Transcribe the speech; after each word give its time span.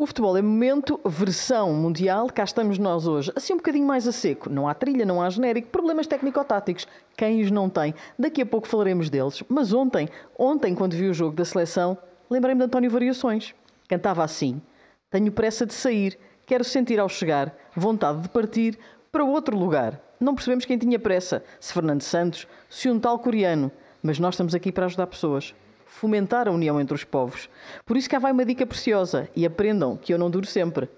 O 0.00 0.06
futebol 0.06 0.34
é 0.34 0.40
momento, 0.40 0.98
versão 1.04 1.74
mundial, 1.74 2.30
cá 2.30 2.42
estamos 2.42 2.78
nós 2.78 3.06
hoje. 3.06 3.30
Assim 3.36 3.52
um 3.52 3.58
bocadinho 3.58 3.86
mais 3.86 4.08
a 4.08 4.12
seco. 4.12 4.48
Não 4.48 4.66
há 4.66 4.72
trilha, 4.72 5.04
não 5.04 5.20
há 5.20 5.28
genérico, 5.28 5.68
problemas 5.68 6.06
técnico-táticos. 6.06 6.88
Quem 7.18 7.42
os 7.42 7.50
não 7.50 7.68
tem? 7.68 7.94
Daqui 8.18 8.40
a 8.40 8.46
pouco 8.46 8.66
falaremos 8.66 9.10
deles. 9.10 9.42
Mas 9.46 9.74
ontem, 9.74 10.08
ontem 10.38 10.74
quando 10.74 10.94
vi 10.94 11.06
o 11.06 11.12
jogo 11.12 11.36
da 11.36 11.44
seleção, 11.44 11.98
lembrei-me 12.30 12.60
de 12.60 12.64
António 12.64 12.90
Variações. 12.90 13.54
Cantava 13.86 14.24
assim: 14.24 14.62
Tenho 15.10 15.30
pressa 15.30 15.66
de 15.66 15.74
sair, 15.74 16.18
quero 16.46 16.64
sentir 16.64 16.98
ao 16.98 17.06
chegar, 17.10 17.54
vontade 17.76 18.22
de 18.22 18.30
partir 18.30 18.78
para 19.12 19.22
outro 19.22 19.54
lugar. 19.54 20.00
Não 20.18 20.34
percebemos 20.34 20.64
quem 20.64 20.78
tinha 20.78 20.98
pressa, 20.98 21.44
se 21.60 21.74
Fernando 21.74 22.00
Santos, 22.00 22.48
se 22.70 22.88
um 22.88 22.98
tal 22.98 23.18
coreano. 23.18 23.70
Mas 24.02 24.18
nós 24.18 24.32
estamos 24.32 24.54
aqui 24.54 24.72
para 24.72 24.86
ajudar 24.86 25.08
pessoas 25.08 25.54
fomentar 25.90 26.48
a 26.48 26.50
união 26.50 26.80
entre 26.80 26.94
os 26.94 27.04
povos. 27.04 27.50
Por 27.84 27.96
isso 27.96 28.08
cá 28.08 28.18
vai 28.18 28.32
uma 28.32 28.44
dica 28.44 28.64
preciosa 28.66 29.28
e 29.34 29.44
aprendam 29.44 29.96
que 29.96 30.14
eu 30.14 30.18
não 30.18 30.30
duro 30.30 30.46
sempre. 30.46 30.88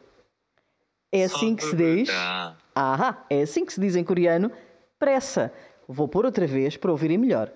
É 1.10 1.24
assim 1.24 1.56
que 1.56 1.64
se 1.64 1.74
diz. 1.74 2.08
Ah, 2.74 3.24
é 3.28 3.42
assim 3.42 3.64
que 3.64 3.72
se 3.72 3.80
diz 3.80 3.96
em 3.96 4.04
coreano. 4.04 4.50
Pressa. 4.98 5.52
Vou 5.88 6.06
pôr 6.06 6.24
outra 6.24 6.46
vez 6.46 6.76
para 6.76 6.90
ouvirem 6.90 7.18
melhor. 7.18 7.50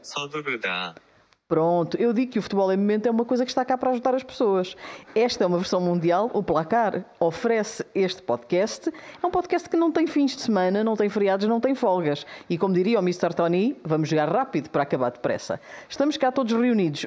Pronto, 1.48 1.96
eu 1.96 2.12
digo 2.12 2.32
que 2.32 2.40
o 2.40 2.42
futebol 2.42 2.72
em 2.72 2.76
momento 2.76 3.06
é 3.06 3.10
uma 3.10 3.24
coisa 3.24 3.44
que 3.44 3.50
está 3.52 3.64
cá 3.64 3.78
para 3.78 3.92
ajudar 3.92 4.16
as 4.16 4.24
pessoas. 4.24 4.76
Esta 5.14 5.44
é 5.44 5.46
uma 5.46 5.58
versão 5.58 5.80
mundial, 5.80 6.28
o 6.34 6.42
Placar 6.42 7.04
oferece 7.20 7.86
este 7.94 8.20
podcast. 8.20 8.92
É 9.22 9.24
um 9.24 9.30
podcast 9.30 9.70
que 9.70 9.76
não 9.76 9.92
tem 9.92 10.08
fins 10.08 10.34
de 10.34 10.42
semana, 10.42 10.82
não 10.82 10.96
tem 10.96 11.08
feriados, 11.08 11.46
não 11.46 11.60
tem 11.60 11.72
folgas. 11.72 12.26
E 12.50 12.58
como 12.58 12.74
diria 12.74 12.98
o 12.98 13.00
Mr. 13.00 13.32
Tony, 13.32 13.76
vamos 13.84 14.08
jogar 14.08 14.28
rápido 14.28 14.70
para 14.70 14.82
acabar 14.82 15.12
depressa. 15.12 15.60
Estamos 15.88 16.16
cá 16.16 16.32
todos 16.32 16.52
reunidos, 16.52 17.06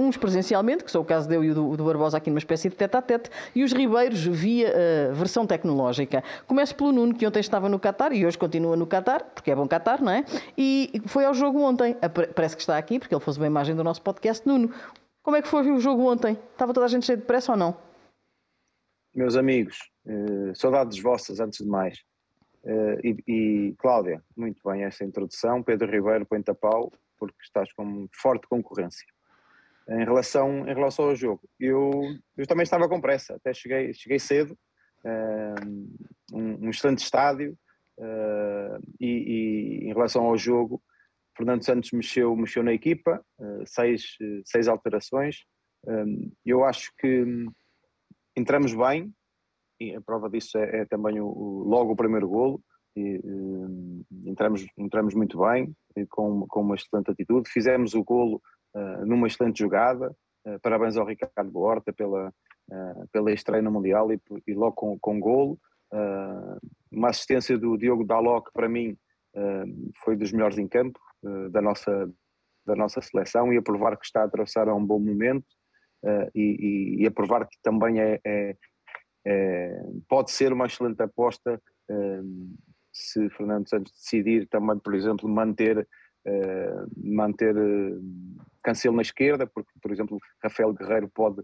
uns 0.00 0.16
presencialmente, 0.16 0.82
que 0.82 0.90
são 0.90 1.02
o 1.02 1.04
caso 1.04 1.28
de 1.28 1.36
eu 1.36 1.44
e 1.44 1.54
do, 1.54 1.76
do 1.76 1.84
Barbosa 1.84 2.16
aqui 2.16 2.28
numa 2.28 2.40
espécie 2.40 2.68
de 2.68 2.74
tete-a-tete, 2.74 3.30
e 3.54 3.62
os 3.62 3.72
ribeiros 3.72 4.18
via 4.18 4.68
uh, 4.68 5.14
versão 5.14 5.46
tecnológica. 5.46 6.24
Começo 6.48 6.74
pelo 6.74 6.90
Nuno, 6.90 7.14
que 7.14 7.24
ontem 7.24 7.38
estava 7.38 7.68
no 7.68 7.78
Qatar 7.78 8.12
e 8.12 8.26
hoje 8.26 8.36
continua 8.36 8.74
no 8.74 8.84
Qatar, 8.88 9.22
porque 9.32 9.52
é 9.52 9.54
bom 9.54 9.68
Qatar, 9.68 10.02
não 10.02 10.10
é? 10.10 10.24
E 10.58 11.00
foi 11.06 11.24
ao 11.24 11.32
jogo 11.32 11.60
ontem. 11.60 11.96
Parece 12.34 12.56
que 12.56 12.62
está 12.62 12.76
aqui, 12.76 12.98
porque 12.98 13.14
ele 13.14 13.22
fez 13.22 13.36
uma 13.36 13.46
imagem 13.46 13.75
do 13.76 13.84
nosso 13.84 14.02
podcast. 14.02 14.46
Nuno, 14.46 14.72
como 15.22 15.36
é 15.36 15.42
que 15.42 15.48
foi 15.48 15.70
o 15.70 15.80
jogo 15.80 16.10
ontem? 16.10 16.38
Estava 16.52 16.72
toda 16.72 16.86
a 16.86 16.88
gente 16.88 17.04
cheia 17.04 17.18
de 17.18 17.24
pressa 17.24 17.52
ou 17.52 17.58
não? 17.58 17.76
Meus 19.14 19.34
amigos, 19.34 19.90
eh, 20.06 20.54
saudades 20.54 21.00
vossas 21.00 21.40
antes 21.40 21.64
de 21.64 21.68
mais. 21.68 21.98
Eh, 22.64 23.00
e, 23.02 23.16
e, 23.26 23.74
Cláudia, 23.78 24.22
muito 24.36 24.60
bem 24.64 24.84
essa 24.84 25.04
introdução. 25.04 25.62
Pedro 25.62 25.90
Ribeiro, 25.90 26.26
põe-te 26.26 26.50
a 26.50 26.54
pau, 26.54 26.92
porque 27.18 27.36
estás 27.42 27.72
com 27.72 28.06
forte 28.12 28.46
concorrência. 28.46 29.06
Em 29.88 30.04
relação, 30.04 30.68
em 30.68 30.74
relação 30.74 31.06
ao 31.06 31.16
jogo, 31.16 31.42
eu, 31.58 31.90
eu 32.36 32.46
também 32.46 32.64
estava 32.64 32.88
com 32.88 33.00
pressa, 33.00 33.36
até 33.36 33.54
cheguei, 33.54 33.94
cheguei 33.94 34.18
cedo, 34.18 34.56
eh, 35.04 35.54
um, 36.32 36.66
um 36.66 36.70
excelente 36.70 37.02
estádio, 37.02 37.56
e, 39.00 39.06
e, 39.06 39.88
em 39.88 39.92
relação 39.94 40.24
ao 40.24 40.36
jogo, 40.36 40.82
Fernando 41.36 41.64
Santos 41.64 41.92
mexeu, 41.92 42.34
mexeu 42.34 42.62
na 42.62 42.72
equipa, 42.72 43.22
eh, 43.38 43.62
seis, 43.66 44.16
seis 44.44 44.68
alterações. 44.68 45.44
Ehm, 45.86 46.32
eu 46.44 46.64
acho 46.64 46.90
que 46.98 47.24
entramos 48.34 48.74
bem, 48.74 49.12
e 49.78 49.94
a 49.94 50.00
prova 50.00 50.30
disso 50.30 50.56
é, 50.56 50.80
é 50.80 50.84
também 50.86 51.20
o, 51.20 51.28
logo 51.66 51.92
o 51.92 51.96
primeiro 51.96 52.26
golo. 52.26 52.60
E, 52.96 53.20
um, 53.22 54.02
ehm, 54.10 54.30
entramos, 54.30 54.66
entramos 54.78 55.14
muito 55.14 55.38
bem, 55.38 55.74
com, 56.08 56.46
com 56.48 56.62
uma 56.62 56.74
excelente 56.74 57.10
atitude. 57.10 57.50
Fizemos 57.50 57.94
o 57.94 58.02
golo 58.02 58.40
uh, 58.74 59.04
numa 59.06 59.26
excelente 59.26 59.58
jogada. 59.58 60.14
Parabéns 60.62 60.96
ao 60.96 61.04
Ricardo 61.04 61.58
Horta 61.58 61.92
pela, 61.92 62.32
pela 63.10 63.32
estreia 63.32 63.60
no 63.60 63.72
Mundial 63.72 64.12
e, 64.12 64.20
e 64.46 64.54
logo 64.54 64.76
com, 64.76 64.96
com 64.96 65.18
golo. 65.18 65.58
uma 66.92 67.08
assistência 67.08 67.58
do 67.58 67.76
Diogo 67.76 68.04
Daló 68.04 68.40
que 68.40 68.52
para 68.52 68.68
mim 68.68 68.96
foi 70.04 70.16
dos 70.16 70.30
melhores 70.30 70.56
em 70.56 70.68
campo. 70.68 71.00
Eh, 71.26 71.48
da, 71.48 71.60
nossa, 71.60 72.12
da 72.64 72.76
nossa 72.76 73.00
seleção 73.00 73.52
e 73.52 73.56
a 73.56 73.62
provar 73.62 73.96
que 73.96 74.06
está 74.06 74.22
a 74.22 74.24
atravessar 74.24 74.68
um 74.68 74.84
bom 74.84 74.98
momento 74.98 75.46
uh, 76.04 76.30
e, 76.34 76.98
e, 77.00 77.06
a 77.06 77.10
provar 77.10 77.46
que 77.46 77.56
também 77.62 78.00
é, 78.00 78.20
é, 78.24 78.56
é 79.26 79.82
pode 80.08 80.30
ser 80.30 80.52
uma 80.52 80.66
excelente 80.66 81.02
aposta 81.02 81.60
uh, 81.90 82.56
se 82.92 83.28
Fernando 83.30 83.68
Santos 83.68 83.92
decidir 83.92 84.46
também, 84.48 84.78
por 84.78 84.94
exemplo, 84.94 85.28
manter 85.28 85.86
manter 86.96 87.54
Cancelo 88.60 88.96
na 88.96 89.02
esquerda, 89.02 89.46
porque, 89.46 89.70
por 89.80 89.92
exemplo, 89.92 90.18
Rafael 90.42 90.72
Guerreiro 90.72 91.08
pode, 91.14 91.40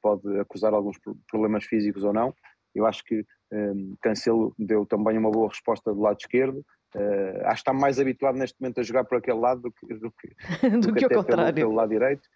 pode 0.00 0.38
acusar 0.38 0.72
alguns 0.72 0.96
problemas 1.28 1.64
físicos 1.64 2.04
ou 2.04 2.12
não. 2.12 2.32
Eu 2.72 2.86
acho 2.86 3.02
que 3.02 3.26
Cancelo 4.00 4.54
deu 4.56 4.86
também 4.86 5.18
uma 5.18 5.32
boa 5.32 5.48
resposta 5.48 5.92
do 5.92 6.00
lado 6.02 6.18
esquerdo. 6.20 6.64
Uh, 6.94 7.46
acho 7.46 7.62
que 7.62 7.70
está 7.70 7.72
mais 7.72 8.00
habituado 8.00 8.36
neste 8.36 8.60
momento 8.60 8.80
a 8.80 8.82
jogar 8.82 9.04
por 9.04 9.18
aquele 9.18 9.38
lado 9.38 9.62
do 9.62 9.72
que, 9.72 9.94
do 9.94 10.10
que, 10.10 10.28
do, 10.70 10.80
do 10.80 10.94
que, 10.94 11.06
que 11.06 11.14
ao 11.14 11.22
contrário. 11.22 11.54
Pelo, 11.54 11.68
pelo, 11.68 11.72
lado 11.74 11.90
direito. 11.90 12.28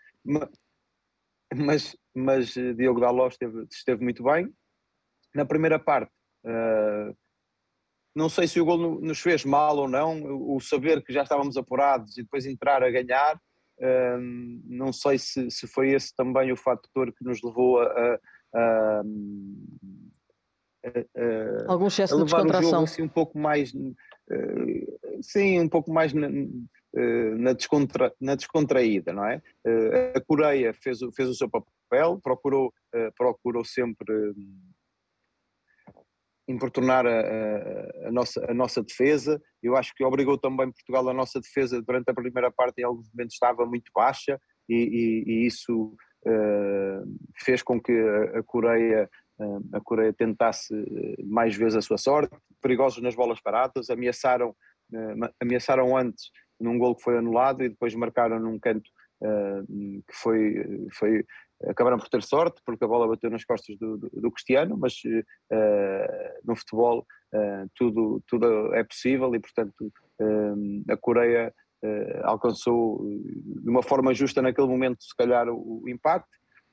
Mas, 1.54 1.96
mas 2.14 2.56
eh, 2.56 2.72
Diogo 2.72 3.00
Daló 3.00 3.28
esteve, 3.28 3.66
esteve 3.70 4.02
muito 4.02 4.22
bem. 4.24 4.52
Na 5.34 5.44
primeira 5.44 5.78
parte, 5.78 6.12
uh, 6.44 7.16
não 8.14 8.28
sei 8.28 8.46
se 8.46 8.60
o 8.60 8.64
gol 8.64 9.00
nos 9.00 9.20
fez 9.20 9.44
mal 9.44 9.76
ou 9.76 9.88
não, 9.88 10.22
o 10.54 10.60
saber 10.60 11.02
que 11.02 11.12
já 11.12 11.22
estávamos 11.22 11.56
apurados 11.56 12.16
e 12.16 12.22
depois 12.22 12.46
entrar 12.46 12.82
a 12.82 12.90
ganhar, 12.90 13.36
uh, 13.36 14.18
não 14.64 14.92
sei 14.92 15.18
se, 15.18 15.50
se 15.50 15.66
foi 15.66 15.90
esse 15.90 16.14
também 16.14 16.52
o 16.52 16.56
fator 16.56 17.12
que 17.12 17.24
nos 17.24 17.42
levou 17.42 17.80
a, 17.80 17.84
a, 17.84 18.18
a 18.54 19.02
algum 21.66 21.86
excesso 21.86 22.16
de 22.16 22.24
descontração. 22.24 22.84
assim, 22.84 23.02
um 23.02 23.08
pouco 23.08 23.38
mais 23.38 23.74
eh, 23.74 23.92
sim, 25.22 25.60
um 25.60 25.68
pouco 25.68 25.92
mais 25.92 26.12
na, 26.12 26.28
eh, 26.28 27.34
na, 27.36 27.52
descontra, 27.52 28.14
na 28.20 28.34
descontraída, 28.34 29.12
não 29.12 29.24
é? 29.26 29.42
Eh, 29.66 30.12
a 30.16 30.20
Coreia 30.20 30.72
fez, 30.72 30.98
fez 31.14 31.28
o 31.28 31.34
seu 31.34 31.48
papel, 31.48 32.20
procurou, 32.22 32.72
procurou 33.16 33.64
sempre 33.64 34.32
importunar 36.46 37.06
a, 37.06 37.20
a, 37.20 38.08
a, 38.08 38.12
nossa, 38.12 38.50
a 38.50 38.54
nossa 38.54 38.82
defesa. 38.82 39.40
Eu 39.62 39.76
acho 39.76 39.94
que 39.94 40.04
obrigou 40.04 40.38
também 40.38 40.70
Portugal 40.70 41.08
a 41.08 41.14
nossa 41.14 41.40
defesa 41.40 41.80
durante 41.82 42.10
a 42.10 42.14
primeira 42.14 42.50
parte, 42.50 42.80
em 42.80 42.84
alguns 42.84 43.10
momentos 43.12 43.34
estava 43.34 43.64
muito 43.66 43.90
baixa, 43.94 44.38
e, 44.68 44.74
e, 44.74 45.24
e 45.26 45.46
isso 45.46 45.96
uh, 46.26 47.16
fez 47.42 47.62
com 47.62 47.80
que 47.80 47.92
a, 47.92 48.38
a 48.38 48.42
Coreia 48.42 49.08
a 49.72 49.80
Coreia 49.80 50.12
tentasse 50.12 50.74
eh, 50.74 51.22
mais 51.24 51.56
vezes 51.56 51.76
a 51.76 51.82
sua 51.82 51.98
sorte, 51.98 52.36
perigosos 52.62 53.02
nas 53.02 53.14
bolas 53.14 53.40
paradas, 53.40 53.90
ameaçaram, 53.90 54.54
eh, 54.92 55.32
ameaçaram 55.40 55.96
antes 55.96 56.30
num 56.60 56.78
gol 56.78 56.94
que 56.94 57.02
foi 57.02 57.18
anulado 57.18 57.64
e 57.64 57.68
depois 57.68 57.94
marcaram 57.94 58.38
num 58.38 58.58
canto 58.58 58.88
eh, 59.22 59.62
que 60.06 60.14
foi, 60.14 60.88
foi 60.92 61.24
acabaram 61.68 61.98
por 61.98 62.08
ter 62.08 62.22
sorte 62.22 62.60
porque 62.64 62.84
a 62.84 62.88
bola 62.88 63.08
bateu 63.08 63.30
nas 63.30 63.44
costas 63.44 63.76
do, 63.78 63.96
do, 63.96 64.08
do 64.08 64.30
Cristiano, 64.30 64.76
mas 64.76 64.94
no 66.44 66.54
futebol 66.56 67.06
tudo, 67.74 68.22
tudo 68.26 68.74
é 68.74 68.84
possível 68.84 69.34
e 69.34 69.40
portanto 69.40 69.90
a 70.90 70.96
Coreia 70.96 71.54
alcançou 72.24 73.06
de 73.06 73.70
uma 73.70 73.82
forma 73.82 74.12
justa 74.12 74.42
naquele 74.42 74.66
momento 74.66 75.02
se 75.02 75.16
calhar 75.16 75.48
o, 75.48 75.82
o 75.84 75.88
empate. 75.88 76.26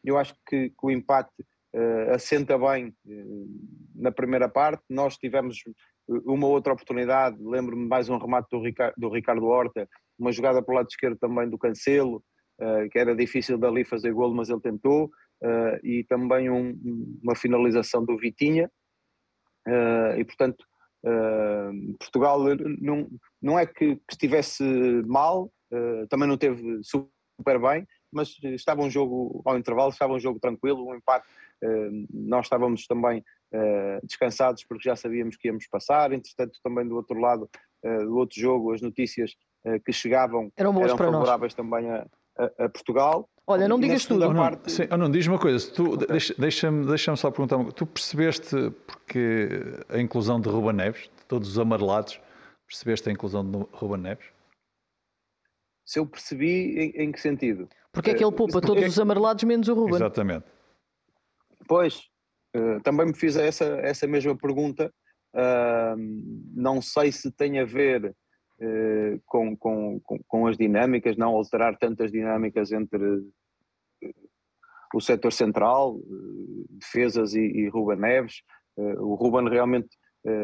Eu 0.03 0.17
acho 0.17 0.35
que, 0.47 0.69
que 0.69 0.75
o 0.83 0.91
empate 0.91 1.31
assenta 2.13 2.57
bem 2.57 2.93
uh, 3.05 3.47
na 3.95 4.11
primeira 4.11 4.49
parte. 4.49 4.83
Nós 4.89 5.17
tivemos 5.17 5.57
uma 6.07 6.47
outra 6.47 6.73
oportunidade, 6.73 7.37
lembro-me 7.39 7.87
mais 7.87 8.09
um 8.09 8.17
remate 8.17 8.47
do 8.51 8.61
Ricardo, 8.61 8.93
do 8.97 9.09
Ricardo 9.09 9.45
Horta, 9.45 9.87
uma 10.19 10.31
jogada 10.31 10.61
para 10.61 10.73
o 10.73 10.75
lado 10.75 10.87
esquerdo 10.89 11.17
também 11.17 11.49
do 11.49 11.57
Cancelo, 11.57 12.21
que 12.91 12.99
era 12.99 13.15
difícil 13.15 13.57
dali 13.57 13.85
fazer 13.85 14.11
golo, 14.11 14.35
mas 14.35 14.49
ele 14.49 14.59
tentou, 14.59 15.09
e 15.83 16.03
também 16.03 16.49
um, 16.49 16.77
uma 17.23 17.35
finalização 17.35 18.03
do 18.03 18.17
Vitinha. 18.17 18.69
e 20.17 20.23
portanto, 20.25 20.65
Portugal 21.99 22.39
não, 22.79 23.07
não 23.41 23.57
é 23.57 23.65
que, 23.65 23.95
que 23.95 24.01
estivesse 24.11 24.63
mal, 25.05 25.51
também 26.09 26.27
não 26.27 26.37
teve 26.37 26.81
super 26.83 27.59
bem, 27.59 27.87
mas 28.11 28.35
estava 28.43 28.81
um 28.81 28.89
jogo 28.89 29.41
ao 29.45 29.57
intervalo, 29.57 29.91
estava 29.91 30.13
um 30.13 30.19
jogo 30.19 30.39
tranquilo, 30.39 30.85
um 30.85 30.95
empate 30.95 31.25
nós 32.11 32.45
estávamos 32.45 32.87
também 32.87 33.23
ah, 33.53 33.99
descansados 34.03 34.63
porque 34.63 34.87
já 34.87 34.95
sabíamos 34.95 35.35
que 35.35 35.49
íamos 35.49 35.67
passar, 35.67 36.13
entretanto 36.13 36.57
também 36.63 36.87
do 36.87 36.95
outro 36.95 37.19
lado, 37.19 37.49
ah, 37.83 37.97
do 37.97 38.15
outro 38.15 38.39
jogo, 38.39 38.73
as 38.73 38.81
notícias 38.81 39.35
ah, 39.65 39.77
que 39.79 39.91
chegavam 39.91 40.51
eram, 40.55 40.81
eram 40.81 40.97
favoráveis 40.97 41.53
também 41.53 41.89
a, 41.89 42.07
a, 42.37 42.65
a, 42.65 42.69
Portugal. 42.69 43.29
Olha, 43.45 43.67
não 43.67 43.77
digas 43.77 44.05
tudo. 44.05 44.25
Não, 44.31 44.33
parte... 44.33 44.71
sim, 44.71 44.83
não, 44.97 45.09
diz 45.11 45.27
uma 45.27 45.37
coisa, 45.37 45.69
tu, 45.73 45.95
okay. 45.95 46.07
deixa-me 46.37 46.85
deixa 46.85 47.13
só 47.17 47.29
perguntar, 47.29 47.57
uma, 47.57 47.71
tu 47.73 47.85
percebeste 47.85 48.71
porque 48.87 49.59
a 49.89 49.99
inclusão 49.99 50.39
de 50.39 50.47
Ruba 50.47 50.71
Neves, 50.71 51.01
de 51.01 51.25
todos 51.27 51.49
os 51.49 51.59
amarelados, 51.59 52.21
percebeste 52.65 53.09
a 53.09 53.11
inclusão 53.11 53.49
de 53.49 53.57
Ruba 53.73 53.97
Neves? 53.97 54.25
Se 55.85 55.99
eu 55.99 56.05
percebi, 56.05 56.79
em, 56.79 57.03
em 57.03 57.11
que 57.11 57.19
sentido? 57.19 57.67
Porque 57.91 58.11
é 58.11 58.13
que 58.13 58.23
ele 58.23 58.31
poupa 58.31 58.61
todos 58.61 58.85
os 58.85 58.97
amarelados 58.97 59.43
menos 59.43 59.67
o 59.67 59.73
Ruben? 59.73 59.95
Exatamente. 59.95 60.45
Pois, 61.71 62.11
Uh, 62.55 62.81
também 62.81 63.07
me 63.07 63.13
fiz 63.13 63.37
essa, 63.37 63.65
essa 63.81 64.05
mesma 64.05 64.35
pergunta. 64.35 64.93
Não 66.53 66.81
sei 66.81 67.11
se 67.11 67.31
tem 67.31 67.59
a 67.59 67.65
ver 67.65 68.05
uh, 68.07 69.21
com, 69.25 69.55
com, 69.55 70.01
com, 70.27 70.47
as 70.47 70.57
dinâmicas, 70.57 71.15
não 71.15 71.29
alterar 71.29 71.77
tantas 71.77 72.11
dinâmicas 72.11 72.71
entre 72.73 73.23
o 74.93 74.99
setor 74.99 75.31
central, 75.31 75.97
defesas 76.69 77.33
e, 77.33 77.39
e 77.39 77.69
Ruben 77.69 77.97
Neves. 77.99 78.41
o 78.75 79.15
Ruben 79.15 79.47
realmente 79.47 79.87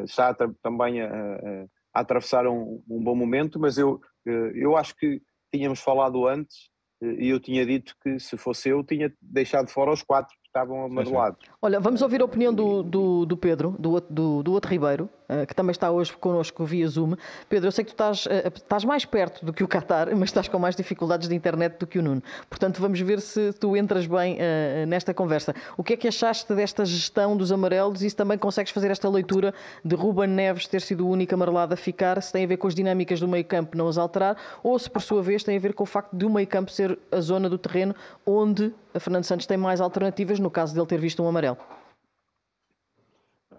está 0.05 0.33
também 0.63 1.01
a, 1.01 1.09
a, 1.09 1.65
atravessar 1.99 2.47
um, 2.47 2.81
um, 2.89 3.03
bom 3.03 3.13
momento, 3.13 3.59
mas 3.59 3.77
eu, 3.77 3.99
eu 4.25 4.77
acho 4.77 4.95
que 4.95 5.21
tínhamos 5.53 5.81
falado 5.81 6.25
antes 6.25 6.69
e 7.01 7.27
eu 7.27 7.41
tinha 7.41 7.65
dito 7.65 7.93
que 8.01 8.17
se 8.19 8.37
fosse 8.37 8.69
eu 8.69 8.81
tinha 8.85 9.13
deixado 9.21 9.69
fora 9.69 9.91
os 9.91 10.01
quatro 10.01 10.33
estavam 10.57 10.85
amarelados. 10.85 11.39
Olha, 11.61 11.79
vamos 11.79 12.01
ouvir 12.01 12.21
a 12.21 12.25
opinião 12.25 12.53
do, 12.53 12.83
do, 12.83 13.25
do 13.25 13.37
Pedro, 13.37 13.75
do, 13.77 13.99
do, 14.01 14.43
do 14.43 14.53
outro 14.53 14.71
Ribeiro, 14.71 15.09
que 15.47 15.55
também 15.55 15.71
está 15.71 15.91
hoje 15.91 16.13
connosco 16.13 16.63
via 16.65 16.87
Zoom. 16.87 17.15
Pedro, 17.49 17.67
eu 17.67 17.71
sei 17.71 17.83
que 17.83 17.91
tu 17.91 17.93
estás, 17.93 18.27
eh, 18.29 18.51
estás 18.55 18.85
mais 18.85 19.05
perto 19.05 19.45
do 19.45 19.51
que 19.51 19.63
o 19.63 19.67
Qatar, 19.67 20.09
mas 20.15 20.29
estás 20.29 20.47
com 20.47 20.57
mais 20.57 20.75
dificuldades 20.75 21.27
de 21.27 21.35
internet 21.35 21.77
do 21.77 21.87
que 21.87 21.99
o 21.99 22.01
Nuno. 22.01 22.23
Portanto, 22.49 22.81
vamos 22.81 22.99
ver 23.01 23.19
se 23.19 23.53
tu 23.53 23.75
entras 23.75 24.07
bem 24.07 24.35
uh, 24.35 24.85
nesta 24.87 25.13
conversa. 25.13 25.53
O 25.75 25.83
que 25.83 25.93
é 25.93 25.97
que 25.97 26.07
achaste 26.07 26.53
desta 26.53 26.85
gestão 26.85 27.35
dos 27.35 27.51
amarelos 27.51 28.01
e 28.01 28.09
se 28.09 28.15
também 28.15 28.37
consegues 28.37 28.71
fazer 28.71 28.91
esta 28.91 29.09
leitura 29.09 29.53
de 29.83 29.95
Ruben 29.95 30.27
Neves 30.27 30.67
ter 30.67 30.81
sido 30.81 31.05
o 31.05 31.09
único 31.09 31.33
amarelado 31.33 31.73
a 31.73 31.77
ficar, 31.77 32.21
se 32.21 32.31
tem 32.31 32.43
a 32.43 32.47
ver 32.47 32.57
com 32.57 32.67
as 32.67 32.75
dinâmicas 32.75 33.19
do 33.19 33.27
meio 33.27 33.45
campo 33.45 33.77
não 33.77 33.87
as 33.87 33.97
alterar, 33.97 34.37
ou 34.63 34.77
se 34.79 34.89
por 34.89 35.01
sua 35.01 35.21
vez 35.21 35.43
tem 35.43 35.57
a 35.57 35.59
ver 35.59 35.73
com 35.73 35.83
o 35.83 35.85
facto 35.85 36.15
de 36.15 36.25
o 36.25 36.29
meio 36.29 36.47
campo 36.47 36.71
ser 36.71 36.97
a 37.11 37.19
zona 37.19 37.49
do 37.49 37.57
terreno 37.57 37.95
onde 38.25 38.73
a 38.93 38.99
Fernando 38.99 39.23
Santos 39.25 39.45
tem 39.45 39.57
mais 39.57 39.81
alternativas, 39.81 40.39
no 40.39 40.49
caso 40.49 40.73
dele 40.73 40.87
ter 40.87 40.99
visto 40.99 41.21
um 41.21 41.27
amarelo. 41.27 41.57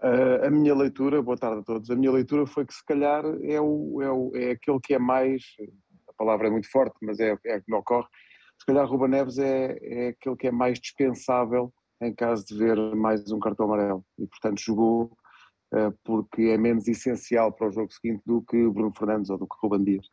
Uh, 0.02 0.46
a 0.46 0.50
minha 0.50 0.74
leitura, 0.74 1.20
boa 1.20 1.36
tarde 1.36 1.60
a 1.60 1.64
todos, 1.64 1.90
a 1.90 1.96
minha 1.96 2.12
leitura 2.12 2.46
foi 2.46 2.64
que 2.64 2.72
se 2.72 2.84
calhar 2.84 3.24
é, 3.42 3.60
o, 3.60 4.00
é, 4.00 4.10
o, 4.10 4.32
é 4.36 4.50
aquele 4.52 4.78
que 4.80 4.94
é 4.94 4.98
mais, 4.98 5.42
a 6.08 6.12
palavra 6.12 6.46
é 6.46 6.50
muito 6.50 6.70
forte, 6.70 6.96
mas 7.02 7.18
é, 7.18 7.36
é 7.46 7.60
que 7.60 7.68
me 7.68 7.76
ocorre, 7.76 8.06
se 8.58 8.66
calhar 8.66 8.86
Ruba 8.86 9.08
Neves 9.08 9.38
é, 9.38 9.76
é 9.80 10.08
aquele 10.08 10.36
que 10.36 10.46
é 10.46 10.52
mais 10.52 10.78
dispensável 10.78 11.72
em 12.00 12.14
caso 12.14 12.44
de 12.46 12.56
ver 12.56 12.76
mais 12.94 13.30
um 13.32 13.40
cartão 13.40 13.66
amarelo 13.66 14.04
e 14.18 14.26
portanto 14.26 14.60
jogou 14.60 15.16
uh, 15.74 15.92
porque 16.04 16.42
é 16.42 16.58
menos 16.58 16.86
essencial 16.86 17.52
para 17.52 17.68
o 17.68 17.72
jogo 17.72 17.92
seguinte 17.92 18.22
do 18.24 18.42
que 18.42 18.68
Bruno 18.68 18.92
Fernandes 18.96 19.30
ou 19.30 19.38
do 19.38 19.46
que 19.48 19.56
Ruben 19.60 19.84
Dias. 19.84 20.06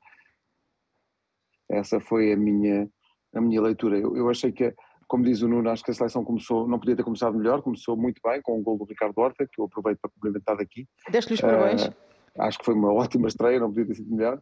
Essa 1.70 2.00
foi 2.00 2.32
a 2.32 2.38
minha, 2.38 2.90
a 3.34 3.42
minha 3.42 3.62
leitura. 3.62 3.98
Eu, 4.00 4.16
eu 4.16 4.30
achei 4.30 4.52
que 4.52 4.74
como 5.07 5.24
diz 5.24 5.42
o 5.42 5.48
Nuno, 5.48 5.69
acho 5.69 5.84
que 5.84 5.92
a 5.92 5.94
seleção 5.94 6.24
começou, 6.24 6.68
não 6.68 6.80
podia 6.80 6.96
ter 6.96 7.04
começado 7.04 7.38
melhor, 7.38 7.62
começou 7.62 7.96
muito 7.96 8.19
bem 8.24 8.42
com 8.42 8.60
o 8.60 8.63
gol 8.63 8.78
do 8.78 8.86
Ricardo 8.86 9.18
Horta, 9.18 9.48
que 9.52 9.62
eu 9.62 9.66
aproveito 9.66 10.00
para 10.00 10.10
complementar 10.12 10.60
aqui. 10.60 10.88
Deste-lhe 11.10 11.36
os 11.36 11.42
parabéns. 11.42 11.86
Uh, 11.86 11.94
acho 12.40 12.60
que 12.60 12.66
foi 12.66 12.74
uma 12.74 12.92
ótima 12.94 13.28
estreia, 13.28 13.60
não 13.60 13.69
podia 13.69 13.88
ter 13.88 13.96
sido 13.96 14.16
melhor. 14.16 14.42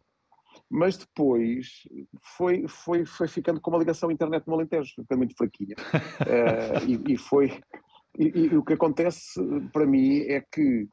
Mas 0.70 0.96
depois 0.96 1.82
foi, 2.36 2.66
foi, 2.68 3.04
foi 3.04 3.28
ficando 3.28 3.60
com 3.60 3.70
uma 3.70 3.78
ligação 3.78 4.10
internet 4.10 4.46
no 4.46 4.54
Alentejo, 4.54 4.92
foi 5.06 5.16
muito 5.16 5.34
fraquinha. 5.36 5.76
uh, 5.92 6.84
e, 6.88 7.12
e, 7.12 7.18
foi. 7.18 7.60
E, 8.18 8.26
e, 8.26 8.56
o 8.56 8.64
que 8.64 8.72
acontece 8.72 9.40
para 9.72 9.84
mim 9.84 10.20
é 10.20 10.40
que 10.40 10.84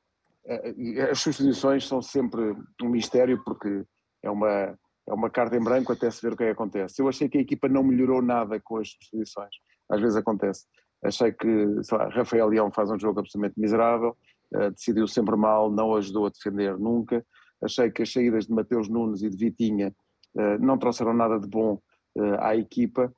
uh, 0.46 1.12
as 1.12 1.20
substituições 1.20 1.88
são 1.88 2.02
sempre 2.02 2.56
um 2.82 2.90
mistério, 2.90 3.42
porque 3.46 3.84
é 4.24 4.30
uma 4.30 4.78
é 5.12 5.14
uma 5.14 5.30
carta 5.30 5.58
em 5.58 5.64
branco 5.64 5.92
até 5.92 6.10
se 6.10 6.22
ver 6.22 6.34
o 6.34 6.38
que 6.38 6.44
é 6.44 6.46
que 6.48 6.54
acontece. 6.54 7.02
Eu 7.02 7.10
achei 7.10 7.28
que 7.28 7.38
a 7.38 7.42
equipa 7.42 7.68
não 7.68 7.84
melhorou 7.84 8.22
nada 8.22 8.60
com 8.62 8.78
as 8.78 8.90
substituições, 8.90 9.52
às 9.90 10.00
vezes 10.00 10.16
acontece. 10.16 10.66
Achei 11.04 11.34
que, 11.34 11.84
sei 11.84 11.98
lá, 11.98 12.08
Rafael 12.08 12.48
Leão 12.48 12.72
faz 12.72 12.90
um 12.90 12.98
jogo 12.98 13.20
absolutamente 13.20 13.60
miserável, 13.60 14.16
uh, 14.56 14.72
decidiu 14.72 15.08
sempre 15.08 15.36
mal, 15.36 15.70
não 15.70 15.96
ajudou 15.96 16.28
a 16.28 16.30
defender 16.30 16.78
nunca. 16.78 17.26
Achei 17.62 17.92
que 17.92 18.04
as 18.04 18.12
saídas 18.12 18.48
de 18.48 18.54
Mateus 18.54 18.88
Nunes 18.88 19.22
e 19.22 19.30
de 19.30 19.36
Vitinha 19.36 19.94
uh, 20.36 20.66
não 20.66 20.78
trouxeram 20.78 21.14
nada 21.14 21.38
de 21.38 21.48
bom 21.48 21.82
uh, 22.16 22.36
à 22.40 22.56
equipa 22.56 23.14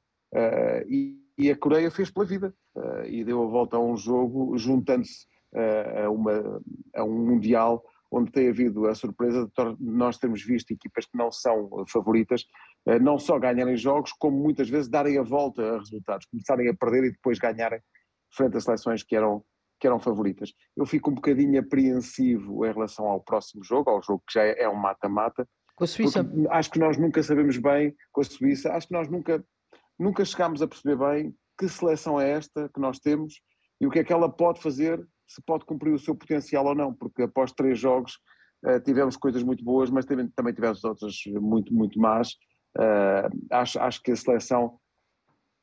e, 0.88 1.22
e, 1.38 1.51
a 1.51 1.56
Coreia 1.56 1.92
fez 1.92 2.10
pela 2.10 2.25
vida 2.25 2.51
e 3.06 3.24
deu 3.24 3.44
a 3.44 3.46
volta 3.46 3.78
a 3.78 3.80
um 3.80 3.96
jogo 3.96 4.57
juntando-se 4.57 5.28
a, 5.54 6.07
a 7.00 7.04
um 7.04 7.25
Mundial 7.28 7.84
onde 8.13 8.31
tem 8.31 8.50
havido 8.50 8.86
a 8.86 8.94
surpresa 8.94 9.45
de 9.45 9.75
nós 9.80 10.18
termos 10.18 10.44
visto 10.44 10.71
equipas 10.71 11.06
que 11.06 11.18
não 11.18 11.31
são 11.31 11.83
favoritas, 11.88 12.45
eh, 12.86 13.00
não 13.00 13.18
só 13.18 13.39
ganharem 13.39 13.75
jogos, 13.75 14.13
como 14.13 14.38
muitas 14.38 14.69
vezes 14.69 14.88
darem 14.88 15.18
a 15.18 15.24
volta 15.24 15.63
a 15.63 15.80
resultados, 15.80 16.27
começarem 16.27 16.69
a 16.69 16.75
perder 16.75 17.06
e 17.06 17.12
depois 17.12 17.39
ganharem 17.39 17.81
frente 18.31 18.56
a 18.56 18.62
seleções 18.62 19.01
que 19.04 19.15
eram, 19.15 19.44
que 19.80 19.88
eram 19.88 20.00
favoritas. 20.00 20.54
Eu 20.77 20.86
fico 20.86 21.10
um 21.10 21.15
bocadinho 21.15 21.60
apreensivo 21.60 22.65
em 22.65 22.71
relação 22.71 23.06
ao 23.07 23.19
próximo 23.19 23.63
jogo, 23.63 23.89
ao 23.89 24.01
jogo 24.01 24.24
que 24.27 24.33
já 24.36 24.44
é, 24.44 24.62
é 24.62 24.69
um 24.69 24.75
mata-mata. 24.75 25.48
Com 25.75 25.83
a 25.83 25.88
Suíça? 25.88 26.24
Acho 26.51 26.69
que 26.69 26.80
nós 26.80 26.98
nunca 26.98 27.24
sabemos 27.24 27.57
bem, 27.57 27.95
com 28.12 28.21
a 28.21 28.24
Suíça, 28.24 28.74
acho 28.74 28.88
que 28.88 28.94
nós 28.94 29.10
nunca, 29.10 29.44
nunca 29.98 30.24
chegámos 30.24 30.62
a 30.62 30.68
perceber 30.68 30.98
bem 30.98 31.36
que 31.57 31.68
seleção 31.68 32.21
é 32.21 32.30
esta 32.30 32.69
que 32.69 32.80
nós 32.80 33.00
temos 33.00 33.42
e 33.81 33.88
o 33.88 33.89
que 33.89 34.00
é 34.00 34.04
que 34.04 34.13
ela 34.13 34.30
pode 34.30 34.62
fazer 34.62 35.04
se 35.34 35.42
pode 35.42 35.66
cumprir 35.66 35.94
o 35.94 36.00
seu 36.00 36.16
potencial 36.16 36.66
ou 36.66 36.76
não, 36.76 36.94
porque 36.94 37.24
após 37.24 37.52
três 37.52 37.80
jogos 37.80 38.20
uh, 38.66 38.80
tivemos 38.82 39.18
coisas 39.18 39.42
muito 39.44 39.64
boas, 39.64 39.90
mas 39.90 40.06
também, 40.06 40.28
também 40.36 40.54
tivemos 40.54 40.84
outras 40.84 41.16
muito, 41.40 41.74
muito 41.74 42.00
más. 42.00 42.30
Uh, 42.78 43.30
acho, 43.52 43.80
acho 43.80 44.02
que 44.02 44.12
a 44.12 44.16
seleção, 44.16 44.78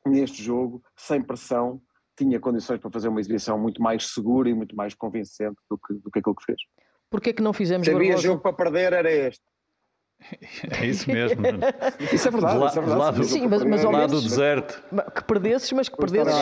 neste 0.05 0.43
jogo, 0.43 0.81
sem 0.97 1.21
pressão, 1.21 1.81
tinha 2.17 2.39
condições 2.39 2.79
para 2.79 2.91
fazer 2.91 3.07
uma 3.07 3.19
exibição 3.19 3.57
muito 3.57 3.81
mais 3.81 4.07
segura 4.13 4.49
e 4.49 4.53
muito 4.53 4.75
mais 4.75 4.93
convincente 4.93 5.57
do 5.69 5.77
que, 5.77 5.93
do 5.95 6.11
que 6.11 6.19
aquilo 6.19 6.35
que 6.35 6.45
fez. 6.45 6.61
Porquê 7.09 7.33
que 7.33 7.41
não 7.41 7.53
fizemos 7.53 7.87
Se 7.87 7.93
havia 7.93 8.17
jogo 8.17 8.41
para 8.41 8.53
perder, 8.53 8.93
era 8.93 9.11
este. 9.11 9.43
É 10.81 10.85
isso 10.85 11.09
mesmo. 11.09 11.41
isso 12.13 12.27
é 12.27 12.31
verdade. 12.31 12.65
isso 12.69 12.79
é 12.79 12.81
verdade. 12.81 12.99
Lá 12.99 13.11
do, 13.11 13.23
Sim, 13.23 13.47
mas, 13.47 13.63
mas 13.63 13.83
lá 13.83 14.05
do 14.05 14.21
deserto. 14.21 14.83
Que 15.15 15.23
perdesses, 15.23 15.71
mas 15.71 15.89
que 15.89 15.97
perdesses. 15.97 16.33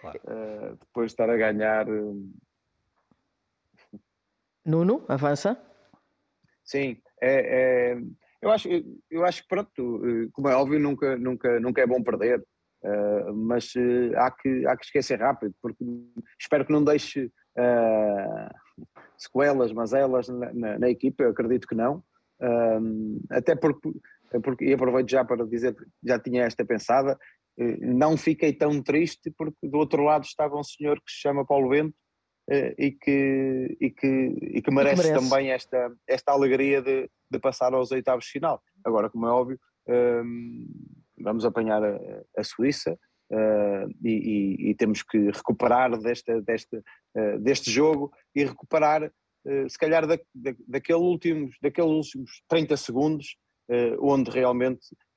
Claro. 0.00 0.20
Uh, 0.24 0.76
depois 0.76 1.08
de 1.08 1.12
estar 1.12 1.28
a 1.28 1.36
ganhar. 1.36 1.88
Uh... 1.88 2.32
Nuno, 4.64 5.04
avança. 5.08 5.60
Sim, 6.64 7.00
é, 7.20 7.94
é, 7.94 8.00
eu, 8.40 8.50
acho, 8.50 8.68
eu 9.10 9.24
acho 9.24 9.42
que 9.42 9.48
pronto, 9.48 10.06
eh, 10.06 10.28
como 10.32 10.48
é 10.48 10.54
óbvio, 10.54 10.78
nunca, 10.78 11.16
nunca, 11.16 11.58
nunca 11.58 11.82
é 11.82 11.86
bom 11.86 12.00
perder, 12.00 12.40
uh, 12.84 13.34
mas 13.34 13.74
uh, 13.74 14.16
há, 14.16 14.30
que, 14.30 14.66
há 14.66 14.76
que 14.76 14.84
esquecer 14.84 15.18
rápido, 15.18 15.52
porque 15.60 15.84
espero 16.38 16.64
que 16.64 16.72
não 16.72 16.84
deixe 16.84 17.24
uh, 17.26 18.86
sequelas, 19.18 19.72
mazelas 19.72 20.28
na, 20.28 20.52
na, 20.52 20.78
na, 20.78 20.88
equipa, 20.88 21.24
eu 21.24 21.30
acredito 21.30 21.66
que 21.66 21.74
não, 21.74 22.04
até 23.30 23.56
porque, 23.56 23.90
porque, 24.42 24.64
e 24.64 24.72
aproveito 24.72 25.10
já 25.10 25.24
para 25.24 25.44
dizer 25.44 25.74
que 25.74 25.84
já 26.04 26.18
tinha 26.18 26.44
esta 26.44 26.64
pensada, 26.64 27.12
eh, 27.12 27.18
não 27.80 28.16
fiquei 28.16 28.52
tão 28.52 28.82
triste 28.82 29.30
porque 29.36 29.68
do 29.68 29.78
outro 29.78 30.02
lado 30.02 30.24
estava 30.24 30.58
um 30.58 30.64
senhor 30.64 30.96
que 30.96 31.12
se 31.12 31.20
chama 31.20 31.46
Paulo 31.46 31.68
Bento 31.68 31.94
eh, 32.50 32.74
e 32.78 32.92
que, 32.92 33.76
e 33.80 33.90
que, 33.90 34.06
e 34.40 34.62
que, 34.62 34.70
merece, 34.70 35.08
merece, 35.08 35.28
também 35.28 35.50
esta, 35.50 35.92
esta 36.08 36.32
alegria 36.32 36.80
de, 36.80 37.08
de 37.30 37.38
passar 37.38 37.74
aos 37.74 37.92
oitavos 37.92 38.24
de 38.24 38.32
final. 38.32 38.62
Agora, 38.84 39.10
como 39.10 39.26
é 39.26 39.30
óbvio, 39.30 39.60
ehm, 39.86 40.66
vamos 41.18 41.44
apanhar 41.44 41.84
a, 41.84 41.98
a 42.36 42.42
Suíça 42.42 42.98
eh, 43.30 43.86
e, 44.02 44.70
e, 44.70 44.74
temos 44.74 45.02
que 45.02 45.30
recuperar 45.30 45.96
desta, 45.98 46.40
desta, 46.40 46.82
deste 47.40 47.70
jogo 47.70 48.10
e 48.34 48.44
recuperar, 48.44 49.12
se 49.68 49.78
calhar, 49.78 50.06
da, 50.06 50.18
da, 50.34 50.54
daquele 50.66 50.98
últimos, 50.98 51.56
daqueles 51.62 51.90
últimos 51.90 52.42
30 52.48 52.76
segundos 52.76 53.36
onde 54.00 54.30
realmente 54.30 54.80
eh, 54.90 55.09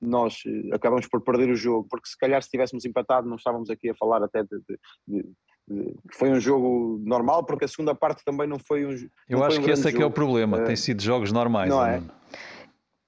nós 0.00 0.38
eh, 0.46 0.74
acabamos 0.74 1.06
por 1.06 1.20
perder 1.20 1.50
o 1.50 1.56
jogo, 1.56 1.86
porque 1.90 2.08
se 2.08 2.16
calhar 2.16 2.42
se 2.42 2.48
tivéssemos 2.48 2.84
empatado 2.84 3.28
não 3.28 3.36
estávamos 3.36 3.68
aqui 3.68 3.90
a 3.90 3.94
falar 3.94 4.22
até 4.22 4.42
de, 4.42 4.60
de, 5.06 5.26
de, 5.68 5.94
foi 6.12 6.30
um 6.30 6.40
jogo 6.40 7.00
normal, 7.04 7.44
porque 7.44 7.64
a 7.64 7.68
segunda 7.68 7.94
parte 7.94 8.24
também 8.24 8.46
não 8.46 8.58
foi 8.58 8.86
um 8.86 8.96
Eu 9.28 9.42
acho 9.42 9.60
um 9.60 9.64
que 9.64 9.70
esse 9.70 9.88
é 9.88 9.92
que 9.92 10.02
é 10.02 10.06
o 10.06 10.10
problema, 10.10 10.62
uh, 10.62 10.64
tem 10.64 10.76
sido 10.76 11.02
jogos 11.02 11.32
normais. 11.32 11.68
Não 11.68 11.84
é? 11.84 12.02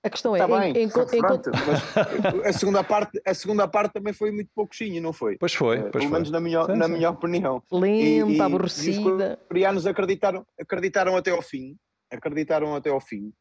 A 0.05 0.11
questão 0.11 0.35
é, 0.35 0.41
tá 0.41 0.49
bem, 0.49 0.73
em, 0.73 0.83
em, 0.83 0.89
pronto, 0.89 1.15
em... 1.15 2.45
a 2.45 2.53
segunda 2.53 2.83
parte, 2.83 3.23
a 3.25 3.35
segunda 3.35 3.69
parte 3.69 3.93
também 3.93 4.13
foi 4.13 4.33
muito 4.33 4.51
pouquinho, 4.53 5.01
não 5.01 5.13
foi? 5.13 5.39
Pois 5.39 5.55
foi, 5.55 5.79
pois 5.79 5.93
pelo 5.93 6.05
foi. 6.05 6.13
menos 6.13 6.31
na 6.31 6.41
minha, 6.41 6.65
sim, 6.65 6.75
na 6.75 6.87
sim. 6.87 6.93
minha 6.93 7.11
opinião. 7.11 7.63
Lenta, 7.71 8.33
e, 8.33 8.41
aborrecida. 8.41 8.99
E 8.99 9.43
os 9.43 9.49
coreanos 9.49 9.87
acreditaram, 9.87 10.45
acreditaram 10.61 11.17
até 11.17 11.31
ao 11.31 11.41
fim, 11.41 11.77
acreditaram 12.11 12.75
até 12.75 12.91
ao 12.91 13.01
fim. 13.01 13.33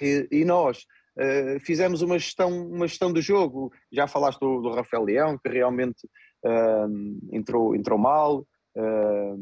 E, 0.00 0.28
e 0.30 0.44
nós 0.44 0.86
Uh, 1.20 1.60
fizemos 1.60 2.00
uma 2.00 2.18
gestão, 2.18 2.50
uma 2.68 2.86
gestão 2.86 3.12
do 3.12 3.20
jogo. 3.20 3.70
Já 3.92 4.06
falaste 4.06 4.40
do, 4.40 4.62
do 4.62 4.70
Rafael 4.70 5.04
Leão, 5.04 5.38
que 5.38 5.50
realmente 5.50 6.06
uh, 6.44 6.88
entrou, 7.30 7.76
entrou 7.76 7.98
mal. 7.98 8.46
Uh, 8.74 9.36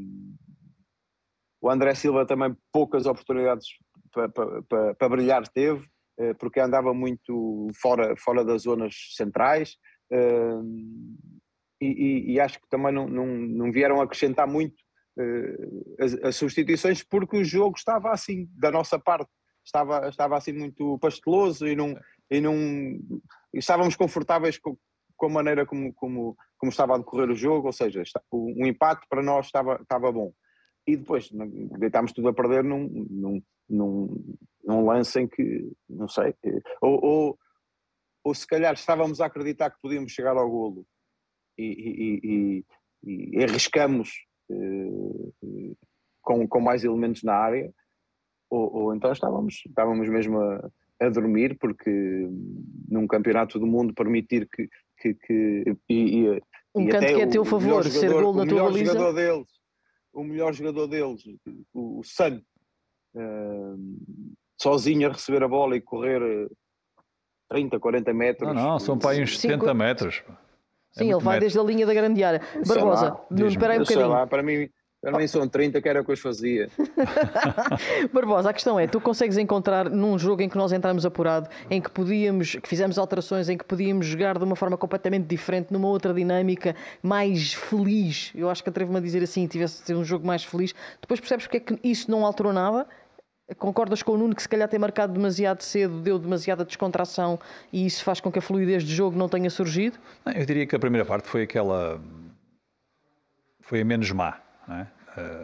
o 1.61 1.71
André 1.71 1.95
Silva 1.95 2.27
também 2.27 2.57
poucas 2.73 3.07
oportunidades 3.07 3.67
para 4.13 4.29
pa, 4.29 4.63
pa, 4.69 4.95
pa 4.95 5.09
brilhar 5.09 5.47
teve, 5.49 5.85
eh, 6.19 6.33
porque 6.35 6.61
andava 6.61 6.95
muito 6.95 7.69
fora, 7.81 8.17
fora 8.17 8.45
das 8.45 8.63
zonas 8.63 8.95
centrais. 9.17 9.77
e, 11.81 11.87
e, 11.87 12.33
e 12.33 12.41
acho 12.41 12.61
que 12.61 12.69
também 12.69 12.93
não, 12.93 13.09
não, 13.09 13.27
não 13.27 13.73
vieram 13.73 14.01
acrescentar 14.01 14.47
muito 14.47 14.77
uh, 15.19 15.95
as, 16.03 16.15
as, 16.15 16.37
substituições 16.37 17.03
porque 17.03 17.37
o 17.37 17.45
jogo 17.45 17.77
estava 17.77 18.11
assim, 18.11 18.49
da 18.53 18.71
nossa 18.71 18.99
parte, 18.99 19.31
estava, 19.69 20.09
estava 20.09 20.37
assim 20.37 20.53
muito 20.53 20.99
pasteloso 20.99 21.67
e 21.67 21.77
não, 21.77 21.95
e 22.31 22.41
não 22.41 22.55
estávamos 23.53 23.95
confortáveis 23.97 24.59
com, 24.59 24.77
com 25.17 25.27
a 25.27 25.31
maneira 25.31 25.67
como, 25.67 25.93
como, 25.95 26.37
como 26.57 26.71
estava 26.71 26.95
a 26.95 26.99
decorrer 26.99 27.31
o 27.31 27.37
jogo, 27.37 27.67
ou 27.67 27.73
seja, 27.73 28.03
o, 28.31 28.63
o 28.63 28.67
impacto 28.67 29.07
para 29.09 29.23
nós 29.23 29.47
estava, 29.47 29.79
estava 29.81 30.11
bom. 30.11 30.33
E 30.87 30.97
depois 30.97 31.29
deitámos 31.79 32.13
tudo 32.13 32.29
a 32.29 32.35
perder 32.35 32.65
num, 32.65 32.89
num, 33.11 33.43
num, 33.69 34.37
num 34.65 34.87
lance 34.87 35.21
em 35.21 35.29
que, 35.29 35.71
não 35.89 36.09
sei, 36.09 36.35
ou, 36.81 37.05
ou, 37.05 37.39
ou 38.25 38.35
se 38.35 38.47
calhar 38.47 38.73
estávamos 38.73 39.21
a 39.21 39.27
acreditar 39.27 39.71
que 39.71 39.81
podíamos 39.83 40.13
chegar 40.13 40.37
ao 40.37 40.49
golo 40.49 40.87
e, 41.59 41.65
e, 41.65 42.65
e, 43.05 43.35
e 43.35 43.45
arriscamos 43.45 44.11
uh, 44.51 45.77
com, 46.23 46.49
com 46.49 46.61
mais 46.61 46.85
elementos 46.85 47.23
na 47.23 47.35
área, 47.35 47.71
ou, 48.51 48.75
ou 48.75 48.95
então 48.95 49.13
estávamos, 49.13 49.63
estávamos 49.67 50.09
mesmo 50.09 50.41
a, 50.41 50.71
a, 51.01 51.09
dormir, 51.09 51.57
porque 51.59 52.29
num 52.89 53.07
campeonato 53.07 53.59
do 53.59 53.67
mundo 53.67 53.95
permitir 53.95 54.49
que. 54.49 54.69
que, 55.01 55.15
que 55.15 55.77
e, 55.89 56.41
um 56.75 56.87
canto 56.87 57.07
que 57.07 57.21
é 57.21 57.25
a 57.25 57.29
teu 57.29 57.45
favor, 57.45 57.83
jogador, 57.83 57.91
ser 57.91 58.13
gol 58.13 58.35
na 58.35 58.47
tua 58.47 58.65
baliza. 58.65 58.93
Jogador 58.93 59.13
deles, 59.15 59.49
o 60.13 60.25
melhor 60.25 60.53
jogador 60.53 60.87
deles, 60.87 61.23
o, 61.75 62.01
o 62.01 62.03
Sun, 62.05 62.41
uh, 63.15 63.99
sozinho 64.61 65.09
a 65.09 65.13
receber 65.13 65.43
a 65.43 65.49
bola 65.49 65.77
e 65.77 65.81
correr 65.81 66.49
30, 67.49 67.81
40 67.81 68.15
metros. 68.15 68.55
Não, 68.55 68.63
não, 68.63 68.79
são 68.79 68.99
para 68.99 69.11
aí 69.11 69.23
uns 69.23 69.39
70 69.39 69.73
metros. 69.75 70.23
É 70.97 71.01
Sim, 71.01 71.13
ele 71.13 71.21
vai 71.21 71.39
desde 71.39 71.59
a 71.59 71.63
linha 71.63 71.87
da 71.87 71.95
grande 71.95 72.23
área. 72.23 72.41
Barbosa, 72.67 73.19
Nuno, 73.31 73.47
espera 73.47 73.75
aí 73.75 73.79
um 73.79 73.83
bocadinho. 73.83 74.09
Lá, 74.09 74.27
para 74.27 74.43
mim, 74.43 74.69
para 75.01 75.17
mim 75.17 75.27
são 75.27 75.49
30 75.49 75.81
que 75.81 75.89
era 75.89 76.01
o 76.01 76.05
que 76.05 76.13
eu 76.13 76.17
fazia. 76.17 76.69
Barbosa, 78.13 78.51
a 78.51 78.53
questão 78.53 78.79
é, 78.79 78.87
tu 78.87 79.01
consegues 79.01 79.39
encontrar 79.39 79.89
num 79.89 80.19
jogo 80.19 80.43
em 80.43 80.49
que 80.49 80.57
nós 80.57 80.73
entramos 80.73 81.07
apurado, 81.07 81.49
em 81.71 81.81
que 81.81 81.91
podíamos, 81.91 82.57
que 82.57 82.69
fizemos 82.69 82.99
alterações, 82.99 83.49
em 83.49 83.57
que 83.57 83.65
podíamos 83.65 84.07
jogar 84.07 84.39
de 84.39 84.45
uma 84.45 84.57
forma 84.57 84.77
completamente 84.77 85.27
diferente, 85.27 85.73
numa 85.73 85.89
outra 85.89 86.13
dinâmica, 86.13 86.75
mais 87.03 87.55
feliz, 87.55 88.33
eu 88.35 88.51
acho 88.51 88.63
que 88.63 88.69
atrevo-me 88.69 88.99
a 88.99 89.01
dizer 89.01 89.23
assim, 89.23 89.47
tivesse 89.47 89.81
de 89.81 89.87
ser 89.87 89.95
um 89.95 90.05
jogo 90.05 90.27
mais 90.27 90.45
feliz, 90.45 90.75
depois 91.01 91.21
percebes 91.21 91.47
porque 91.47 91.59
é 91.59 91.61
que 91.61 91.79
isso 91.83 92.11
não 92.11 92.25
alterou 92.27 92.53
nada 92.53 92.87
Concordas 93.57 94.03
com 94.03 94.13
o 94.13 94.19
Nuno 94.19 94.35
que 94.35 94.43
se 94.43 94.49
calhar 94.49 94.69
tem 94.69 94.79
marcado 94.79 95.15
demasiado 95.15 95.63
cedo, 95.63 96.01
deu 96.01 96.19
demasiada 96.19 96.67
descontração 96.67 97.39
e 97.73 97.87
isso 97.87 98.05
faz 98.05 98.21
com 98.21 98.31
que 98.31 98.39
a 98.39 98.43
fluidez 98.43 98.83
de 98.85 98.95
jogo 98.95 99.17
não 99.17 99.27
tenha 99.27 99.49
surgido? 99.49 99.99
Eu 100.27 100.45
diria 100.45 100.67
que 100.67 100.77
a 100.77 100.79
primeira 100.79 101.07
parte 101.07 101.27
foi 101.29 101.45
aquela. 101.45 101.99
foi 103.63 103.81
a 103.81 103.85
menos 103.87 104.11
má. 104.11 104.48
É? 104.69 104.87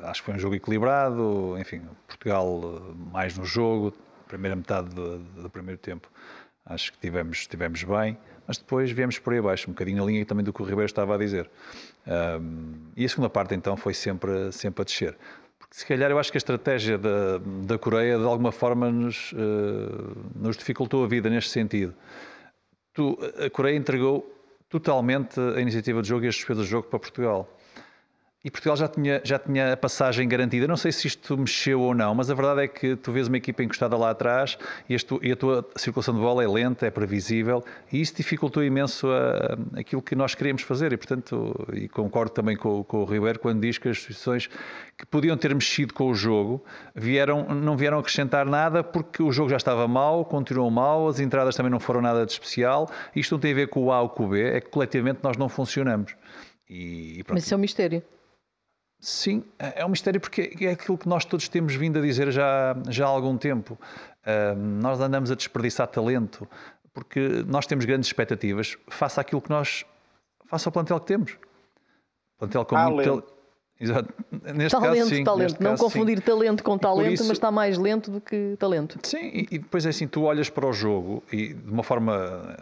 Acho 0.04 0.22
que 0.22 0.26
foi 0.26 0.34
um 0.34 0.38
jogo 0.38 0.54
equilibrado, 0.54 1.56
enfim, 1.58 1.82
Portugal 2.06 2.46
uh, 2.46 2.94
mais 3.12 3.36
no 3.36 3.44
jogo, 3.44 3.92
primeira 4.28 4.54
metade 4.54 4.94
do, 4.94 5.18
do, 5.18 5.50
primeiro 5.50 5.78
tempo. 5.78 6.08
Acho 6.64 6.92
que 6.92 6.98
tivemos, 6.98 7.46
tivemos 7.46 7.82
bem, 7.82 8.16
mas 8.46 8.58
depois 8.58 8.90
viemos 8.90 9.18
por 9.18 9.32
aí 9.32 9.38
abaixo, 9.38 9.68
um 9.68 9.72
bocadinho 9.72 9.98
na 9.98 10.04
linha 10.04 10.24
também 10.24 10.44
do 10.44 10.52
que 10.52 10.62
o 10.62 10.64
Ribeiro 10.64 10.86
estava 10.86 11.14
a 11.14 11.18
dizer. 11.18 11.50
Um, 12.06 12.90
e 12.96 13.04
a 13.04 13.08
segunda 13.08 13.28
parte 13.28 13.54
então 13.54 13.76
foi 13.76 13.94
sempre, 13.94 14.52
sempre 14.52 14.82
a 14.82 14.84
descer 14.84 15.16
se 15.74 15.84
calhar 15.84 16.08
eu 16.08 16.20
acho 16.20 16.30
que 16.30 16.36
a 16.36 16.38
estratégia 16.38 16.96
da, 16.96 17.38
da 17.66 17.76
Coreia 17.76 18.16
de 18.16 18.24
alguma 18.24 18.52
forma 18.52 18.92
nos, 18.92 19.32
uh, 19.32 20.16
nos 20.32 20.56
dificultou 20.56 21.02
a 21.02 21.08
vida 21.08 21.28
neste 21.28 21.50
sentido. 21.50 21.92
Tu, 22.92 23.18
a 23.44 23.50
Coreia 23.50 23.76
entregou 23.76 24.24
totalmente 24.68 25.40
a 25.40 25.60
iniciativa 25.60 26.00
de 26.00 26.06
jogo 26.06 26.24
e 26.26 26.28
as 26.28 26.36
despesas 26.36 26.66
de 26.66 26.70
jogo 26.70 26.86
para 26.86 27.00
Portugal. 27.00 27.52
E 28.44 28.50
Portugal 28.50 28.76
já 28.76 28.86
tinha, 28.86 29.22
já 29.24 29.38
tinha 29.38 29.72
a 29.72 29.76
passagem 29.76 30.28
garantida. 30.28 30.68
Não 30.68 30.76
sei 30.76 30.92
se 30.92 31.06
isto 31.06 31.34
mexeu 31.38 31.80
ou 31.80 31.94
não, 31.94 32.14
mas 32.14 32.30
a 32.30 32.34
verdade 32.34 32.64
é 32.64 32.68
que 32.68 32.94
tu 32.94 33.10
vês 33.10 33.26
uma 33.26 33.38
equipa 33.38 33.62
encostada 33.62 33.96
lá 33.96 34.10
atrás 34.10 34.58
e, 34.86 34.94
e 35.22 35.32
a 35.32 35.36
tua 35.36 35.66
circulação 35.74 36.12
de 36.12 36.20
bola 36.20 36.44
é 36.44 36.46
lenta, 36.46 36.84
é 36.86 36.90
previsível 36.90 37.64
e 37.90 38.02
isso 38.02 38.14
dificultou 38.14 38.62
imenso 38.62 39.08
a, 39.08 39.80
aquilo 39.80 40.02
que 40.02 40.14
nós 40.14 40.34
queríamos 40.34 40.60
fazer. 40.60 40.92
E, 40.92 40.96
portanto, 40.98 41.66
e 41.72 41.88
concordo 41.88 42.32
também 42.32 42.54
com, 42.54 42.84
com 42.84 42.98
o 42.98 43.04
Ribeiro 43.06 43.38
quando 43.38 43.62
diz 43.62 43.78
que 43.78 43.88
as 43.88 43.96
instituições 43.96 44.50
que 44.98 45.06
podiam 45.06 45.38
ter 45.38 45.54
mexido 45.54 45.94
com 45.94 46.10
o 46.10 46.14
jogo 46.14 46.62
vieram, 46.94 47.46
não 47.48 47.78
vieram 47.78 47.98
acrescentar 47.98 48.44
nada 48.44 48.84
porque 48.84 49.22
o 49.22 49.32
jogo 49.32 49.48
já 49.48 49.56
estava 49.56 49.88
mal, 49.88 50.22
continuou 50.22 50.70
mal, 50.70 51.08
as 51.08 51.18
entradas 51.18 51.56
também 51.56 51.72
não 51.72 51.80
foram 51.80 52.02
nada 52.02 52.26
de 52.26 52.32
especial. 52.32 52.90
Isto 53.16 53.32
não 53.32 53.38
tem 53.40 53.52
a 53.52 53.54
ver 53.54 53.68
com 53.68 53.84
o 53.84 53.90
A 53.90 54.02
ou 54.02 54.10
com 54.10 54.26
o 54.26 54.28
B, 54.28 54.42
é 54.42 54.60
que 54.60 54.68
coletivamente 54.68 55.20
nós 55.22 55.38
não 55.38 55.48
funcionamos. 55.48 56.14
E, 56.68 57.20
e 57.20 57.24
mas 57.26 57.44
isso 57.44 57.54
é 57.54 57.56
um 57.56 57.60
mistério. 57.60 58.02
Sim, 59.04 59.44
é, 59.58 59.82
é 59.82 59.84
um 59.84 59.90
mistério 59.90 60.18
porque 60.18 60.56
é 60.62 60.70
aquilo 60.70 60.96
que 60.96 61.06
nós 61.06 61.26
todos 61.26 61.46
temos 61.46 61.74
vindo 61.74 61.98
a 61.98 62.02
dizer 62.02 62.32
já, 62.32 62.74
já 62.88 63.04
há 63.04 63.08
algum 63.08 63.36
tempo. 63.36 63.78
Uh, 64.22 64.56
nós 64.56 64.98
andamos 64.98 65.30
a 65.30 65.34
desperdiçar 65.34 65.86
talento 65.88 66.48
porque 66.94 67.44
nós 67.46 67.66
temos 67.66 67.84
grandes 67.84 68.08
expectativas 68.08 68.78
face 68.88 69.20
àquilo 69.20 69.42
que 69.42 69.50
nós. 69.50 69.84
face 70.46 70.66
ao 70.66 70.72
plantel 70.72 70.98
que 71.00 71.06
temos. 71.06 71.38
Plantel 72.38 72.64
com 72.64 72.76
muito 72.78 73.04
talento. 73.04 73.34
Exato. 73.78 74.14
Neste 74.54 74.80
talento, 74.80 74.98
caso, 74.98 75.14
sim, 75.14 75.24
talento. 75.24 75.60
Não 75.60 75.70
caso, 75.72 75.84
confundir 75.84 76.18
sim. 76.18 76.24
talento 76.24 76.64
com 76.64 76.78
talento, 76.78 77.12
isso, 77.12 77.24
mas 77.24 77.36
está 77.36 77.50
mais 77.50 77.76
lento 77.76 78.10
do 78.10 78.22
que 78.22 78.56
talento. 78.58 78.98
Sim, 79.02 79.26
e, 79.26 79.48
e 79.50 79.58
depois 79.58 79.84
é 79.84 79.90
assim: 79.90 80.06
tu 80.06 80.22
olhas 80.22 80.48
para 80.48 80.66
o 80.66 80.72
jogo 80.72 81.22
e 81.30 81.52
de 81.52 81.70
uma 81.70 81.82
forma 81.82 82.56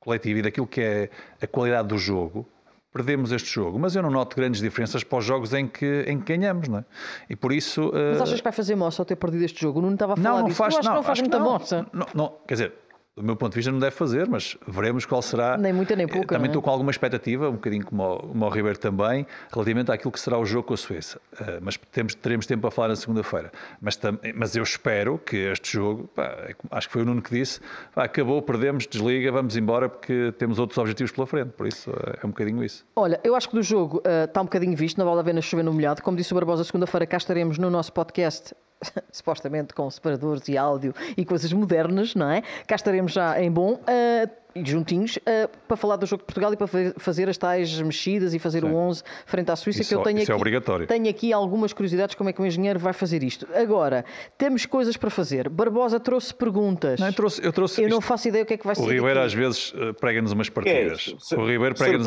coletiva 0.00 0.38
e 0.38 0.42
daquilo 0.42 0.66
que 0.66 0.80
é 0.80 1.10
a 1.42 1.46
qualidade 1.46 1.88
do 1.88 1.98
jogo, 1.98 2.48
perdemos 2.94 3.32
este 3.32 3.52
jogo, 3.52 3.76
mas 3.76 3.96
eu 3.96 4.02
não 4.02 4.10
noto 4.10 4.36
grandes 4.36 4.60
diferenças 4.60 5.02
para 5.02 5.18
os 5.18 5.24
jogos 5.24 5.52
em 5.52 5.66
que, 5.66 6.04
em 6.06 6.20
que 6.20 6.36
ganhamos, 6.36 6.68
não 6.68 6.78
é? 6.78 6.84
E 7.28 7.34
por 7.34 7.52
isso... 7.52 7.90
Mas 7.92 8.22
achas 8.22 8.38
que 8.38 8.44
vai 8.44 8.52
fazer 8.52 8.76
moça 8.76 9.02
ao 9.02 9.04
ter 9.04 9.16
perdido 9.16 9.44
este 9.44 9.60
jogo? 9.60 9.80
Não 9.80 9.92
estava 9.92 10.12
a 10.12 10.16
falar 10.16 10.30
não, 10.30 10.38
não 10.38 10.46
disso. 10.46 10.58
Faz, 10.58 10.74
eu 10.74 10.78
acho 10.78 10.88
não, 10.88 10.94
que 10.94 10.98
não 10.98 11.04
faz 11.04 11.20
muita 11.20 11.40
moça. 11.40 11.86
Não, 11.92 12.06
não, 12.14 12.32
quer 12.46 12.54
dizer, 12.54 12.72
do 13.16 13.22
meu 13.22 13.36
ponto 13.36 13.52
de 13.52 13.56
vista 13.56 13.70
não 13.70 13.78
deve 13.78 13.94
fazer, 13.94 14.28
mas 14.28 14.56
veremos 14.66 15.06
qual 15.06 15.22
será. 15.22 15.56
Nem 15.56 15.72
muita 15.72 15.94
nem 15.94 16.06
pouca. 16.06 16.34
Também 16.34 16.46
é? 16.46 16.48
estou 16.48 16.60
com 16.60 16.68
alguma 16.68 16.90
expectativa, 16.90 17.48
um 17.48 17.52
bocadinho 17.52 17.84
como 17.84 18.02
o, 18.02 18.18
como 18.18 18.44
o 18.44 18.48
Ribeiro 18.48 18.76
também, 18.78 19.24
relativamente 19.52 19.92
àquilo 19.92 20.10
que 20.10 20.18
será 20.18 20.36
o 20.36 20.44
jogo 20.44 20.66
com 20.66 20.74
a 20.74 20.76
Suíça. 20.76 21.20
Uh, 21.34 21.60
mas 21.60 21.76
temos, 21.92 22.14
teremos 22.16 22.44
tempo 22.44 22.62
para 22.62 22.72
falar 22.72 22.88
na 22.88 22.96
segunda-feira. 22.96 23.52
Mas, 23.80 23.98
mas 24.34 24.56
eu 24.56 24.64
espero 24.64 25.16
que 25.18 25.36
este 25.36 25.74
jogo, 25.74 26.08
pá, 26.08 26.24
é 26.24 26.54
acho 26.72 26.88
que 26.88 26.92
foi 26.92 27.02
o 27.02 27.04
Nuno 27.04 27.22
que 27.22 27.30
disse, 27.30 27.60
pá, 27.94 28.04
acabou, 28.04 28.42
perdemos, 28.42 28.84
desliga, 28.84 29.30
vamos 29.30 29.56
embora 29.56 29.88
porque 29.88 30.32
temos 30.36 30.58
outros 30.58 30.76
objetivos 30.78 31.12
pela 31.12 31.26
frente. 31.26 31.52
Por 31.52 31.68
isso 31.68 31.90
uh, 31.90 32.18
é 32.20 32.26
um 32.26 32.30
bocadinho 32.30 32.64
isso. 32.64 32.84
Olha, 32.96 33.20
eu 33.22 33.36
acho 33.36 33.48
que 33.48 33.54
do 33.54 33.62
jogo 33.62 33.98
uh, 33.98 34.24
está 34.24 34.40
um 34.40 34.46
bocadinho 34.46 34.76
visto, 34.76 34.98
não 34.98 35.06
vale 35.06 35.20
a 35.20 35.24
pena 35.24 35.40
chover 35.40 35.62
no 35.62 35.72
molhado. 35.72 36.02
Como 36.02 36.16
disse 36.16 36.32
o 36.32 36.34
Barbosa, 36.34 36.64
segunda-feira 36.64 37.06
cá 37.06 37.16
estaremos 37.16 37.58
no 37.58 37.70
nosso 37.70 37.92
podcast 37.92 38.56
supostamente 39.10 39.74
com 39.74 39.88
separadores 39.90 40.48
e 40.48 40.56
áudio 40.56 40.94
e 41.16 41.24
coisas 41.24 41.52
modernas, 41.52 42.14
não 42.14 42.30
é? 42.30 42.42
Cá 42.66 42.76
estaremos 42.76 43.12
já 43.12 43.40
em 43.40 43.50
bom. 43.50 43.74
Uh, 43.74 44.44
juntinhos 44.62 45.16
uh, 45.16 45.48
para 45.66 45.76
falar 45.76 45.96
do 45.96 46.06
jogo 46.06 46.22
de 46.22 46.26
Portugal 46.26 46.52
e 46.52 46.56
para 46.56 46.68
fazer 46.98 47.28
as 47.28 47.36
tais 47.36 47.80
mexidas 47.80 48.34
e 48.34 48.38
fazer 48.38 48.60
Sim. 48.60 48.70
o 48.70 48.76
11 48.76 49.02
frente 49.26 49.50
à 49.50 49.56
Suíça 49.56 49.80
isso, 49.80 49.88
que 49.88 49.94
eu 49.94 50.02
tenho 50.02 50.18
isso 50.18 50.22
é 50.22 50.24
aqui, 50.24 50.32
é 50.32 50.34
obrigatório. 50.36 50.86
tenho 50.86 51.08
aqui 51.08 51.32
algumas 51.32 51.72
curiosidades 51.72 52.14
como 52.14 52.30
é 52.30 52.32
que 52.32 52.40
o 52.40 52.46
engenheiro 52.46 52.78
vai 52.78 52.92
fazer 52.92 53.22
isto. 53.22 53.48
Agora, 53.54 54.04
temos 54.38 54.66
coisas 54.66 54.96
para 54.96 55.10
fazer. 55.10 55.48
Barbosa 55.48 55.98
trouxe 55.98 56.32
perguntas. 56.32 57.00
Não, 57.00 57.08
eu 57.08 57.12
trouxe, 57.12 57.44
eu, 57.44 57.52
trouxe 57.52 57.82
eu 57.82 57.88
não 57.88 58.00
faço 58.00 58.28
ideia 58.28 58.44
o 58.44 58.46
que 58.46 58.54
é 58.54 58.56
que 58.56 58.66
vai 58.66 58.74
ser. 58.74 58.82
O 58.82 58.86
Ribeiro 58.86 59.20
às 59.20 59.34
vezes 59.34 59.72
eh, 59.76 59.92
prega-nos 59.94 60.32
umas 60.32 60.48
partidas. 60.48 61.14
É 61.32 61.36
o 61.36 61.46
Ribeiro 61.46 61.74
prega-nos 61.74 62.06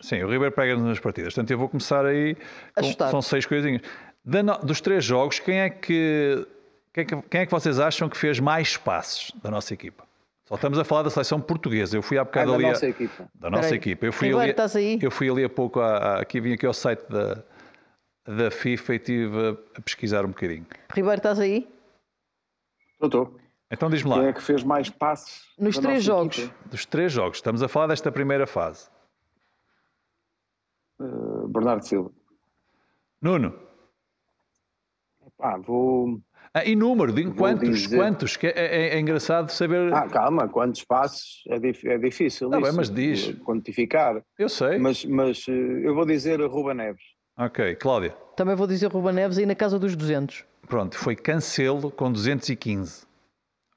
Sim, 0.00 0.22
o 0.22 0.30
Ribeiro 0.30 0.52
prega-nos 0.52 0.84
umas 0.84 1.00
partidas. 1.00 1.34
Portanto, 1.34 1.50
eu 1.50 1.58
vou 1.58 1.68
começar 1.68 2.04
aí 2.06 2.36
com, 2.74 3.10
são 3.10 3.22
seis 3.22 3.46
coisinhas. 3.46 3.82
Dos 4.64 4.80
três 4.80 5.04
jogos, 5.04 5.38
quem 5.38 5.60
é 5.60 5.70
que 5.70 6.46
quem 6.92 7.02
é, 7.02 7.04
que, 7.04 7.22
quem 7.28 7.40
é 7.42 7.46
que 7.46 7.52
vocês 7.52 7.78
acham 7.78 8.08
que 8.08 8.16
fez 8.16 8.40
mais 8.40 8.76
passes 8.76 9.30
da 9.42 9.50
nossa 9.50 9.72
equipa? 9.72 10.04
Só 10.46 10.54
estamos 10.54 10.78
a 10.78 10.84
falar 10.84 11.02
da 11.02 11.10
seleção 11.10 11.40
portuguesa. 11.40 11.96
Eu 11.96 12.02
fui 12.02 12.18
há 12.18 12.24
bocado 12.24 12.52
ah, 12.52 12.54
ali. 12.54 12.64
Da 12.64 12.70
nossa 12.70 12.86
a, 12.86 12.88
equipa. 12.88 13.28
Da 13.34 13.50
nossa 13.50 13.74
equipa. 13.74 14.06
Eu 14.06 14.12
fui, 14.12 14.32
ali, 14.32 14.50
estás 14.50 14.74
aí? 14.74 14.98
eu 15.00 15.10
fui 15.10 15.30
ali 15.30 15.44
a 15.44 15.48
pouco. 15.48 15.78
A, 15.78 15.96
a, 15.96 16.20
aqui 16.20 16.40
vim 16.40 16.54
aqui 16.54 16.64
ao 16.64 16.72
site 16.72 17.06
da, 17.08 17.44
da 18.26 18.50
FIFA 18.50 18.94
e 18.94 18.96
estive 18.96 19.36
a, 19.36 19.78
a 19.78 19.80
pesquisar 19.82 20.24
um 20.24 20.28
bocadinho. 20.28 20.66
Ribeiro, 20.92 21.18
estás 21.18 21.38
aí? 21.38 21.68
Estou. 23.02 23.38
Então 23.70 23.90
diz-me 23.90 24.08
lá. 24.08 24.16
Quem 24.20 24.26
é 24.28 24.32
que 24.32 24.42
fez 24.42 24.64
mais 24.64 24.88
passes? 24.88 25.42
Nos 25.58 25.78
três 25.78 26.02
jogos. 26.02 26.38
Equipa? 26.38 26.54
Dos 26.70 26.86
três 26.86 27.12
jogos. 27.12 27.38
Estamos 27.38 27.62
a 27.62 27.68
falar 27.68 27.88
desta 27.88 28.10
primeira 28.10 28.46
fase. 28.46 28.88
Uh, 30.98 31.46
Bernardo 31.48 31.86
Silva. 31.86 32.10
Nuno. 33.20 33.67
Ah, 35.40 35.56
vou. 35.56 36.20
Ah, 36.52 36.64
e 36.64 36.74
número, 36.74 37.12
de 37.12 37.30
quantos, 37.32 37.86
quantos? 37.86 38.36
Que 38.36 38.48
é, 38.48 38.52
é, 38.56 38.88
é, 38.96 39.00
engraçado 39.00 39.50
saber. 39.50 39.92
Ah, 39.92 40.08
calma, 40.08 40.48
quantos 40.48 40.82
passos 40.84 41.44
é, 41.48 41.58
dif 41.58 41.86
é 41.86 41.98
difícil. 41.98 42.48
Não, 42.48 42.58
isso, 42.58 42.68
bem, 42.68 42.76
mas 42.76 42.90
diz. 42.90 43.32
Quantificar. 43.44 44.22
Eu 44.38 44.48
sei. 44.48 44.78
Mas, 44.78 45.04
mas 45.04 45.44
eh, 45.48 45.52
eu 45.52 45.94
vou 45.94 46.06
dizer 46.06 46.40
Ruba 46.40 46.74
Neves. 46.74 47.02
Ok, 47.36 47.76
Cláudia. 47.76 48.10
Também 48.34 48.56
vou 48.56 48.66
dizer 48.66 48.90
Ruba 48.90 49.12
Neves 49.12 49.38
aí 49.38 49.46
na 49.46 49.54
casa 49.54 49.78
dos 49.78 49.94
200. 49.94 50.44
Pronto, 50.66 50.96
foi 50.96 51.14
Cancelo 51.14 51.90
com 51.90 52.10
215. 52.10 53.07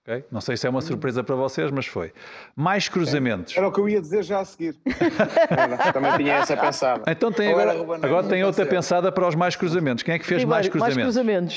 Ok? 0.07 0.25
Não 0.31 0.41
sei 0.41 0.57
se 0.57 0.65
é 0.67 0.69
uma 0.69 0.81
surpresa 0.81 1.23
para 1.23 1.35
vocês, 1.35 1.71
mas 1.71 1.85
foi. 1.85 2.13
Mais 2.55 2.87
cruzamentos. 2.89 3.55
Era 3.55 3.67
o 3.67 3.71
que 3.71 3.79
eu 3.79 3.87
ia 3.89 4.01
dizer 4.01 4.23
já 4.23 4.39
a 4.39 4.45
seguir. 4.45 4.75
Também 5.93 6.17
tinha 6.17 6.33
essa 6.35 6.57
pensada. 6.57 7.03
Então 7.11 7.31
tem 7.31 7.51
agora, 7.51 7.71
agora 8.05 8.27
tem 8.27 8.43
outra 8.43 8.65
pensada 8.65 9.11
para 9.11 9.27
os 9.27 9.35
mais 9.35 9.55
cruzamentos. 9.55 10.03
Quem 10.03 10.15
é 10.15 10.19
que 10.19 10.25
fez 10.25 10.43
mais 10.43 10.65
Ribeiro, 10.67 10.79
mais 10.79 10.93
cruzamentos? 10.93 11.15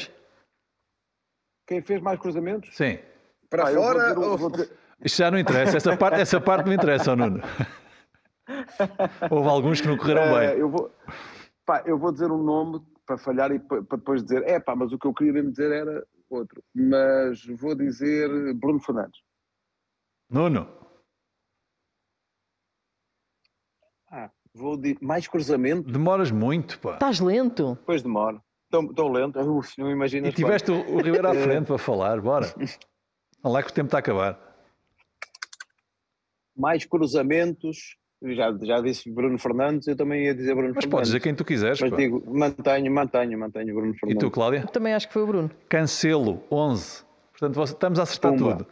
cruzamentos. 0.08 0.10
Quem 1.66 1.80
fez 1.82 2.00
mais 2.02 2.18
cruzamentos? 2.20 2.76
Sim. 2.76 2.98
Para 3.48 3.64
Ah, 3.64 3.72
fora 3.72 4.18
ou- 4.18 4.50
dizer- 4.50 4.70
Isto 5.02 5.18
já 5.18 5.30
não 5.30 5.38
interessa. 5.38 5.76
Essa 5.76 5.96
parte, 5.96 6.20
essa 6.20 6.40
parte 6.40 6.66
não 6.66 6.72
interessa 6.74 7.10
ao 7.10 7.16
Nuno. 7.16 7.40
Houve 9.30 9.48
alguns 9.48 9.80
que 9.80 9.86
não 9.88 9.96
correram 9.96 10.22
Eh, 10.38 10.50
bem. 10.52 10.60
eu, 10.60 10.68
vou, 10.68 10.90
pá, 11.64 11.82
eu 11.86 11.98
vou 11.98 12.12
dizer 12.12 12.30
um 12.30 12.42
nome 12.42 12.80
para 13.06 13.16
falhar 13.16 13.50
e 13.52 13.58
pa- 13.58 13.82
para 13.82 13.96
depois 13.98 14.22
dizer, 14.22 14.42
é 14.44 14.60
pá, 14.60 14.76
mas 14.76 14.92
o 14.92 14.98
que 14.98 15.06
eu 15.06 15.14
queria 15.14 15.32
mesmo 15.32 15.50
dizer 15.50 15.70
era 15.72 16.04
outro. 16.30 16.62
Mas 16.74 17.44
vou 17.46 17.74
dizer 17.74 18.28
Bruno 18.54 18.80
Fernandes. 18.80 19.20
Nuno. 20.30 20.68
Ah, 24.10 24.30
vou 24.52 24.76
de 24.76 24.96
mais 25.00 25.26
cruzamento, 25.28 25.90
Demoras 25.90 26.30
muito, 26.30 26.78
pá. 26.80 26.94
Estás 26.94 27.20
lento. 27.20 27.74
depois 27.76 28.02
demora. 28.02 28.40
Tão, 28.70 28.92
tão 28.92 29.08
lento, 29.08 29.38
Uf, 29.40 29.78
não 29.78 29.90
imaginas 29.90 30.32
E 30.32 30.34
tiveste 30.36 30.70
o, 30.70 30.74
o 30.94 31.00
Ribeiro 31.00 31.28
à 31.28 31.34
frente 31.34 31.66
para 31.66 31.78
falar. 31.78 32.20
Bora. 32.20 32.52
Olha 33.42 33.52
lá 33.52 33.62
que 33.62 33.70
o 33.70 33.74
tempo 33.74 33.86
está 33.86 33.98
a 33.98 34.00
acabar. 34.00 34.38
mais 36.56 36.84
cruzamentos. 36.84 37.96
Já, 38.24 38.56
já 38.62 38.80
disse 38.80 39.10
Bruno 39.10 39.38
Fernandes, 39.38 39.86
eu 39.86 39.94
também 39.96 40.24
ia 40.24 40.34
dizer 40.34 40.54
Bruno 40.54 40.68
Mas 40.74 40.84
Fernandes. 40.84 40.90
podes 40.90 41.08
dizer 41.08 41.20
quem 41.20 41.34
tu 41.34 41.44
quiseres. 41.44 41.78
Mas 41.80 41.90
pá. 41.90 41.96
digo, 41.96 42.22
mantenho, 42.34 42.90
mantenho, 42.92 43.38
mantenho 43.38 43.74
Bruno 43.74 43.92
E 43.94 43.98
Fernandes. 43.98 44.20
tu, 44.24 44.30
Cláudia? 44.30 44.60
Eu 44.60 44.68
também 44.68 44.94
acho 44.94 45.06
que 45.08 45.12
foi 45.12 45.22
o 45.22 45.26
Bruno. 45.26 45.50
Cancelo, 45.68 46.42
11. 46.50 47.04
Portanto, 47.32 47.54
você- 47.56 47.72
estamos 47.74 47.98
a 47.98 48.04
acertar 48.04 48.32
Pumba. 48.32 48.56
tudo. 48.56 48.66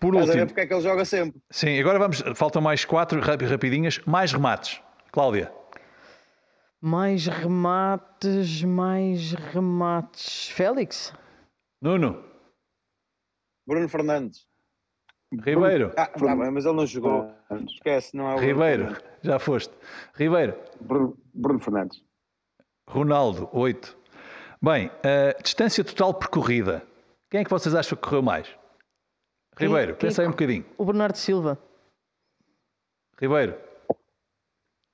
Por 0.00 0.14
Estás 0.14 0.30
a 0.30 0.32
ver 0.32 0.38
último, 0.40 0.46
porque 0.48 0.60
é 0.62 0.66
que 0.66 0.74
ele 0.74 0.80
joga 0.82 1.04
sempre? 1.04 1.40
sim, 1.50 1.78
agora 1.78 1.98
vamos, 1.98 2.22
faltam 2.34 2.60
mais 2.62 2.84
quatro 2.84 3.20
rap- 3.20 3.44
rapidinhas, 3.44 4.00
mais 4.06 4.32
remates. 4.32 4.80
Cláudia, 5.12 5.52
Mais 6.80 7.26
remates, 7.26 8.62
mais 8.62 9.32
remates. 9.32 10.48
Félix? 10.48 11.12
Nuno, 11.80 12.22
Bruno 13.66 13.88
Fernandes. 13.88 14.46
Ribeiro, 15.32 15.92
Ah, 15.96 16.06
tá 16.06 16.36
bem, 16.36 16.50
mas 16.50 16.64
ele 16.64 16.76
não 16.76 16.86
jogou. 16.86 17.30
Esquece, 17.68 18.16
não 18.16 18.30
é 18.30 18.34
o 18.36 18.38
Ribeiro, 18.38 18.96
já 19.22 19.38
foste. 19.38 19.74
Ribeiro, 20.14 20.54
Bruno, 20.80 21.16
Bruno 21.34 21.58
Fernandes. 21.60 22.02
Ronaldo, 22.88 23.48
8. 23.52 23.96
Bem, 24.62 24.90
a 25.02 25.40
distância 25.42 25.84
total 25.84 26.14
percorrida. 26.14 26.82
Quem 27.28 27.40
é 27.40 27.44
que 27.44 27.50
vocês 27.50 27.74
acham 27.74 27.96
que 27.96 28.04
correu 28.04 28.22
mais? 28.22 28.46
Quem- 29.56 29.66
Ribeiro, 29.68 29.96
quem 29.96 30.08
pensa 30.08 30.22
aí 30.22 30.28
um 30.28 30.30
bocadinho. 30.30 30.64
O 30.78 30.84
Bernardo 30.84 31.16
Silva. 31.16 31.58
Ribeiro, 33.20 33.56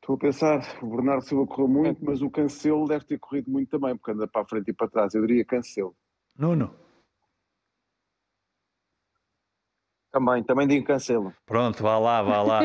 Estou 0.01 0.17
a 0.17 0.19
pensar, 0.19 0.83
o 0.83 0.87
Bernardo 0.97 1.23
Silva 1.23 1.47
correu 1.47 1.69
muito, 1.69 2.05
mas 2.05 2.23
o 2.23 2.31
Cancelo 2.31 2.89
deve 2.89 3.05
ter 3.05 3.19
corrido 3.21 3.49
muito 3.49 3.69
também, 3.71 3.97
porque 3.97 4.11
anda 4.11 4.27
para 4.27 4.43
a 4.43 4.45
frente 4.45 4.69
e 4.69 4.73
para 4.73 4.89
trás. 4.89 5.15
Eu 5.15 5.25
diria 5.25 5.45
Cancelo. 5.45 5.95
Nuno. 6.37 6.75
Também, 10.13 10.43
também 10.43 10.69
digo 10.69 10.85
cancelo. 10.87 11.33
Pronto, 11.47 11.83
vá 11.83 11.99
lá, 11.99 12.21
vá 12.23 12.43
lá. 12.43 12.61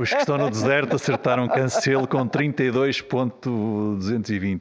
Os 0.00 0.08
que 0.08 0.18
estão 0.18 0.38
no 0.38 0.48
deserto 0.48 0.94
acertaram 0.94 1.48
cancelo 1.48 2.06
com 2.06 2.24
32.220 2.28 4.60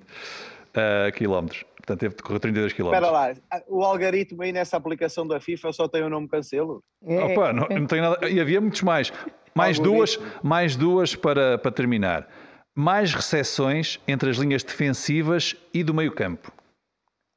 uh, 0.76 1.12
quilómetros. 1.14 1.64
Portanto, 1.76 2.00
teve 2.00 2.16
de 2.16 2.24
correr 2.24 2.40
32 2.40 2.72
Espera 2.72 2.98
quilómetros. 2.98 3.44
lá, 3.52 3.62
o 3.68 3.84
algoritmo 3.84 4.42
aí 4.42 4.52
nessa 4.52 4.76
aplicação 4.76 5.28
da 5.28 5.40
FIFA 5.40 5.72
só 5.72 5.88
tem 5.88 6.02
o 6.02 6.10
nome 6.10 6.28
cancelo? 6.28 6.82
É, 7.06 7.26
Opa, 7.26 7.54
não, 7.54 7.68
não 7.70 7.86
tem 7.86 8.02
nada. 8.02 8.28
E 8.28 8.40
havia 8.40 8.60
muitos 8.60 8.82
mais. 8.82 9.14
Mais 9.54 9.78
duas, 9.80 10.20
mais 10.44 10.76
duas 10.76 11.16
para, 11.16 11.60
para 11.60 11.72
terminar. 11.72 12.28
Mais 12.76 13.14
recepções 13.14 14.00
entre 14.08 14.32
as 14.32 14.38
linhas 14.38 14.64
defensivas 14.64 15.56
e 15.74 15.84
do 15.84 15.94
meio 15.94 16.12
campo. 16.12 16.52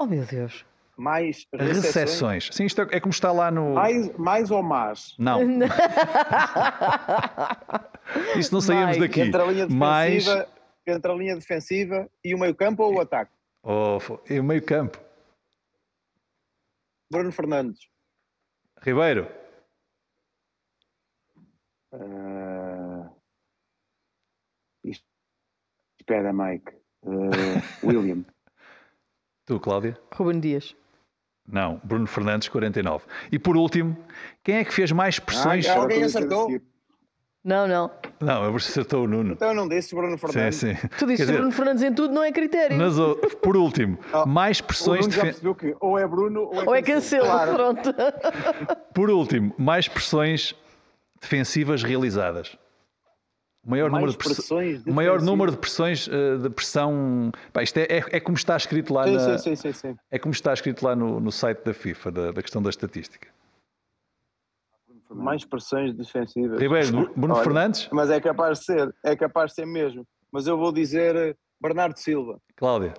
Oh 0.01 0.07
meu 0.07 0.25
Deus. 0.25 0.65
Mais? 0.99 1.47
Recepções. 1.55 2.49
Sim, 2.53 2.65
isto 2.65 2.83
é, 2.83 2.89
é 2.97 3.01
como 3.01 3.13
está 3.13 3.31
lá 3.31 3.53
no. 3.53 3.75
Mais, 3.75 4.17
mais 4.19 4.51
ou 4.51 4.63
mais? 4.65 5.15
Não, 5.17 5.39
isso 8.37 8.53
não 8.53 8.61
saímos 8.61 8.85
Mais. 8.87 8.99
daqui. 8.99 9.21
Entre 9.21 9.41
a 9.41 9.45
linha 9.47 9.69
Mais. 9.69 10.25
defensiva, 10.25 10.49
entre 10.87 11.13
a 11.13 11.15
linha 11.15 11.35
defensiva 11.37 12.11
e 12.25 12.35
o 12.35 12.39
meio 12.39 12.55
campo 12.55 12.83
ou 12.83 12.95
o 12.97 13.01
ataque? 13.01 13.31
Oh, 13.63 13.99
e 14.29 14.41
o 14.41 14.45
meio 14.45 14.65
campo. 14.65 14.99
Bruno 17.13 17.31
Fernandes. 17.31 17.89
Ribeiro, 18.83 19.29
isto- 24.85 25.07
Espera, 26.01 26.33
Mike. 26.33 26.73
Ah, 27.05 27.63
William. 27.87 28.25
tu, 29.47 29.61
Cláudia? 29.61 29.99
Ruben 30.15 30.41
Dias. 30.41 30.75
Não, 31.51 31.81
Bruno 31.83 32.07
Fernandes, 32.07 32.49
49. 32.49 33.05
E 33.33 33.39
por 33.39 33.57
último, 33.57 33.97
quem 34.45 34.57
é 34.57 34.65
que 34.65 34.73
fez 34.75 34.93
mais 34.93 35.19
pressões? 35.19 35.67
Ah, 35.67 35.77
alguém 35.77 36.03
acertou? 36.05 36.61
Não, 37.45 37.67
não. 37.67 37.91
Não, 38.21 38.45
eu 38.45 38.55
acertou 38.57 39.05
o 39.05 39.09
Nuno. 39.09 39.33
Então 39.33 39.49
eu 39.49 39.55
não 39.55 39.67
disse 39.69 39.95
Bruno 39.95 40.19
Sim, 40.19 40.27
Fernandes. 40.27 40.59
sim. 40.59 40.75
Tu 40.75 41.07
disse 41.07 41.07
Quer 41.07 41.13
dizer, 41.15 41.33
Bruno 41.37 41.53
Fernandes 41.53 41.83
em 41.83 41.95
tudo, 41.95 42.13
não 42.13 42.23
é 42.23 42.31
critério. 42.33 42.77
nas 42.77 42.99
o- 42.99 43.15
por 43.41 43.57
último, 43.57 43.97
Oh, 44.13 44.27
mais 44.27 44.59
O 44.61 44.65
pressões 44.65 45.07
já 45.07 45.23
percebeu 45.23 45.55
que 45.55 45.75
ou 45.81 45.97
é 45.99 46.07
Bruno 46.07 46.43
ou 46.43 46.61
é 46.61 46.65
Ou 46.67 46.75
é 46.75 46.83
Cancelo. 46.83 47.27
cancelo, 47.29 47.55
pronto. 47.57 47.95
por 48.93 49.09
último, 49.09 49.55
mais 49.57 49.89
pressões 49.89 50.55
defensivas 51.21 51.83
realizadas. 51.83 52.57
O 53.65 53.71
maior 53.71 53.91
Mais 53.91 54.01
número 54.03 54.13
de 54.13 54.19
press- 54.19 54.37
pressões 54.37 54.87
o 54.87 54.93
maior 54.95 55.21
número 55.21 55.51
de 55.51 55.57
pressões 55.59 56.09
de 56.09 56.51
pressão. 56.51 57.31
Pá, 57.53 57.63
isto 57.63 57.77
é, 57.79 57.83
é, 57.85 58.05
é 58.13 58.21
como 58.21 58.37
está 58.37 58.57
escrito 58.57 58.95
lá 58.95 59.05
Sim, 59.05 59.13
na- 59.17 59.39
sim, 59.39 59.57
sim, 59.57 59.57
sim, 59.57 59.73
sim. 59.73 59.97
é 60.11 60.19
como 60.19 60.33
está 60.33 60.53
escrito 60.55 60.83
lá 60.85 60.95
no, 60.97 61.21
no 61.21 61.33
site 61.33 61.65
da 61.65 61.75
FIFA, 61.75 62.11
da, 62.13 62.33
da 62.33 62.43
questão 62.43 62.63
da 62.63 62.71
estatística. 62.71 63.29
Mais 65.11 65.45
pressões 65.45 65.95
defensivas. 65.95 66.61
Ribeiro, 66.61 66.93
Bru- 66.93 67.13
Bruno 67.17 67.35
Olha, 67.35 67.43
Fernandes, 67.45 67.89
Mas 67.91 68.11
é 68.11 68.21
capaz 68.21 68.59
de 68.61 68.65
ser, 68.67 68.95
é 69.05 69.17
capaz 69.17 69.51
de 69.51 69.55
ser 69.57 69.67
mesmo. 69.67 70.07
Mas 70.31 70.47
eu 70.47 70.57
vou 70.59 70.71
dizer 70.71 71.17
eh, 71.17 71.35
Bernardo 71.61 71.97
Silva. 71.99 72.39
Cláudia. 72.57 72.93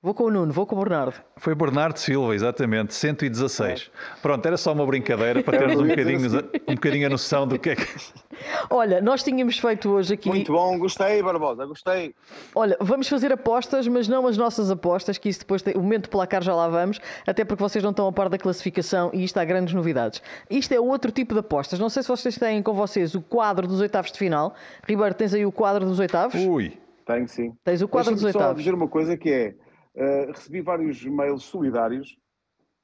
Vou 0.00 0.14
com 0.14 0.24
o 0.24 0.30
Nuno, 0.30 0.52
vou 0.52 0.66
com 0.66 0.76
o 0.76 0.78
Bernardo. 0.80 1.20
Foi 1.36 1.54
Bernardo 1.54 1.96
Silva, 1.98 2.34
exatamente, 2.34 2.94
116. 2.94 3.90
Pronto, 4.20 4.44
era 4.46 4.56
só 4.56 4.72
uma 4.72 4.84
brincadeira 4.86 5.42
para 5.42 5.58
termos 5.58 5.80
um 5.80 5.86
bocadinho, 5.86 6.20
um 6.68 6.74
bocadinho 6.74 7.06
a 7.06 7.10
noção 7.10 7.46
do 7.46 7.58
que 7.58 7.70
é 7.70 7.76
que. 7.76 7.82
Olha, 8.70 9.00
nós 9.00 9.22
tínhamos 9.22 9.58
feito 9.58 9.90
hoje 9.90 10.14
aqui. 10.14 10.28
Muito 10.28 10.52
bom, 10.52 10.78
gostei, 10.78 11.22
Barbosa, 11.22 11.64
gostei. 11.66 12.14
Olha, 12.54 12.76
vamos 12.80 13.08
fazer 13.08 13.32
apostas, 13.32 13.86
mas 13.88 14.08
não 14.08 14.26
as 14.26 14.36
nossas 14.36 14.70
apostas, 14.70 15.18
que 15.18 15.28
isso 15.28 15.40
depois 15.40 15.62
tem. 15.62 15.74
O 15.74 15.80
momento 15.80 16.04
do 16.04 16.08
placar 16.10 16.42
já 16.42 16.54
lá 16.54 16.68
vamos, 16.68 17.00
até 17.26 17.44
porque 17.44 17.62
vocês 17.62 17.82
não 17.82 17.90
estão 17.90 18.06
a 18.06 18.12
par 18.12 18.28
da 18.28 18.38
classificação 18.38 19.10
e 19.12 19.24
isto 19.24 19.38
há 19.38 19.44
grandes 19.44 19.74
novidades. 19.74 20.22
Isto 20.50 20.72
é 20.72 20.80
outro 20.80 21.10
tipo 21.10 21.34
de 21.34 21.40
apostas. 21.40 21.78
Não 21.78 21.88
sei 21.88 22.02
se 22.02 22.08
vocês 22.08 22.36
têm 22.36 22.62
com 22.62 22.72
vocês 22.74 23.14
o 23.14 23.20
quadro 23.20 23.66
dos 23.66 23.80
oitavos 23.80 24.12
de 24.12 24.18
final. 24.18 24.54
Ribeiro, 24.86 25.14
tens 25.14 25.34
aí 25.34 25.44
o 25.44 25.52
quadro 25.52 25.84
dos 25.84 25.98
oitavos? 25.98 26.34
Ui, 26.34 26.72
Tenho 27.06 27.28
sim. 27.28 27.52
Tens 27.64 27.82
o 27.82 27.88
quadro 27.88 28.12
dos 28.12 28.22
Deixa-me 28.22 28.32
só 28.32 28.38
oitavos. 28.48 28.62
dizer 28.62 28.74
uma 28.74 28.88
coisa 28.88 29.16
que 29.16 29.30
é, 29.30 29.54
eh, 29.96 30.26
recebi 30.34 30.60
vários 30.60 31.04
mails 31.04 31.42
solidários, 31.44 32.10
uh, 32.10 32.21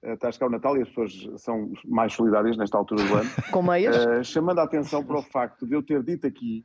está 0.02 0.28
a 0.28 0.32
chegar 0.32 0.46
o 0.46 0.50
Natal 0.50 0.76
e 0.76 0.82
as 0.82 0.88
pessoas 0.88 1.42
são 1.42 1.72
mais 1.84 2.12
solidárias 2.12 2.56
nesta 2.56 2.76
altura 2.78 3.04
do 3.04 3.14
ano, 3.16 3.30
Com 3.52 3.62
meias? 3.62 3.96
eh, 4.06 4.22
chamando 4.22 4.60
a 4.60 4.62
atenção 4.64 5.04
para 5.04 5.18
o 5.18 5.22
facto 5.22 5.66
de 5.66 5.74
eu 5.74 5.82
ter 5.82 6.02
dito 6.02 6.26
aqui 6.26 6.64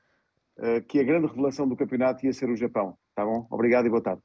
eh, 0.60 0.82
que 0.82 1.00
a 1.00 1.04
grande 1.04 1.28
revelação 1.28 1.68
do 1.68 1.76
campeonato 1.76 2.26
ia 2.26 2.34
ser 2.34 2.50
o 2.50 2.56
Japão. 2.56 2.98
Tá 3.16 3.26
bom? 3.26 3.48
Obrigado 3.50 3.86
e 3.86 3.90
boa 3.90 4.02
tarde. 4.02 4.22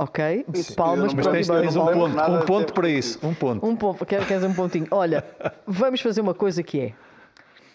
Ok. 0.00 0.44
Isso, 0.54 0.76
Palmas 0.76 1.12
mas 1.12 1.26
para 1.26 1.32
o 1.32 1.34
tens, 1.34 1.76
um 1.76 1.84
ponto, 1.86 2.30
um 2.30 2.46
ponto 2.46 2.72
para 2.72 2.88
isso, 2.88 3.26
um 3.26 3.34
ponto. 3.34 3.66
Um 3.66 3.76
ponto, 3.76 4.06
quer- 4.06 4.24
queres 4.28 4.44
um 4.44 4.54
pontinho? 4.54 4.86
Olha, 4.92 5.24
vamos 5.66 6.00
fazer 6.00 6.20
uma 6.20 6.34
coisa 6.34 6.62
que 6.62 6.80
é 6.80 6.94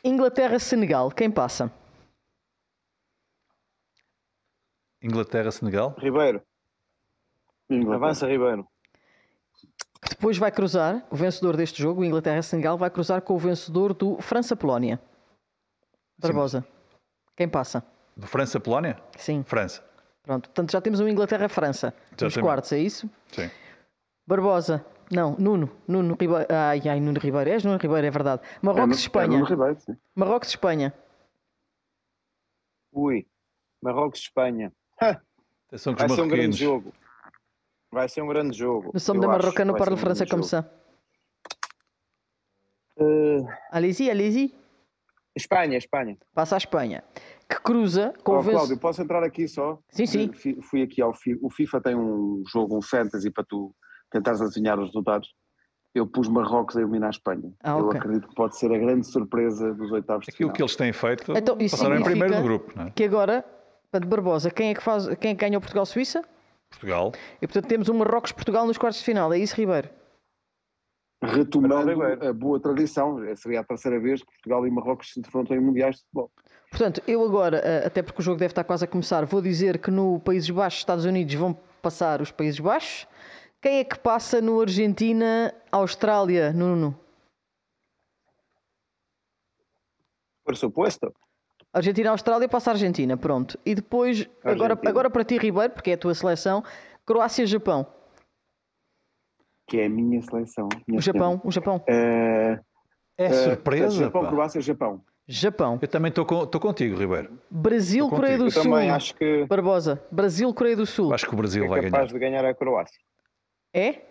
Inglaterra-Senegal, 0.06 1.12
quem 1.12 1.30
passa? 1.30 1.70
Inglaterra-Senegal. 5.02 5.96
Ribeiro, 5.98 6.42
Inglaterra. 7.70 7.96
avança 8.06 8.26
Ribeiro. 8.28 8.66
Depois 10.10 10.38
vai 10.38 10.52
cruzar, 10.52 11.06
o 11.10 11.16
vencedor 11.16 11.56
deste 11.56 11.82
jogo, 11.82 12.02
o 12.02 12.06
Inglaterra-Senegal, 12.06 12.78
vai 12.78 12.90
cruzar 12.90 13.22
com 13.22 13.36
o 13.36 13.38
vencedor 13.38 13.94
do 13.94 14.22
França-Polónia. 14.22 15.00
Barbosa, 16.18 16.66
quem 17.36 17.48
passa? 17.48 17.84
Do 18.16 18.28
França-Polónia? 18.28 18.98
Sim, 19.18 19.44
França. 19.44 19.84
pronto. 20.22 20.50
Portanto, 20.50 20.72
já 20.72 20.82
temos 20.82 21.00
um 21.00 21.08
Inglaterra-França 21.08 21.94
nos 22.22 22.38
quartos, 22.38 22.72
é 22.72 22.80
isso? 22.80 23.10
Sim. 23.32 23.50
Barbosa, 24.28 24.86
não, 25.12 25.36
Nuno, 25.38 25.70
Nuno 25.88 26.16
Ribeiro, 26.20 26.46
ai, 26.50 26.82
ai, 26.88 27.00
Nuno 27.00 27.20
Ribeiro, 27.20 27.50
és 27.50 27.64
Nuno 27.64 27.78
Ribeiro, 27.78 28.08
é 28.08 28.12
verdade. 28.12 28.42
É 28.44 28.66
Marrocos-Espanha, 28.66 29.38
é 29.38 29.40
no 29.40 29.46
Ribeiro, 29.46 29.80
sim. 29.80 29.98
Marrocos-Espanha, 30.16 30.94
Ui, 32.94 33.28
Marrocos-Espanha. 33.82 34.72
Vai 35.00 36.10
ser 36.10 36.22
um 36.22 36.28
grande 36.28 36.58
jogo. 36.58 36.94
Vai 37.94 38.10
ser 38.10 38.22
um 38.24 38.28
grande 38.28 38.58
jogo. 38.58 38.92
no 38.94 39.00
som 39.00 39.14
eu 39.14 39.20
da. 39.22 39.28
Marroca 39.28 39.64
não 39.64 39.74
Vai 39.74 39.80
parle 39.82 39.96
como 40.02 40.44
jogo. 40.44 40.44
ça. 40.44 40.66
Allez-y, 43.72 44.10
allez-y. 44.10 44.56
Espanha, 45.36 45.78
Espanha. 45.78 46.18
Passa 46.34 46.56
à 46.56 46.58
Espanha. 46.58 47.04
Que 47.50 47.60
cruza 47.62 48.14
com 48.24 48.38
Oh. 48.38 48.44
Cláudio, 48.44 48.78
posso 48.80 49.02
entrar 49.02 49.24
aqui 49.24 49.48
só? 49.48 49.80
Sim, 49.90 50.06
sim. 50.06 50.32
Fui 50.62 50.82
aqui 50.82 51.02
ao 51.02 51.14
FIFA. 51.14 51.40
O 51.44 51.50
FIFA 51.50 51.82
tem 51.82 51.96
um 51.96 52.44
jogo, 52.48 52.78
um 52.78 52.82
fantasy, 52.82 53.30
para 53.32 53.44
tu 53.44 53.74
tentares 54.12 54.42
adivinhar 54.42 54.80
os 54.80 54.88
resultados. 54.88 55.34
Eu 55.94 56.08
pus 56.08 56.28
Marrocos 56.28 56.76
a 56.76 56.82
eliminar 56.82 57.08
a 57.08 57.12
Espanha. 57.12 57.52
Ah, 57.64 57.78
Eu 57.78 57.88
ok. 57.88 58.00
acredito 58.00 58.28
que 58.28 58.36
pode 58.36 58.58
ser 58.58 58.74
a 58.74 58.78
grande 58.78 59.06
surpresa 59.06 59.72
dos 59.76 59.92
oitavos 59.92 60.26
de 60.26 60.32
Aquilo 60.32 60.50
final. 60.50 60.56
que 60.56 60.62
eles 60.64 60.76
têm 60.76 60.94
feito, 60.94 61.32
Então, 61.38 61.56
passaram 61.58 61.96
em 61.98 62.04
primeiro 62.04 62.36
do 62.36 62.42
grupo, 62.42 62.74
não 62.76 62.88
é? 62.88 62.92
Que 62.92 63.04
agora, 63.04 63.44
portanto, 63.92 64.10
Barbosa, 64.10 64.50
quem 64.50 64.70
é 64.72 64.74
que, 64.74 64.82
faz, 64.82 65.08
quem 65.20 65.32
é 65.32 65.36
que 65.36 65.42
ganha 65.46 65.58
o 65.58 65.62
Portugal-Suíça? 65.62 66.24
Portugal. 66.74 67.12
E 67.42 67.48
portanto 67.48 67.68
temos 67.68 67.90
um 67.90 67.94
Marrocos-Portugal 67.94 68.66
nos 68.68 68.78
quartos 68.78 69.00
de 69.00 69.06
final. 69.06 69.32
É 69.34 69.38
isso, 69.38 69.56
Ribeiro? 69.56 69.90
Retomando 71.24 71.90
Ribeiro. 71.90 72.28
a 72.28 72.34
boa 72.34 72.60
tradição, 72.60 73.18
seria 73.38 73.62
a 73.62 73.64
terceira 73.64 74.00
vez 74.00 74.22
que 74.22 74.28
Portugal 74.28 74.68
e 74.68 74.72
Marrocos 74.72 75.14
se 75.14 75.22
defrontam 75.22 75.56
em 75.56 75.60
mundiais 75.62 75.96
de 75.96 76.02
futebol. 76.02 76.32
Portanto, 76.70 77.02
eu 77.08 77.24
agora, 77.24 77.58
eh, 77.60 77.86
até 77.86 78.02
porque 78.02 78.20
o 78.20 78.24
jogo 78.24 78.40
deve 78.40 78.52
estar 78.52 78.64
quase 78.64 78.84
a 78.84 78.88
começar, 78.88 79.26
vou 79.26 79.42
dizer 79.42 79.78
que 79.78 79.90
no 79.90 80.20
Países 80.20 80.50
Baixos, 80.50 80.80
Estados 80.80 81.06
Unidos, 81.06 81.34
vão 81.36 81.54
passar 81.82 82.22
os 82.22 82.32
Países 82.32 82.60
Baixos. 82.60 83.08
Quem 83.62 83.80
é 83.80 83.84
que 83.86 83.98
passa 83.98 84.42
no 84.42 84.60
Argentina, 84.60 85.54
Austrália, 85.72 86.52
Nuno? 86.52 87.00
Por 90.44 90.58
supuesto. 90.58 91.14
Argentina, 91.74 92.12
Austrália, 92.12 92.48
passa 92.48 92.70
a 92.70 92.74
Argentina, 92.74 93.18
pronto. 93.18 93.58
E 93.66 93.74
depois, 93.74 94.28
agora, 94.44 94.74
Argentina. 94.74 94.90
agora 94.92 95.10
para 95.10 95.24
ti, 95.24 95.38
Ribeiro, 95.38 95.74
porque 95.74 95.92
é 95.92 95.94
a 95.96 95.98
tua 95.98 96.14
seleção, 96.14 96.64
Croácia, 97.06 97.46
Japão. 97.48 97.86
Que 99.68 99.80
é 99.80 99.86
a 99.86 99.90
minha 99.90 100.22
seleção. 100.22 100.70
minha 100.88 101.00
O 101.00 101.02
Japão, 101.02 101.42
o 101.44 101.52
Japão. 101.52 101.82
senhora. 101.88 102.64
É 103.18 103.26
Eh, 103.26 103.34
surpresa, 103.34 103.98
Japão, 104.06 104.24
pá. 104.24 104.30
Croácia, 104.30 104.62
Japão. 104.62 105.02
Japão. 105.28 105.80
Eu 105.82 105.88
também 105.88 106.10
estou 106.10 106.26
com- 106.26 106.46
contigo, 106.48 106.98
Ribeiro. 106.98 107.40
Brasil, 107.50 108.10
Coreia 108.10 108.38
do 108.38 108.46
Eu 108.48 108.52
Sul. 108.52 108.64
também 108.64 108.90
acho 108.90 109.16
que 109.16 109.46
Barbosa. 109.46 110.04
Brasil, 110.12 110.54
Coreia 110.54 110.76
do 110.76 110.86
Sul. 110.86 111.14
Acho 111.14 111.26
que 111.28 111.34
o 111.34 111.38
Brasil 111.38 111.64
é 111.64 111.68
vai 111.68 111.82
capaz 111.84 112.12
ganhar. 112.12 112.14
de 112.14 112.20
ganhar 112.42 112.46
a 112.46 112.54
Croácia. 112.54 113.00
É? 113.74 114.02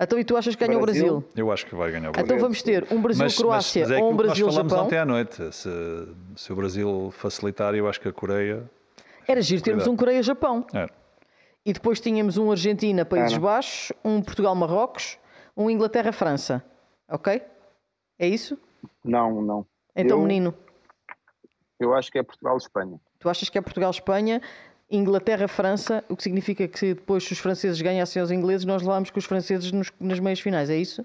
Então 0.00 0.18
e 0.18 0.24
tu 0.24 0.36
achas 0.36 0.54
que 0.56 0.66
ganha 0.66 0.78
o 0.78 0.82
Brasil. 0.82 1.20
Brasil? 1.20 1.30
Eu 1.36 1.52
acho 1.52 1.66
que 1.66 1.74
vai 1.74 1.90
ganhar 1.90 2.08
o 2.08 2.12
Brasil. 2.12 2.24
Então 2.26 2.38
vamos 2.38 2.62
ter 2.62 2.86
um 2.90 3.00
Brasil-Croácia 3.00 3.82
mas 3.82 3.90
é 3.92 4.02
ou 4.02 4.12
um 4.12 4.16
que 4.16 4.24
nós 4.24 4.38
falámos 4.38 4.54
Brasil-Japão. 4.56 4.84
ontem 4.86 4.98
à 4.98 5.04
noite. 5.04 5.52
Se, 5.52 5.68
se 6.36 6.52
o 6.52 6.56
Brasil 6.56 7.10
facilitar, 7.16 7.74
eu 7.74 7.88
acho 7.88 8.00
que 8.00 8.08
a 8.08 8.12
Coreia. 8.12 8.68
Era 9.26 9.40
giro 9.40 9.62
termos 9.62 9.84
Cuidado. 9.84 9.94
um 9.94 9.96
Coreia-Japão. 9.96 10.66
É. 10.74 10.86
E 11.64 11.72
depois 11.72 12.00
tínhamos 12.00 12.36
um 12.36 12.50
Argentina, 12.50 13.04
Países 13.04 13.32
Era. 13.32 13.40
Baixos, 13.40 13.92
um 14.04 14.20
Portugal-Marrocos, 14.20 15.16
um 15.56 15.70
Inglaterra-França. 15.70 16.62
Ok? 17.08 17.40
É 18.18 18.26
isso? 18.26 18.58
Não, 19.04 19.40
não. 19.40 19.66
Então, 19.96 20.18
Eu- 20.18 20.26
menino, 20.26 20.54
Eu 21.80 21.94
acho 21.94 22.10
que 22.10 22.18
é 22.18 22.22
Portugal-Espanha. 22.22 23.00
tu 23.18 23.28
achas 23.28 23.48
que 23.48 23.56
é 23.56 23.60
Portugal-Espanha, 23.60 24.40
Inglaterra-França, 24.96 26.04
o 26.08 26.16
que 26.16 26.22
significa 26.22 26.66
que 26.68 26.94
depois, 26.94 27.24
se 27.24 27.32
os 27.32 27.38
franceses 27.38 27.80
ganhassem 27.80 28.20
aos 28.20 28.30
ingleses, 28.30 28.64
nós 28.64 28.82
levámos 28.82 29.10
com 29.10 29.18
os 29.18 29.24
franceses 29.24 29.72
nos- 29.72 29.92
nas 30.00 30.20
meias 30.20 30.40
finais, 30.40 30.70
é 30.70 30.76
isso? 30.76 31.04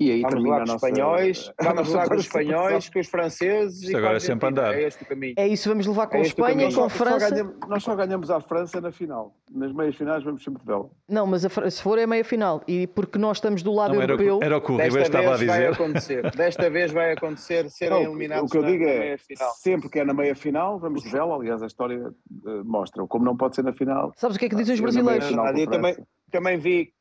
E 0.00 0.10
aí 0.10 0.22
Vamos 0.22 0.34
termina 0.34 0.56
lá 0.56 0.56
a 0.56 0.58
com 0.58 0.64
os 0.64 0.72
nossa- 0.72 0.88
espanhóis, 0.88 1.52
a 1.56 1.62
vamos 1.62 1.78
nossa 1.78 1.96
lá 1.98 2.08
com 2.08 2.14
os 2.14 2.20
espanhóis, 2.22 2.88
com 2.88 2.98
os 2.98 3.06
franceses 3.08 3.80
Isto 3.82 3.92
e 3.92 3.96
agora 3.96 4.16
é 4.16 4.20
sempre 4.20 4.48
andar. 4.48 4.74
É 4.74 4.82
este 4.82 5.04
o 5.04 5.06
caminho. 5.06 5.34
É 5.38 5.46
isso, 5.46 5.68
vamos 5.68 5.86
levar 5.86 6.08
com 6.08 6.16
É 6.16 6.22
Espanha, 6.22 6.48
caminho. 6.54 6.68
com 6.70 6.74
só 6.74 6.88
França. 6.88 7.30
ganhamos- 7.30 7.54
nós 7.68 7.82
só 7.84 7.94
ganhamos 7.94 8.30
à 8.30 8.40
França 8.40 8.80
na 8.80 8.90
final. 8.90 9.36
Nas 9.52 9.72
meias 9.72 9.94
finais 9.94 10.24
vamos 10.24 10.42
sempre 10.42 10.60
de 10.62 10.66
vela. 10.66 10.90
Não, 11.08 11.24
mas 11.28 11.44
a 11.44 11.48
Fran- 11.48 11.70
se 11.70 11.80
for 11.80 11.96
é 11.96 12.08
meia 12.08 12.24
final. 12.24 12.60
E 12.66 12.88
porque 12.88 13.18
nós 13.20 13.36
estamos 13.36 13.62
do 13.62 13.72
lado 13.72 13.94
Não, 13.94 14.02
europeu. 14.02 14.40
era 14.42 14.56
o 14.56 14.60
que 14.60 14.72
o 14.72 14.76
Desta 14.76 14.88
Ribeiro 14.98 15.06
estava 15.06 15.34
a 15.34 15.36
vez 15.36 15.48
vai 15.50 15.60
dizer. 15.60 15.72
acontecer. 15.74 16.30
Desta 16.36 16.70
vez 16.70 16.92
vai 16.92 17.12
acontecer 17.12 17.70
serem 17.70 17.94
Não, 18.02 18.10
eliminados 18.10 18.50
o 18.50 18.52
que 18.52 18.58
eu 18.58 18.64
digo 18.64 18.84
é, 18.84 19.16
sempre 19.62 19.88
que 19.88 20.00
é 20.00 20.04
na 20.04 20.12
meia 20.12 20.34
final, 20.34 20.76
vamos 20.76 21.04
de 21.04 21.08
vela. 21.10 21.36
Aliás, 21.36 21.62
a 21.62 21.66
história 21.66 22.02
eh, 22.04 22.62
mostra. 22.64 23.06
Como 23.06 23.24
não 23.24 23.36
pode 23.36 23.54
ser 23.54 23.62
na 23.62 23.72
final, 23.72 24.12
Sabes 24.16 24.34
o 24.34 24.40
que 24.40 24.46
é 24.46 24.48
que 24.48 24.56
dizem 24.56 24.74
os 24.74 24.80
meia 24.80 24.92
brasileiros? 25.04 25.30
Eu 25.60 25.70
também, 25.70 25.96
também 26.32 26.58
vi 26.58 26.92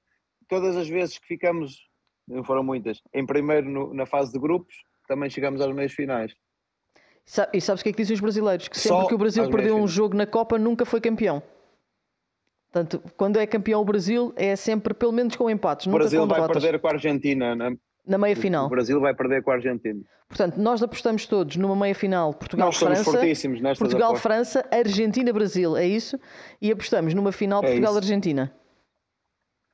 todas 0.48 0.78
as 0.78 0.88
vezes 0.88 1.18
que 1.18 1.26
ficamos, 1.28 1.92
não 2.28 2.44
foram 2.44 2.64
muitas, 2.64 3.02
em 3.14 3.26
primeiro 3.26 3.70
no- 3.70 3.94
na 3.94 4.06
fase 4.06 4.32
de 4.32 4.40
grupos, 4.40 4.76
também 5.08 5.30
chegamos 5.30 5.60
às 5.62 5.74
meias 5.74 5.92
finais. 5.94 6.34
E 7.54 7.62
sabes 7.62 7.82
o 7.82 7.84
que 7.84 7.90
é 7.90 7.94
que 7.94 7.98
dizem 7.98 8.16
os 8.16 8.22
brasileiros? 8.22 8.68
Que 8.68 8.78
sempre 8.78 8.98
Só 9.02 9.08
que 9.08 9.14
o 9.16 9.18
Brasil 9.18 9.50
perdeu 9.50 9.78
um 9.78 9.88
jogo 9.88 10.16
na 10.16 10.26
Copa, 10.26 10.58
nunca 10.60 10.86
foi 10.86 11.00
campeão. 11.00 11.42
Portanto, 12.72 13.02
quando 13.16 13.38
é 13.40 13.46
campeão 13.46 13.82
o 13.82 13.86
Brasil, 13.86 14.34
é 14.36 14.56
sempre 14.56 14.94
pelo 14.94 15.12
menos 15.12 15.36
com 15.36 15.50
empates, 15.50 15.86
O 15.86 15.90
nunca 15.90 16.00
Brasil 16.00 16.22
com 16.22 16.28
vai 16.28 16.36
derrotas. 16.42 16.64
perder 16.64 16.80
com 16.80 16.88
a 16.88 16.92
Argentina. 16.92 17.56
Na, 17.56 17.72
Na 18.06 18.18
meia 18.18 18.34
O 18.34 18.38
final. 18.38 18.68
Brasil 18.68 19.00
vai 19.00 19.14
perder 19.14 19.42
com 19.44 19.52
a 19.52 19.54
Argentina. 19.54 20.02
Portanto, 20.28 20.58
nós 20.58 20.82
apostamos 20.84 21.26
todos 21.28 21.56
numa 21.56 21.76
meia 21.76 21.94
final 21.96 22.34
Portugal-França. 22.34 23.04
Portugal-França, 23.78 24.68
Argentina-Brasil, 24.72 25.78
é 25.78 25.86
isso? 25.88 26.20
E 26.62 26.72
apostamos 26.72 27.14
numa 27.14 27.32
final 27.32 27.64
É. 27.64 27.68
Portugal-Argentina. 27.68 28.54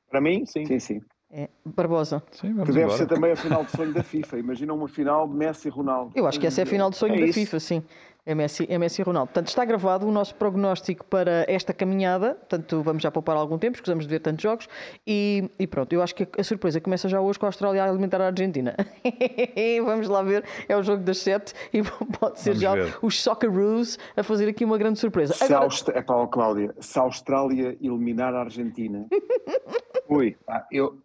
Para 0.08 0.20
mim, 0.20 0.44
sim. 0.46 0.64
sim, 0.66 0.78
sim. 0.78 1.00
É, 1.32 1.48
Barbosa. 1.64 2.22
Sim, 2.32 2.54
Que 2.56 2.64
deve 2.72 2.80
embora. 2.82 2.98
ser 2.98 3.06
também 3.06 3.30
a 3.32 3.36
final 3.36 3.64
de 3.64 3.70
sonho 3.70 3.92
da 3.92 4.02
FIFA. 4.02 4.38
Imagina 4.38 4.74
uma 4.74 4.88
final 4.88 5.28
de 5.28 5.34
Messi 5.34 5.68
e 5.68 5.70
Ronaldo. 5.70 6.10
Eu 6.16 6.26
acho 6.26 6.40
que 6.40 6.46
essa 6.46 6.60
é 6.60 6.64
a 6.64 6.66
final 6.66 6.90
de 6.90 6.96
sonho 6.96 7.14
É 7.14 7.20
da 7.20 7.26
isso. 7.26 7.38
FIFA, 7.38 7.60
sim. 7.60 7.82
É 8.26 8.34
Messi, 8.34 8.66
é 8.68 8.76
Messi 8.76 9.00
e 9.00 9.04
Ronaldo. 9.04 9.28
Portanto, 9.28 9.48
está 9.48 9.64
gravado 9.64 10.06
o 10.06 10.12
nosso 10.12 10.34
prognóstico 10.34 11.06
para 11.06 11.44
esta 11.48 11.72
caminhada. 11.72 12.34
Portanto, 12.34 12.82
vamos 12.82 13.02
já 13.02 13.10
poupar 13.10 13.34
algum 13.36 13.56
tempo, 13.58 13.76
escusamos 13.76 14.04
de 14.06 14.10
ver 14.10 14.20
tantos 14.20 14.42
jogos. 14.42 14.68
E, 15.06 15.48
e 15.58 15.66
pronto, 15.66 15.92
eu 15.92 16.02
acho 16.02 16.14
que 16.14 16.28
a 16.38 16.42
surpresa 16.44 16.80
começa 16.80 17.08
já 17.08 17.18
hoje 17.20 17.38
com 17.38 17.46
a 17.46 17.48
Austrália 17.48 17.82
a 17.82 17.88
alimentar 17.88 18.20
a 18.20 18.26
Argentina. 18.26 18.76
vamos 19.86 20.06
lá 20.08 20.22
ver, 20.22 20.44
é 20.68 20.76
o 20.76 20.82
jogo 20.82 21.02
das 21.02 21.18
sete 21.18 21.54
e 21.72 21.80
pode 21.82 22.40
ser 22.40 22.50
Vamos 22.50 22.60
já 22.62 22.74
ver. 22.74 22.98
os 23.00 23.22
Socceroos 23.22 23.98
a 24.16 24.22
fazer 24.22 24.48
aqui 24.48 24.64
uma 24.66 24.76
grande 24.76 24.98
surpresa. 24.98 25.32
Se, 25.32 25.44
Agora, 25.44 25.60
a 25.60 25.62
Aust... 25.64 25.88
Epá, 25.88 26.14
ó, 26.14 26.26
Cláudia, 26.26 26.74
se 26.78 26.98
a 26.98 27.02
Austrália 27.02 27.76
eliminar 27.80 28.34
a 28.34 28.40
Argentina, 28.40 29.06
Ui, 30.10 30.36
eu, 30.72 30.98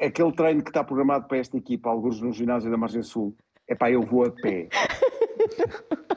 aquele 0.00 0.32
treino 0.32 0.62
que 0.62 0.70
está 0.70 0.84
programado 0.84 1.26
para 1.26 1.38
esta 1.38 1.56
equipa, 1.56 1.90
alguns 1.90 2.20
no 2.20 2.32
ginásio 2.32 2.70
da 2.70 2.76
Margem 2.76 3.02
Sul, 3.02 3.34
é 3.66 3.74
pá, 3.74 3.90
eu 3.90 4.02
vou 4.02 4.24
a 4.24 4.30
pé. 4.30 4.68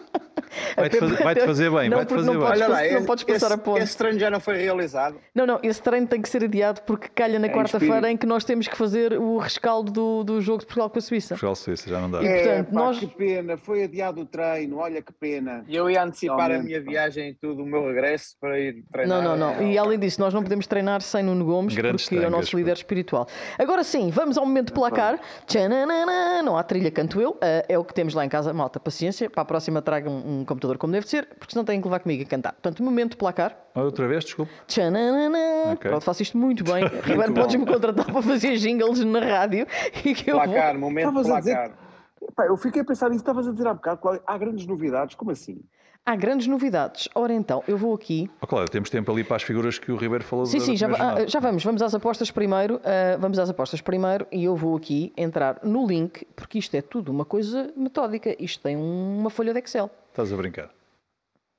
Vai-te 0.75 0.97
fazer, 0.99 1.23
vai-te 1.23 1.45
fazer 1.45 1.69
bem, 1.71 1.89
Não, 1.89 1.97
vai-te 1.97 2.13
fazer 2.13 2.25
não 2.25 2.33
bem. 2.33 2.41
podes 2.47 2.61
olha 2.61 2.67
lá, 2.69 2.77
não 2.77 2.85
esse, 2.97 3.05
podes 3.07 3.23
passar 3.23 3.45
esse, 3.47 3.53
a 3.53 3.57
ponte. 3.57 3.81
esse 3.83 3.97
treino 3.97 4.19
já 4.19 4.29
não 4.29 4.39
foi 4.39 4.57
realizado. 4.57 5.15
Não, 5.33 5.45
não, 5.45 5.59
esse 5.63 5.81
treino 5.81 6.07
tem 6.07 6.21
que 6.21 6.29
ser 6.29 6.43
adiado 6.43 6.81
porque 6.83 7.07
calha 7.09 7.37
na 7.39 7.47
É 7.47 7.49
quarta-feira 7.49 8.09
em 8.11 8.17
que 8.17 8.25
nós 8.25 8.43
temos 8.43 8.67
que 8.67 8.75
fazer 8.77 9.13
o 9.13 9.37
rescaldo 9.37 9.91
do, 9.91 10.23
do 10.23 10.41
jogo 10.41 10.59
de 10.59 10.65
Portugal 10.65 10.89
com 10.89 10.97
a 10.99 11.01
Suíça. 11.01 11.29
Portugal-Suíça, 11.35 11.89
já 11.89 11.99
não 11.99 12.09
dá. 12.11 12.21
E, 12.23 12.27
É, 12.27 12.43
portanto, 12.43 12.67
pá, 12.67 12.79
nós- 12.79 12.99
que 12.99 13.07
pena, 13.07 13.57
foi 13.57 13.83
adiado 13.83 14.21
o 14.21 14.25
treino, 14.25 14.77
olha 14.77 15.01
que 15.01 15.13
pena. 15.13 15.63
E 15.67 15.75
eu 15.75 15.89
ia 15.89 16.03
antecipar 16.03 16.51
a 16.51 16.59
minha 16.59 16.81
viagem 16.81 17.29
e 17.29 17.33
tudo, 17.33 17.63
o 17.63 17.65
meu 17.65 17.85
regresso 17.87 18.35
para 18.39 18.59
ir 18.59 18.83
treinar. 18.91 19.21
Não, 19.21 19.37
não, 19.37 19.53
não. 19.55 19.61
E 19.67 19.77
além 19.77 19.99
disso, 19.99 20.19
nós 20.19 20.33
não 20.33 20.41
podemos 20.43 20.65
treinar 20.67 21.01
sem 21.01 21.23
Nuno 21.23 21.45
Gomes, 21.45 21.75
Grandes 21.75 22.03
porque 22.05 22.15
é 22.15 22.19
o 22.19 22.21
tangas, 22.23 22.39
nosso 22.39 22.57
líder 22.57 22.73
espiritual. 22.73 23.27
Agora 23.57 23.83
sim, 23.83 24.09
vamos 24.09 24.37
ao 24.37 24.45
momento 24.45 24.73
placar. 24.73 25.19
Tchananana. 25.45 26.41
Não 26.43 26.57
há 26.57 26.63
trilha, 26.63 26.89
canto 26.91 27.19
eu. 27.21 27.37
Ah, 27.41 27.63
é 27.67 27.77
o 27.77 27.83
que 27.83 27.93
temos 27.93 28.13
lá 28.13 28.25
em 28.25 28.29
casa. 28.29 28.53
Malta, 28.53 28.79
paciência. 28.79 29.29
Para 29.29 29.41
a 29.41 29.45
próxima 29.45 29.81
traga 29.81 30.09
um, 30.09 30.38
um 30.39 30.45
computador 30.45 30.77
como 30.77 30.93
deve 30.93 31.07
ser, 31.07 31.27
porque 31.37 31.53
senão 31.53 31.65
têm 31.65 31.79
que 31.79 31.87
levar 31.87 31.99
comigo 31.99 32.23
a 32.23 32.25
cantar. 32.25 32.53
Portanto, 32.53 32.83
momento 32.83 33.17
placar. 33.17 33.57
Outra 33.75 34.07
vez, 34.07 34.23
desculpe. 34.23 34.51
Tchananana. 34.67 35.73
Ok. 35.73 35.89
Pronto, 35.89 36.03
faço 36.03 36.23
isto 36.23 36.37
muito 36.37 36.63
bem. 36.63 36.85
Ribeiro, 37.03 37.33
podes-me 37.33 37.65
contratar 37.65 38.05
para 38.05 38.21
fazer 38.21 38.57
jingles 38.57 39.03
na 39.03 39.19
rádio 39.19 39.67
e 40.05 40.13
que 40.13 40.31
eu 40.31 40.37
vou... 40.37 40.45
Placar, 40.45 40.77
momento 40.77 41.07
Estavas 41.09 41.37
dizer 41.39 41.55
placar. 41.55 41.89
Epá, 42.21 42.45
eu 42.45 42.57
fiquei 42.57 42.81
a 42.81 42.85
pensar 42.85 43.09
nisso, 43.09 43.21
estavas 43.21 43.47
a 43.47 43.51
dizer 43.51 43.67
há 43.67 43.73
bocado, 43.73 44.21
há 44.25 44.37
grandes 44.37 44.65
novidades, 44.65 45.15
como 45.15 45.31
assim? 45.31 45.61
Há 46.09 46.15
grandes 46.15 46.47
novidades. 46.47 47.07
Ora 47.13 47.31
então, 47.31 47.63
eu 47.67 47.77
vou 47.77 47.93
aqui 47.93 48.27
Oh, 48.41 48.47
claro, 48.47 48.67
temos 48.67 48.89
tempo 48.89 49.11
ali 49.11 49.23
para 49.23 49.35
as 49.35 49.43
figuras 49.43 49.77
que 49.77 49.91
o 49.91 49.95
Ribeiro 49.95 50.23
falou 50.23 50.43
Sim, 50.47 50.59
sim, 50.59 50.75
já, 50.75 50.87
ah, 50.87 51.27
já 51.27 51.39
vamos. 51.39 51.63
Vamos 51.63 51.83
às 51.83 51.93
apostas 51.93 52.31
primeiro. 52.31 52.81
ah, 52.83 53.15
vamos 53.19 53.37
às 53.37 53.47
apostas 53.47 53.79
primeiro 53.79 54.25
e 54.31 54.43
eu 54.43 54.55
vou 54.55 54.75
aqui 54.75 55.13
entrar 55.15 55.59
no 55.63 55.85
link, 55.85 56.25
porque 56.35 56.57
isto 56.57 56.73
é 56.73 56.81
tudo 56.81 57.11
uma 57.11 57.25
coisa 57.25 57.71
metódica. 57.77 58.35
Isto 58.43 58.63
tem 58.63 58.75
uma 58.75 59.29
folha 59.29 59.53
de 59.53 59.59
Excel. 59.59 59.87
Estás 60.09 60.33
a 60.33 60.35
brincar. 60.35 60.71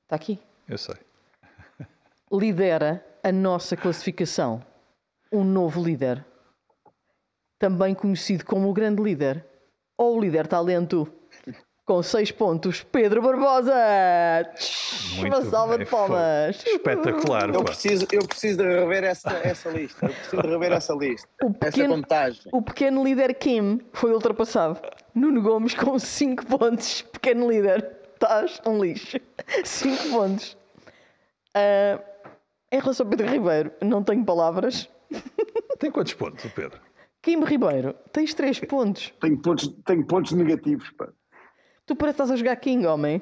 Está 0.02 0.16
aqui. 0.16 0.36
Eu 0.68 0.78
sei. 0.78 0.96
Lidera 2.32 3.06
a 3.22 3.30
nossa 3.30 3.76
classificação 3.76 4.60
um 5.32 5.44
novo 5.44 5.80
líder, 5.80 6.26
também 7.56 7.94
conhecido 7.94 8.44
como 8.44 8.68
o 8.68 8.72
grande 8.72 9.00
líder, 9.00 9.46
ou 9.96 10.16
o 10.16 10.20
líder 10.20 10.48
talento. 10.48 11.06
Com 11.86 12.02
seis 12.04 12.30
pontos, 12.30 12.84
Pedro 12.84 13.20
Barbosa! 13.20 13.74
Muito 15.16 15.36
Uma 15.36 15.44
salva 15.44 15.76
bem, 15.76 15.84
de 15.84 15.90
palmas! 15.90 16.64
Espetacular, 16.64 17.48
Eu 17.48 17.64
pá. 17.64 17.64
preciso, 17.64 18.06
eu 18.12 18.24
preciso 18.28 18.58
de 18.58 18.62
rever 18.64 19.02
essa, 19.02 19.30
essa 19.42 19.70
lista. 19.70 20.06
Eu 20.06 20.12
preciso 20.12 20.42
de 20.42 20.48
rever 20.48 20.72
essa 20.72 20.94
lista. 20.94 21.28
O 21.42 21.46
Essa 21.48 21.72
pequeno, 21.72 21.94
contagem. 21.96 22.42
O 22.52 22.62
pequeno 22.62 23.02
líder 23.02 23.34
Kim 23.34 23.80
foi 23.92 24.12
ultrapassado. 24.12 24.80
Nuno 25.14 25.42
Gomes 25.42 25.74
com 25.74 25.98
5 25.98 26.46
pontos. 26.46 27.02
Pequeno 27.02 27.50
líder, 27.50 27.90
estás 28.14 28.60
um 28.64 28.80
lixo. 28.84 29.18
5 29.64 30.10
pontos. 30.10 30.56
Ah, 31.54 32.00
em 32.70 32.78
relação 32.78 33.04
ao 33.04 33.10
Pedro 33.10 33.26
Ribeiro, 33.26 33.72
não 33.82 34.04
tenho 34.04 34.24
palavras. 34.24 34.88
Tem 35.80 35.90
quantos 35.90 36.14
pontos, 36.14 36.44
o 36.44 36.50
Pedro? 36.50 36.78
Kim 37.20 37.42
Ribeiro, 37.44 37.94
tens 38.12 38.32
três 38.32 38.60
pontos. 38.60 39.12
Tenho 39.20 39.36
pontos, 39.42 39.66
tenho 39.84 40.06
pontos 40.06 40.32
negativos, 40.32 40.88
pá. 40.90 41.08
Tu 41.90 41.96
parece 41.96 42.18
que 42.18 42.22
estás 42.22 42.30
a 42.30 42.36
jogar 42.36 42.54
King, 42.54 42.86
homem. 42.86 43.20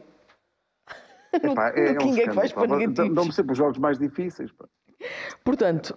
No, 1.43 1.53
Epá, 1.53 1.73
no 1.73 1.97
King 1.97 2.21
é 2.21 2.25
que 2.25 2.35
vais 2.35 2.53
para 2.53 2.67
negativos. 2.67 3.15
Dão-me 3.15 3.33
sempre 3.33 3.53
os 3.53 3.59
jogos 3.59 3.79
mais 3.79 3.99
difíceis, 3.99 4.53
pá. 4.53 4.67
Portanto, 5.43 5.97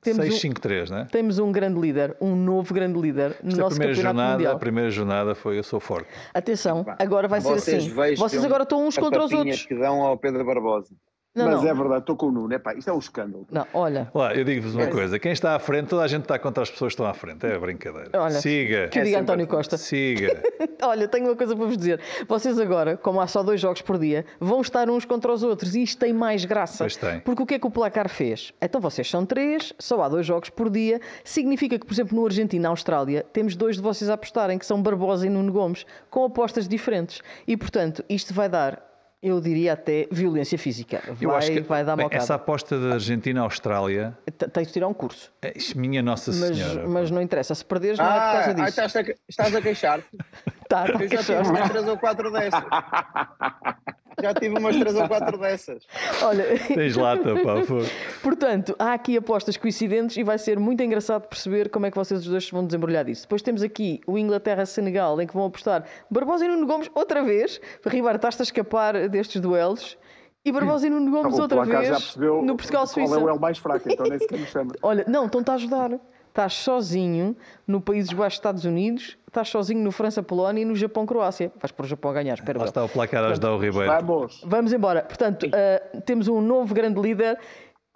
temos 0.00 0.24
um, 0.24 0.30
6-5-3, 0.30 0.88
né? 0.88 1.06
temos 1.12 1.38
um 1.38 1.52
grande 1.52 1.78
líder, 1.78 2.16
um 2.18 2.34
novo 2.34 2.72
grande 2.72 2.98
líder 2.98 3.36
no 3.42 3.50
Esta 3.50 3.60
nosso 3.60 3.76
primeira 3.76 3.94
campeonato 3.94 4.02
jornada, 4.02 4.32
mundial. 4.32 4.56
a 4.56 4.58
primeira 4.58 4.90
jornada 4.90 5.34
foi 5.34 5.58
Eu 5.58 5.62
Sou 5.62 5.78
Forte. 5.78 6.08
Atenção, 6.32 6.86
agora 6.98 7.28
vai 7.28 7.42
ser 7.42 7.52
assim. 7.52 7.90
Vocês 8.16 8.42
agora 8.42 8.62
estão 8.62 8.86
uns 8.86 8.96
contra 8.96 9.22
os 9.22 9.32
outros. 9.32 9.66
que 9.66 9.74
dão 9.74 10.00
ao 10.00 10.16
Pedro 10.16 10.42
Barbosa. 10.42 10.94
Não, 11.36 11.44
Mas 11.50 11.62
não. 11.62 11.68
é 11.68 11.74
verdade, 11.74 12.00
estou 12.00 12.16
com 12.16 12.26
o 12.26 12.32
Nuno. 12.32 12.54
Epá, 12.54 12.74
isto 12.74 12.88
é 12.88 12.92
um 12.92 12.98
escândalo. 12.98 13.46
Não, 13.50 13.66
olha, 13.74 14.08
Olá, 14.14 14.34
eu 14.34 14.42
digo-vos 14.44 14.74
uma 14.74 14.86
coisa: 14.86 15.18
quem 15.18 15.32
está 15.32 15.54
à 15.54 15.58
frente, 15.58 15.88
toda 15.88 16.02
a 16.02 16.08
gente 16.08 16.22
está 16.22 16.38
contra 16.38 16.62
as 16.62 16.70
pessoas 16.70 16.90
que 16.90 16.94
estão 16.94 17.06
à 17.06 17.12
frente. 17.14 17.44
É 17.46 17.58
brincadeira. 17.58 18.10
Olha, 18.14 18.40
Siga, 18.40 18.88
que 18.88 18.98
eu 18.98 19.02
É 19.02 19.04
diga 19.04 19.18
sempre 19.18 19.20
António 19.20 19.44
assim. 19.44 19.54
Costa. 19.56 19.76
siga. 19.76 20.42
Olha, 20.82 21.06
tenho 21.08 21.26
uma 21.26 21.36
coisa 21.36 21.54
para 21.54 21.66
vos 21.66 21.76
dizer. 21.76 22.00
Vocês 22.26 22.58
agora, 22.58 22.96
como 22.96 23.20
há 23.20 23.26
só 23.26 23.42
dois 23.42 23.60
jogos 23.60 23.82
por 23.82 23.98
dia, 23.98 24.24
vão 24.40 24.60
estar 24.62 24.88
uns 24.88 25.04
contra 25.04 25.32
os 25.32 25.42
outros 25.42 25.74
e 25.74 25.82
isto 25.82 25.98
tem 25.98 26.12
mais 26.12 26.44
graça. 26.44 26.78
Pois 26.78 26.96
tem. 26.96 27.20
Porque 27.20 27.42
o 27.42 27.46
que 27.46 27.54
é 27.54 27.58
que 27.58 27.66
o 27.66 27.70
placar 27.70 28.08
fez? 28.08 28.52
Então 28.60 28.80
vocês 28.80 29.08
são 29.10 29.26
três, 29.26 29.72
só 29.78 30.02
há 30.02 30.08
dois 30.08 30.24
jogos 30.26 30.48
por 30.50 30.70
dia. 30.70 31.00
Significa 31.22 31.78
que, 31.78 31.84
por 31.86 31.92
exemplo, 31.92 32.16
no 32.16 32.24
Argentina-Austrália, 32.26 33.24
temos 33.32 33.54
dois 33.56 33.76
de 33.76 33.82
vocês 33.82 34.08
a 34.08 34.14
apostarem, 34.14 34.58
que 34.58 34.64
são 34.66 34.82
Barbosa 34.82 35.26
e 35.26 35.30
Nuno 35.30 35.52
Gomes, 35.52 35.84
com 36.10 36.24
apostas 36.24 36.66
diferentes. 36.68 37.20
E, 37.46 37.56
portanto, 37.56 38.04
isto 38.08 38.32
vai 38.32 38.48
dar, 38.48 38.85
eu 39.22 39.40
diria 39.40 39.72
até, 39.72 40.06
violência 40.10 40.58
física. 40.58 41.02
Eu 41.20 41.30
Vai, 41.30 41.38
acho 41.38 41.52
que 41.52 41.60
vai 41.60 41.84
dar 41.84 41.96
bem, 41.96 42.06
essa 42.10 42.34
aposta 42.34 42.78
da 42.78 42.94
Argentina-Austrália, 42.94 44.16
T- 44.36 44.48
Tens 44.48 44.66
de 44.68 44.72
tirar 44.74 44.88
um 44.88 44.94
curso. 44.94 45.32
é, 45.42 45.52
minha 45.74 46.02
Nossa 46.02 46.30
Mas, 46.32 46.56
Senhora. 46.56 46.86
mas 46.88 47.10
não 47.10 47.20
interessa. 47.22 47.54
Se 47.54 47.64
perderes, 47.64 47.98
não 47.98 48.04
é 48.06 48.08
por 48.10 48.16
Ah, 48.18 48.32
causa 48.32 48.50
ah, 48.50 48.54
disso. 48.54 48.68
estás, 48.68 48.96
a, 48.96 49.02
estás 49.28 49.54
a 49.54 49.62
queixar-te? 49.62 50.06
Tá, 50.68 50.84
tá, 50.84 50.92
Eu 50.94 50.98
já 50.98 50.98
tive 50.98 51.16
queixar-te. 51.16 51.48
umas 51.50 51.68
3 51.70 51.88
ou 51.88 51.96
4 51.96 52.32
dessas. 52.32 52.60
Já 54.22 54.32
tive 54.34 54.58
umas 54.58 54.76
3 54.76 54.96
ou 54.96 55.08
4 55.08 55.38
dessas. 55.38 55.86
Olha, 56.22 56.44
Tens 56.68 56.96
lata, 56.96 57.34
pá. 57.42 57.62
fogo. 57.62 57.84
Portanto, 58.22 58.74
há 58.78 58.94
aqui 58.94 59.16
apostas 59.16 59.56
coincidentes 59.56 60.16
e 60.16 60.22
vai 60.22 60.38
ser 60.38 60.58
muito 60.58 60.82
engraçado 60.82 61.28
perceber 61.28 61.68
como 61.68 61.86
é 61.86 61.90
que 61.90 61.96
vocês 61.96 62.20
os 62.20 62.26
dois 62.26 62.44
se 62.46 62.52
vão 62.52 62.64
desembrulhar 62.64 63.04
disso. 63.04 63.22
Depois 63.22 63.42
temos 63.42 63.62
aqui 63.62 64.00
o 64.06 64.16
Inglaterra-Senegal, 64.16 65.20
em 65.20 65.26
que 65.26 65.34
vão 65.34 65.44
apostar 65.44 65.84
Barbosa 66.10 66.44
e 66.44 66.48
Nuno 66.48 66.66
Gomes 66.66 66.90
outra 66.94 67.22
vez. 67.22 67.60
Ribeiro, 67.84 68.16
estás-te 68.16 68.40
a 68.40 68.44
escapar 68.44 69.08
destes 69.08 69.40
duelos. 69.40 69.98
E 70.44 70.52
Barbosa 70.52 70.86
e 70.86 70.90
Nuno 70.90 71.10
Gomes 71.10 71.36
o 71.36 71.42
outra 71.42 71.56
placar 71.56 71.82
já 71.84 71.90
vez 71.90 72.04
percebeu 72.04 72.40
no 72.42 72.56
Portugal-Suíça. 72.56 73.14
qual 73.14 73.20
é 73.20 73.24
o 73.24 73.34
L 73.34 73.40
mais 73.40 73.58
fraco, 73.58 73.90
então 73.90 74.06
nem 74.06 74.18
sequer 74.18 74.38
me 74.38 74.46
chama. 74.46 74.72
Olha, 74.80 75.04
não, 75.08 75.26
então 75.26 75.40
está 75.40 75.52
a 75.52 75.56
ajudar. 75.56 75.90
Estás 76.36 76.52
sozinho 76.52 77.34
no 77.66 77.80
Baixos 77.80 78.10
dos 78.10 78.34
Estados 78.34 78.66
Unidos, 78.66 79.16
estás 79.26 79.48
sozinho 79.48 79.82
no 79.82 79.90
França-Polónia 79.90 80.60
e 80.60 80.64
no 80.66 80.76
Japão-Croácia. 80.76 81.50
Vais 81.58 81.72
para 81.72 81.86
o 81.86 81.88
Japão 81.88 82.10
a 82.10 82.14
ganhar, 82.14 82.34
espero 82.34 82.58
Lá 82.58 82.66
está 82.66 82.84
o 82.84 82.88
placar 82.90 83.24
a 83.24 83.28
ajudar 83.28 83.52
o 83.52 83.58
Ribeiro. 83.58 83.86
Vamos! 83.86 84.42
Vamos 84.44 84.70
embora. 84.70 85.00
Portanto, 85.00 85.48
ah, 85.50 86.00
temos 86.00 86.28
um 86.28 86.42
novo 86.42 86.74
grande 86.74 87.00
líder 87.00 87.38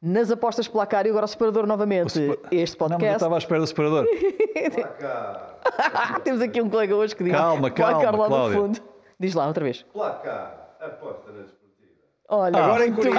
nas 0.03 0.31
apostas 0.31 0.67
placar 0.67 1.05
e 1.05 1.11
agora 1.11 1.27
o 1.27 1.29
separador 1.29 1.67
novamente. 1.67 2.19
Este 2.19 2.21
Não, 2.29 2.31
mas 2.31 2.71
eu 2.71 2.79
podcast. 2.79 3.17
estava 3.17 3.35
à 3.35 3.39
espera 3.39 3.61
do 3.61 3.67
separador. 3.67 4.07
temos 6.25 6.41
aqui 6.41 6.63
um 6.63 6.71
colega 6.71 6.97
hoje 6.97 7.15
que 7.15 7.23
diz 7.23 7.35
Calma, 7.35 7.71
placar 7.71 8.01
calma, 8.01 8.19
lá 8.21 8.27
Cláudia. 8.27 8.57
no 8.57 8.63
fundo. 8.69 8.81
Diz 9.19 9.35
lá 9.35 9.49
outra 9.49 9.65
vez. 9.65 9.83
Placar, 9.93 10.77
aposta 10.81 11.31
na 11.31 11.43
desportiva. 11.43 11.60
Olha, 12.33 12.63
Agora 12.63 12.87
em 12.87 12.93
bem. 12.93 13.13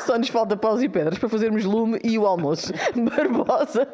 Só 0.00 0.18
nos 0.18 0.28
falta 0.28 0.56
paus 0.56 0.82
e 0.82 0.88
pedras 0.88 1.16
para 1.18 1.28
fazermos 1.28 1.64
lume 1.64 2.00
e 2.02 2.18
o 2.18 2.26
almoço. 2.26 2.72
Barbosa. 3.16 3.86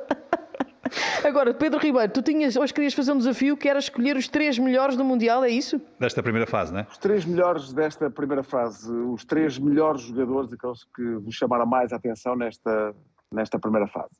Agora, 1.22 1.52
Pedro 1.52 1.78
Ribeiro, 1.78 2.10
tu 2.10 2.22
tinhas, 2.22 2.56
hoje 2.56 2.72
querias 2.72 2.94
fazer 2.94 3.12
um 3.12 3.18
desafio 3.18 3.54
que 3.54 3.68
era 3.68 3.78
escolher 3.78 4.16
os 4.16 4.28
três 4.28 4.58
melhores 4.58 4.96
do 4.96 5.04
Mundial, 5.04 5.44
é 5.44 5.50
isso? 5.50 5.78
Desta 5.98 6.22
primeira 6.22 6.46
fase, 6.46 6.72
né? 6.72 6.86
Os 6.90 6.96
três 6.96 7.26
melhores 7.26 7.70
desta 7.72 8.10
primeira 8.10 8.42
fase, 8.42 8.90
os 8.90 9.22
três 9.24 9.58
melhores 9.58 10.00
jogadores, 10.00 10.52
aqueles 10.54 10.84
que 10.96 11.16
vos 11.16 11.34
chamaram 11.34 11.66
mais 11.66 11.92
a 11.92 11.96
atenção 11.96 12.34
nesta, 12.34 12.94
nesta 13.30 13.58
primeira 13.58 13.86
fase. 13.86 14.16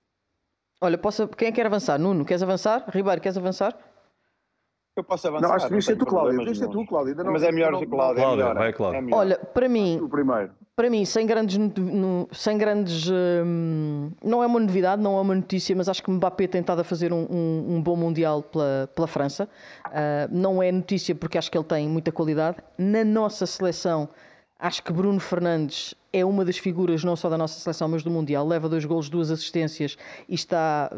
Olha, 0.83 0.99
posso, 0.99 1.27
quem 1.29 1.51
quer 1.51 1.67
avançar? 1.67 1.99
Nuno, 1.99 2.27
queres 2.27 2.43
avançar? 2.43 2.85
Ribeiro, 2.89 3.21
queres 3.21 3.39
avançar? 3.39 3.77
Eu 5.01 5.05
posso 5.05 5.27
avançar. 5.27 5.49
Não, 5.49 5.55
acho 5.55 5.65
que 5.65 5.71
devias 5.71 5.85
ser 5.87 5.97
tu, 5.97 6.05
Devias 6.05 6.59
ser 6.59 6.69
tu. 6.69 6.85
Cláudia. 6.87 7.13
Ainda 7.13 7.25
não- 7.25 7.33
Mas 7.33 7.43
é 7.43 7.51
melhor 7.51 7.79
que 7.79 7.87
Cláudia. 7.87 8.23
Cláudia, 8.23 8.43
é 8.43 8.47
melhor, 8.47 8.55
vai, 8.55 8.73
Cláudia. 8.73 8.99
É 8.99 9.01
melhor. 9.01 9.19
Olha, 9.19 9.39
para 9.39 9.69
mim, 9.69 9.99
O 10.03 10.09
primeiro. 10.11 10.51
para 10.77 10.91
mim, 10.91 11.05
sem 11.07 11.27
grandes, 11.27 11.57
no- 11.57 12.29
sem 12.33 12.59
grandes 12.59 13.09
hum, 13.11 14.11
não 14.23 14.43
é 14.43 14.47
uma 14.47 14.61
novidade, 14.61 15.03
não 15.03 15.17
é 15.17 15.21
uma 15.23 15.35
notícia, 15.35 15.75
mas 15.75 15.89
acho 15.89 16.03
que 16.03 16.11
Mbappé 16.11 16.47
tem 16.47 16.61
estado 16.61 16.81
a 16.81 16.85
fazer 16.85 17.13
um, 17.13 17.27
um- 17.31 17.77
um 17.77 17.83
bom 17.83 17.97
Mundial 17.97 18.43
pela, 18.43 18.91
pela 18.95 19.07
França. 19.07 19.49
Ah, 19.87 20.29
não 20.31 20.63
é 20.63 20.71
notícia 20.71 21.15
porque 21.15 21.39
acho 21.39 21.51
que 21.51 21.57
ele 21.57 21.65
tem 21.65 21.89
muita 21.89 22.13
qualidade. 22.13 22.59
Na 22.77 23.03
nossa 23.05 23.47
seleção, 23.47 24.09
acho 24.59 24.83
que 24.83 24.93
Bruno 24.93 25.19
Fernandes 25.19 25.95
é 26.13 26.25
uma 26.25 26.45
das 26.45 26.59
figuras, 26.59 27.05
não 27.05 27.15
só 27.17 27.29
da 27.31 27.39
nossa 27.39 27.59
seleção, 27.61 27.89
mas 27.89 28.03
do 28.03 28.11
Mundial. 28.11 28.47
Leva 28.47 28.69
dois 28.69 28.85
golos, 28.85 29.09
duas 29.09 29.31
assistências 29.31 29.97
e 30.29 30.35
está, 30.35 30.91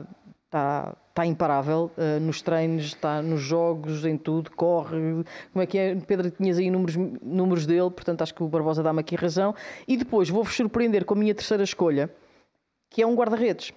está, 0.52 0.94
está 1.08 1.26
imparável 1.26 1.90
ah, 1.96 2.20
nos 2.20 2.42
treinos, 2.42 2.84
está 2.84 3.22
nos 3.22 3.40
jogos, 3.40 4.04
em 4.04 4.18
tudo, 4.18 4.50
corre. 4.50 5.24
Como 5.52 5.62
é 5.62 5.66
que 5.66 5.78
é? 5.78 5.94
Pedro, 5.94 6.30
tinhas 6.30 6.58
aí 6.58 6.70
números, 6.70 6.96
números 7.22 7.66
dele, 7.66 7.90
portanto 7.90 8.20
acho 8.20 8.34
que 8.34 8.42
o 8.42 8.48
Barbosa 8.48 8.82
dá-me 8.82 9.00
aqui 9.00 9.16
razão. 9.16 9.54
E 9.88 9.96
depois 9.96 10.28
vou-vos 10.28 10.54
surpreender 10.54 11.06
com 11.06 11.14
a 11.14 11.16
minha 11.16 11.34
terceira 11.34 11.64
escolha, 11.64 12.14
que 12.90 13.00
é 13.00 13.06
um 13.06 13.14
guarda-redes, 13.14 13.72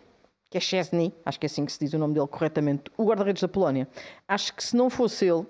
que 0.49 0.57
é 0.57 0.61
Chesney, 0.61 1.13
acho 1.25 1.39
que 1.39 1.45
é 1.45 1.47
assim 1.47 1.65
que 1.65 1.71
se 1.71 1.79
diz 1.79 1.93
o 1.93 1.97
nome 1.97 2.13
dele 2.13 2.27
corretamente, 2.27 2.83
o 2.97 3.05
guarda-redes 3.05 3.41
da 3.41 3.47
Polónia. 3.47 3.88
Acho 4.27 4.53
que 4.53 4.63
se 4.63 4.75
não 4.75 4.89
fosse 4.89 5.25
ele, 5.25 5.45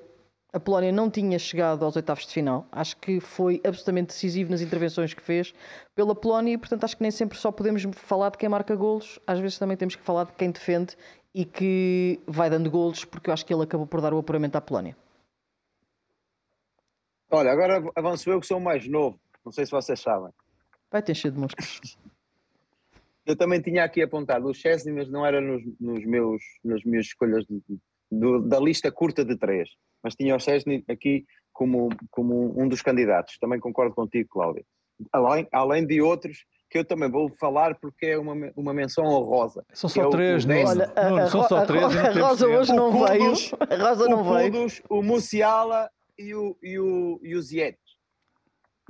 a 0.55 0.59
Polónia 0.59 0.89
não 0.89 1.09
tinha 1.11 1.37
chegado 1.37 1.83
aos 1.83 1.97
oitavos 1.97 2.25
de 2.25 2.31
final. 2.31 2.65
Acho 2.71 2.95
que 2.97 3.19
foi 3.19 3.59
absolutamente 3.65 4.07
decisivo 4.07 4.49
nas 4.51 4.61
intervenções 4.61 5.13
que 5.13 5.21
fez 5.21 5.53
pela 5.93 6.15
Polónia 6.15 6.53
e, 6.53 6.57
portanto, 6.57 6.85
acho 6.85 6.95
que 6.95 7.01
nem 7.03 7.11
sempre 7.11 7.37
só 7.37 7.51
podemos 7.51 7.83
falar 7.97 8.29
de 8.29 8.37
quem 8.37 8.47
marca 8.47 8.73
golos, 8.73 9.19
às 9.27 9.37
vezes 9.39 9.59
também 9.59 9.75
temos 9.75 9.95
que 9.97 10.01
falar 10.01 10.23
de 10.23 10.31
quem 10.31 10.49
defende 10.51 10.95
e 11.33 11.43
que 11.43 12.21
vai 12.25 12.49
dando 12.49 12.71
golos, 12.71 13.03
porque 13.03 13.29
eu 13.29 13.33
acho 13.33 13.45
que 13.45 13.53
ele 13.53 13.63
acabou 13.63 13.85
por 13.85 13.99
dar 13.99 14.13
o 14.13 14.17
apuramento 14.17 14.57
à 14.57 14.61
Polónia. 14.61 14.95
Olha, 17.29 17.51
agora 17.51 17.83
avanço 17.93 18.29
eu 18.29 18.39
que 18.39 18.47
sou 18.47 18.57
o 18.57 18.61
mais 18.61 18.87
novo. 18.87 19.19
Não 19.43 19.51
sei 19.51 19.65
se 19.65 19.71
vocês 19.71 19.99
sabem. 19.99 20.31
Vai 20.89 21.01
ter 21.01 21.13
cheio 21.15 21.33
de 21.33 21.39
moscas. 21.39 21.81
Eu 23.27 23.35
também 23.35 23.59
tinha 23.59 23.83
aqui 23.83 24.03
apontado 24.03 24.47
o 24.47 24.53
Chesney, 24.53 24.93
mas 24.93 25.09
não 25.09 25.25
era 25.25 25.41
nos, 25.41 25.63
nos 25.79 26.05
meus, 26.05 26.43
nas 26.63 26.83
minhas 26.83 27.07
escolhas 27.07 27.43
de- 27.49 27.59
do- 28.11 28.39
da 28.47 28.59
lista 28.59 28.91
curta 28.91 29.25
de 29.25 29.35
três. 29.35 29.67
Mas 30.05 30.13
tinha 30.13 30.35
o 30.35 30.39
Chesney 30.39 30.83
aqui 30.87 31.25
como, 31.51 31.89
como 32.11 32.53
um 32.61 32.67
dos 32.67 32.83
candidatos. 32.83 33.39
Também 33.39 33.59
concordo 33.59 33.95
contigo, 33.95 34.29
Cláudio. 34.29 34.63
Além, 35.11 35.47
além 35.51 35.83
de 35.83 35.99
outros 35.99 36.45
que 36.69 36.77
eu 36.77 36.85
também 36.85 37.09
vou 37.09 37.27
falar 37.39 37.73
porque 37.81 38.05
é 38.05 38.17
uma, 38.19 38.35
uma 38.55 38.71
menção 38.71 39.03
honrosa. 39.05 39.65
São 39.73 39.87
é 39.87 39.91
só 39.93 40.07
o- 40.07 40.09
três, 40.11 40.45
o 40.45 40.47
Nuno. 40.47 40.59
décimo. 40.59 40.81
Olha, 40.83 40.93
a, 40.95 41.09
Nuno, 41.09 41.21
a, 41.23 41.27
são 41.27 41.43
só 41.47 41.57
a, 41.57 41.65
três 41.65 41.81
não 41.81 41.89
a 41.89 42.03
temos 42.03 42.17
Rosa 42.21 42.47
hoje 42.47 42.73
não 42.75 42.89
O 42.89 43.07
veio. 43.07 43.31
A 43.31 43.89
Rosa 43.89 44.07
não 44.07 44.21
o 44.21 44.35
veio. 44.35 44.51
Kudus, 44.51 44.81
o 44.87 45.01
Musiala 45.01 45.89
e 46.19 46.35
o, 46.35 46.55
e 46.61 46.77
o, 46.79 47.19
e 47.23 47.35
o 47.35 47.41
Ziyech. 47.41 47.79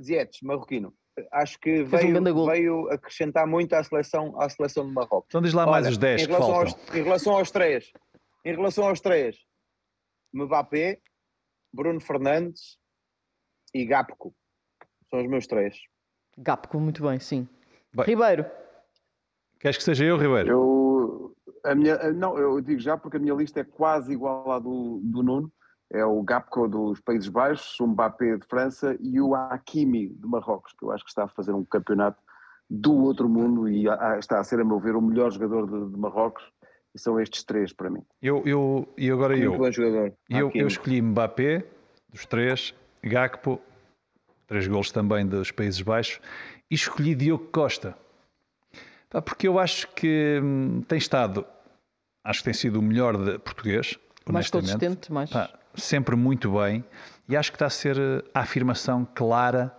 Ziyech, 0.02 0.44
marroquino. 0.44 0.92
Acho 1.32 1.58
que 1.58 1.86
Fez 1.86 2.04
um 2.04 2.22
veio, 2.22 2.44
veio 2.46 2.88
acrescentar 2.90 3.46
muito 3.46 3.72
à 3.72 3.82
seleção, 3.82 4.38
à 4.38 4.50
seleção 4.50 4.86
de 4.86 4.92
Marrocos. 4.92 5.24
Então 5.28 5.40
diz 5.40 5.54
lá 5.54 5.64
mais 5.66 5.86
Olha, 5.86 5.92
os 5.92 5.98
10 5.98 6.20
em 6.20 6.24
que 6.26 6.30
relação, 6.30 6.54
faltam. 6.54 6.74
aos, 6.78 6.94
em 6.94 7.02
relação 7.02 7.32
aos 7.38 7.50
três, 7.50 7.90
em 8.44 8.54
relação 8.54 8.86
aos 8.86 9.00
três, 9.00 9.36
Mbappé, 10.32 11.00
Bruno 11.72 12.00
Fernandes 12.00 12.78
e 13.74 13.84
Gapco. 13.84 14.34
São 15.10 15.20
os 15.20 15.28
meus 15.28 15.46
três. 15.46 15.76
Gapco, 16.38 16.78
muito 16.78 17.02
bem, 17.02 17.18
sim. 17.18 17.48
Bem. 17.94 18.06
Ribeiro, 18.06 18.44
Queres 19.58 19.78
que 19.78 19.84
seja 19.84 20.04
eu, 20.04 20.16
Ribeiro? 20.16 20.48
Eu, 20.48 21.36
a 21.64 21.74
minha, 21.74 21.96
não, 22.12 22.38
eu 22.38 22.60
digo 22.60 22.80
já 22.80 22.96
porque 22.96 23.16
a 23.16 23.20
minha 23.20 23.34
lista 23.34 23.60
é 23.60 23.64
quase 23.64 24.12
igual 24.12 24.52
à 24.52 24.58
do, 24.58 25.00
do 25.02 25.22
Nuno. 25.22 25.52
É 25.90 26.04
o 26.04 26.22
Gapco 26.22 26.68
dos 26.68 27.00
Países 27.00 27.28
Baixos, 27.28 27.78
o 27.80 27.86
Mbappé 27.86 28.36
de 28.36 28.46
França 28.46 28.96
e 29.00 29.20
o 29.20 29.34
Hakimi 29.34 30.08
de 30.08 30.26
Marrocos, 30.26 30.72
que 30.72 30.84
eu 30.84 30.90
acho 30.90 31.04
que 31.04 31.10
está 31.10 31.24
a 31.24 31.28
fazer 31.28 31.52
um 31.52 31.64
campeonato 31.64 32.20
do 32.68 32.92
outro 32.94 33.28
mundo 33.28 33.68
e 33.68 33.86
está 34.18 34.40
a 34.40 34.44
ser, 34.44 34.60
a 34.60 34.64
meu 34.64 34.80
ver, 34.80 34.96
o 34.96 35.00
melhor 35.00 35.30
jogador 35.30 35.66
de, 35.66 35.92
de 35.92 35.98
Marrocos. 35.98 36.44
E 36.96 36.98
são 36.98 37.20
estes 37.20 37.44
três 37.44 37.74
para 37.74 37.90
mim. 37.90 38.02
Eu, 38.22 38.42
eu, 38.46 38.88
e 38.96 39.10
agora 39.10 39.36
Muito 39.36 39.52
eu. 39.52 39.58
bom 39.58 39.70
jogador. 39.70 40.14
Eu, 40.30 40.50
eu 40.54 40.66
escolhi 40.66 41.02
Mbappé, 41.02 41.62
dos 42.08 42.24
três, 42.24 42.74
Gakpo, 43.04 43.60
três 44.46 44.66
golos 44.66 44.90
também 44.90 45.26
dos 45.26 45.50
Países 45.50 45.82
Baixos, 45.82 46.18
e 46.70 46.74
escolhi 46.74 47.14
Diogo 47.14 47.48
Costa. 47.52 47.94
Porque 49.26 49.46
eu 49.46 49.58
acho 49.58 49.88
que 49.88 50.40
hum, 50.42 50.80
tem 50.88 50.96
estado, 50.96 51.46
acho 52.24 52.38
que 52.40 52.44
tem 52.46 52.54
sido 52.54 52.78
o 52.78 52.82
melhor 52.82 53.14
de 53.22 53.38
português, 53.40 53.98
mais 54.26 54.48
consistente, 54.50 55.12
mais. 55.12 55.28
Pá, 55.28 55.50
sempre 55.74 56.16
muito 56.16 56.52
bem, 56.58 56.82
e 57.28 57.36
acho 57.36 57.50
que 57.52 57.56
está 57.56 57.66
a 57.66 57.70
ser 57.70 57.98
eh, 57.98 58.22
a 58.32 58.40
afirmação 58.40 59.06
clara 59.14 59.70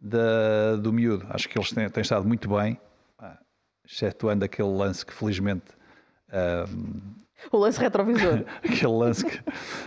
da- 0.00 0.74
do 0.76 0.92
miúdo. 0.92 1.24
Acho 1.30 1.48
que 1.48 1.56
eles 1.56 1.70
têm, 1.70 1.88
têm 1.88 2.02
estado 2.02 2.26
muito 2.26 2.48
bem. 2.48 2.78
Pá, 3.16 3.38
excetuando 3.86 4.44
aquele 4.44 4.68
lance 4.76 5.06
que 5.06 5.12
felizmente. 5.14 5.66
Ahm, 6.34 7.00
O 7.52 7.58
lance 7.58 7.78
retrovisor. 7.80 8.44
aquele 8.64 8.92
lance 8.92 9.24
que... 9.24 9.40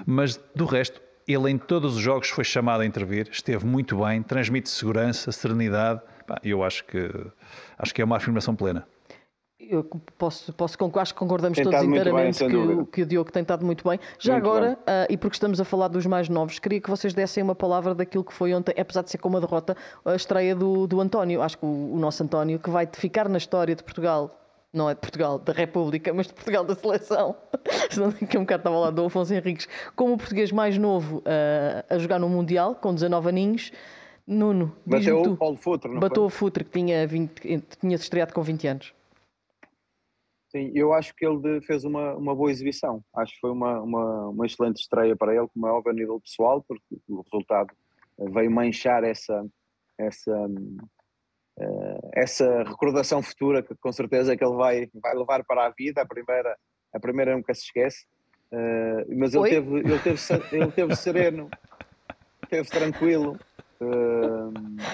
Mas 0.06 0.40
do 0.56 0.66
resto, 0.66 1.02
ele 1.28 1.50
em 1.52 1.58
todos 1.58 1.96
os 1.96 2.02
jogos 2.02 2.30
foi 2.30 2.44
chamado 2.44 2.82
a 2.82 2.86
intervir, 2.86 3.28
esteve 3.32 3.66
muito 3.66 3.98
bem, 3.98 4.22
transmite 4.24 4.70
segurança, 4.70 5.32
serenidade. 5.32 6.02
Eu 6.44 6.64
acho 6.64 6.84
que 6.86 7.10
acho 7.78 7.94
que 7.94 8.02
é 8.02 8.06
uma 8.06 8.18
afirmação 8.18 8.56
plena. 8.56 8.88
Eu 9.60 9.84
posso, 10.18 10.54
posso 10.54 10.78
concordar, 10.78 11.02
acho 11.02 11.14
que 11.14 11.20
concordamos 11.20 11.58
todos 11.58 11.80
bem, 11.80 11.90
inteiramente 11.90 12.38
sem 12.38 12.48
que, 12.50 12.56
o- 12.56 12.86
que 12.86 13.02
o 13.02 13.06
Diogo 13.06 13.32
tem 13.32 13.42
estado 13.42 13.66
muito 13.66 13.88
bem. 13.90 14.00
Já 14.20 14.34
Muito 14.34 14.46
agora, 14.46 14.78
ah, 14.86 15.08
e 15.10 15.18
porque 15.18 15.36
estamos 15.36 15.60
a 15.60 15.66
falar 15.66 15.88
dos 15.90 16.06
mais 16.06 16.30
novos, 16.30 16.60
queria 16.60 16.80
que 16.80 16.90
vocês 16.90 17.14
dessem 17.14 17.44
uma 17.44 17.56
palavra 17.56 17.94
daquilo 17.96 18.24
que 18.24 18.32
foi 18.34 18.54
ontem, 18.54 18.74
apesar 18.80 19.02
de 19.02 19.10
ser 19.12 19.18
com 19.18 19.28
uma 19.28 19.42
derrota, 19.42 19.76
a 20.06 20.16
estreia 20.16 20.56
do, 20.56 20.86
do 20.88 21.02
António. 21.02 21.42
Acho 21.42 21.58
que 21.58 21.66
o, 21.66 21.94
o 21.96 21.98
nosso 22.00 22.24
António, 22.24 22.60
que 22.60 22.70
vai 22.70 22.88
ficar 22.94 23.28
na 23.28 23.38
história 23.38 23.76
de 23.76 23.84
Portugal, 23.84 24.47
não 24.78 24.90
é 24.90 24.94
de 24.94 25.02
Portugal, 25.02 25.40
da 25.40 25.52
República, 25.52 26.14
mas 26.14 26.28
de 26.28 26.34
Portugal 26.34 26.64
da 26.64 26.76
seleção. 26.76 27.36
Senão 27.92 28.12
daqui 28.12 28.38
a 28.38 28.40
um 28.40 28.44
bocado 28.44 28.62
estava 28.62 28.78
lá 28.78 28.92
do 28.92 29.06
Afonso 29.06 29.34
Henriques, 29.34 29.68
como 29.96 30.14
o 30.14 30.18
português 30.18 30.52
mais 30.52 30.78
novo 30.78 31.22
ah, 31.26 31.86
a 31.90 31.98
jogar 31.98 32.20
no 32.20 32.30
Mundial, 32.30 32.76
com 32.76 32.94
19 32.94 33.30
aninhos. 33.30 33.72
Nuno, 34.26 34.76
Bateu 34.86 35.24
tu. 35.24 35.32
o 35.32 35.38
Paulo 35.38 35.56
Futre, 35.56 35.90
não 35.90 36.00
Bateu 36.00 36.24
foi? 36.24 36.26
o 36.26 36.30
Futre, 36.30 36.64
que 36.66 36.72
tinha, 36.72 37.08
20, 37.08 37.64
tinha 37.80 37.98
se 37.98 38.04
estreado 38.04 38.34
com 38.34 38.42
20 38.42 38.68
anos. 38.68 38.94
Sim, 40.50 40.72
eu 40.74 40.94
acho 40.94 41.14
que 41.16 41.26
ele 41.26 41.62
fez 41.62 41.84
uma, 41.84 42.14
uma 42.16 42.36
boa 42.36 42.52
exibição. 42.52 43.04
Acho 43.16 43.34
que 43.34 43.40
foi 43.40 43.52
uma, 43.52 43.82
uma, 43.82 44.28
uma 44.30 44.46
excelente 44.46 44.82
estreia 44.82 45.16
para 45.16 45.36
ele, 45.36 45.48
como 45.54 45.68
é 45.68 45.72
óbvio 45.72 45.92
a 45.92 45.96
nível 45.96 46.20
pessoal, 46.20 46.64
porque 46.68 46.84
o 47.08 47.22
resultado 47.22 47.74
veio 48.18 48.52
manchar 48.52 49.04
essa, 49.04 49.46
essa, 49.98 50.50
essa 52.14 52.64
recordação 52.64 53.22
futura 53.22 53.64
que 53.64 53.74
com 53.76 53.92
certeza 53.92 54.36
que 54.38 54.44
ele 54.44 54.56
vai, 54.56 54.88
vai 55.02 55.16
levar 55.16 55.44
para 55.44 55.66
a 55.66 55.74
vida. 55.78 56.02
A 56.02 56.06
primeira, 56.06 56.56
a 56.94 57.00
primeira 57.00 57.36
nunca 57.36 57.54
se 57.54 57.64
esquece. 57.64 58.06
Eh, 58.52 59.06
mas 59.16 59.34
ele 59.34 59.44
Oi? 59.44 59.50
teve, 59.50 59.80
ele, 59.80 60.00
teve, 60.00 60.20
ele 60.52 60.72
teve 60.72 60.96
sereno, 60.96 61.50
teve 62.50 62.70
tranquilo. 62.70 63.38
Eh, 63.82 64.88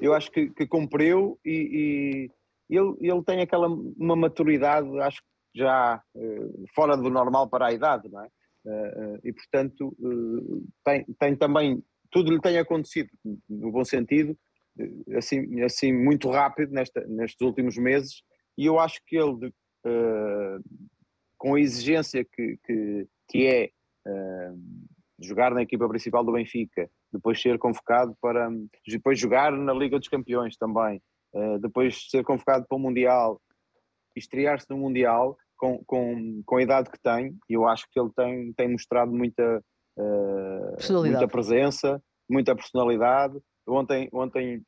eu 0.00 0.14
acho 0.14 0.30
que, 0.30 0.50
que 0.50 0.66
cumpriu 0.66 1.38
e, 1.44 2.30
e 2.70 2.76
ele, 2.76 2.96
ele 3.00 3.22
tem 3.24 3.40
aquela 3.40 3.68
uma 3.68 4.16
maturidade, 4.16 4.88
acho 5.00 5.20
que 5.20 5.60
já 5.60 6.02
eh, 6.16 6.48
fora 6.74 6.96
do 6.96 7.10
normal 7.10 7.48
para 7.48 7.66
a 7.66 7.72
idade, 7.72 8.08
não 8.10 8.22
é? 8.24 8.28
Eh, 8.64 8.94
eh, 8.96 9.20
e 9.24 9.32
portanto 9.32 9.96
eh, 10.00 10.62
tem, 10.84 11.04
tem 11.18 11.36
também, 11.36 11.82
tudo 12.10 12.32
lhe 12.32 12.40
tem 12.40 12.58
acontecido, 12.58 13.10
no 13.48 13.72
bom 13.72 13.84
sentido, 13.84 14.32
eh, 14.32 14.36
assim, 15.16 15.60
assim 15.62 15.92
muito 15.92 16.30
rápido 16.30 16.72
nesta, 16.72 17.04
nestes 17.06 17.40
últimos 17.40 17.76
meses, 17.76 18.22
e 18.56 18.66
eu 18.66 18.78
acho 18.78 19.00
que 19.06 19.16
ele, 19.16 19.52
eh, 19.84 20.58
com 21.38 21.54
a 21.54 21.60
exigência 21.60 22.24
que, 22.24 22.58
que, 22.64 23.08
que 23.28 23.46
é 23.46 23.70
eh, 24.06 24.52
jogar 25.20 25.52
na 25.52 25.62
equipa 25.62 25.88
principal 25.88 26.24
do 26.24 26.32
Benfica, 26.32 26.90
depois 27.12 27.40
ser 27.40 27.58
convocado 27.58 28.16
para 28.20 28.50
depois 28.86 29.18
jogar 29.18 29.52
na 29.52 29.72
Liga 29.72 29.98
dos 29.98 30.08
Campeões 30.08 30.56
também, 30.56 31.00
eh, 31.34 31.58
depois 31.58 32.08
ser 32.10 32.24
convocado 32.24 32.66
para 32.68 32.76
o 32.76 32.80
Mundial 32.80 33.40
e 34.16 34.20
estrear-se 34.20 34.68
no 34.68 34.76
Mundial 34.76 35.36
com, 35.56 35.82
com, 35.84 36.42
com 36.44 36.56
a 36.56 36.62
idade 36.62 36.90
que 36.90 37.00
tem, 37.00 37.36
eu 37.48 37.66
acho 37.66 37.86
que 37.90 37.98
ele 37.98 38.10
tem, 38.16 38.52
tem 38.54 38.68
mostrado 38.68 39.12
muita, 39.12 39.62
muita 41.16 41.28
presença, 41.28 42.02
muita 42.28 42.54
personalidade. 42.56 43.38
Ontem, 43.66 44.08
ontem 44.12 44.62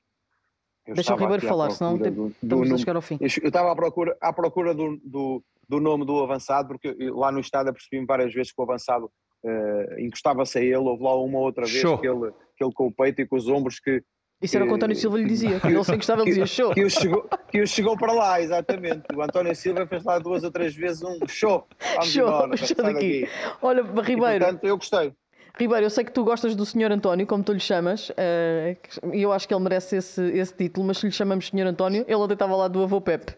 eu 0.86 0.94
Deixa 0.94 1.14
o 1.14 1.16
Ribeiro 1.18 1.46
falar, 1.46 1.70
senão 1.70 1.96
do- 1.96 2.04
do 2.10 2.26
estamos 2.28 2.52
a 2.52 2.56
número- 2.56 2.78
chegar 2.78 2.96
ao 2.96 3.02
fim. 3.02 3.16
eu 3.20 3.28
eu 3.42 3.48
estava 3.48 3.72
à 3.72 3.74
procura, 3.74 4.16
à 4.20 4.32
procura 4.32 4.74
do, 4.74 4.98
do, 5.02 5.42
do 5.68 5.80
nome 5.80 6.04
do 6.04 6.22
avançado, 6.22 6.68
porque 6.68 6.94
eu- 6.98 7.16
lá 7.16 7.32
no 7.32 7.40
estádio 7.40 7.70
apercebi-me 7.70 8.06
várias 8.06 8.32
vezes 8.32 8.52
que 8.52 8.60
o 8.60 8.64
avançado 8.64 9.10
eh, 9.46 9.96
encostava-se 10.00 10.58
a 10.58 10.62
ele, 10.62 10.76
houve 10.76 11.02
lá 11.02 11.16
uma 11.16 11.38
outra 11.38 11.64
vez 11.66 11.76
Show. 11.78 11.98
que 11.98 12.06
ele, 12.08 12.30
que 12.56 12.64
ele 12.64 12.72
com 12.72 12.86
o 12.86 12.92
peito 12.92 13.20
e 13.20 13.26
com 13.26 13.36
os 13.36 13.46
ombros 13.48 13.78
que, 13.80 14.02
Isso 14.40 14.56
era 14.56 14.64
o 14.64 14.68
que 14.68 14.72
o 14.72 14.76
António 14.76 14.96
Silva 14.96 15.18
lhe 15.18 15.26
dizia. 15.26 15.58
Quando 15.60 15.74
ele 15.74 15.84
se 15.84 15.92
encostava, 15.94 16.22
ele 16.22 16.30
dizia 16.30 16.46
show. 16.46 16.72
que, 16.74 16.82
o 16.84 16.88
chegou, 16.90 17.28
que 17.50 17.60
o 17.62 17.66
chegou 17.66 17.96
para 17.96 18.12
lá, 18.12 18.40
exatamente. 18.40 19.02
O 19.14 19.20
António 19.22 19.54
Silva 19.56 19.86
fez 19.86 20.02
lá 20.04 20.18
duas 20.18 20.44
ou 20.44 20.50
três 20.50 20.74
vezes 20.74 21.02
um 21.02 21.18
show. 21.28 21.66
Vamos 21.94 22.08
Show, 22.08 22.26
embora, 22.28 22.56
show 22.56 22.76
daqui. 22.76 23.28
Olha, 23.60 23.80
E, 23.80 24.00
Ribeiro, 24.02 24.44
portanto, 24.44 24.64
eu 24.64 24.76
gostei. 24.78 25.12
Ribeiro, 25.56 25.86
eu 25.86 25.90
sei 25.90 26.04
que 26.04 26.10
tu 26.10 26.24
gostas 26.24 26.56
do 26.56 26.66
Sr. 26.66 26.90
António, 26.90 27.26
como 27.26 27.44
tu 27.44 27.52
lhe 27.52 27.60
chamas, 27.60 28.10
eh, 28.16 28.76
e 29.12 29.22
eu 29.22 29.32
acho 29.32 29.46
que 29.46 29.54
ele 29.54 29.62
merece 29.62 29.96
esse, 29.96 30.20
esse 30.20 30.52
título, 30.52 30.84
mas 30.86 30.98
se 30.98 31.06
lhe 31.06 31.12
chamamos 31.12 31.46
Sr. 31.46 31.66
António, 31.66 32.04
ele 32.08 32.16
ontem 32.16 32.32
estava 32.32 32.56
lá 32.56 32.66
do 32.66 32.82
avô 32.82 33.00
Pepe. 33.00 33.36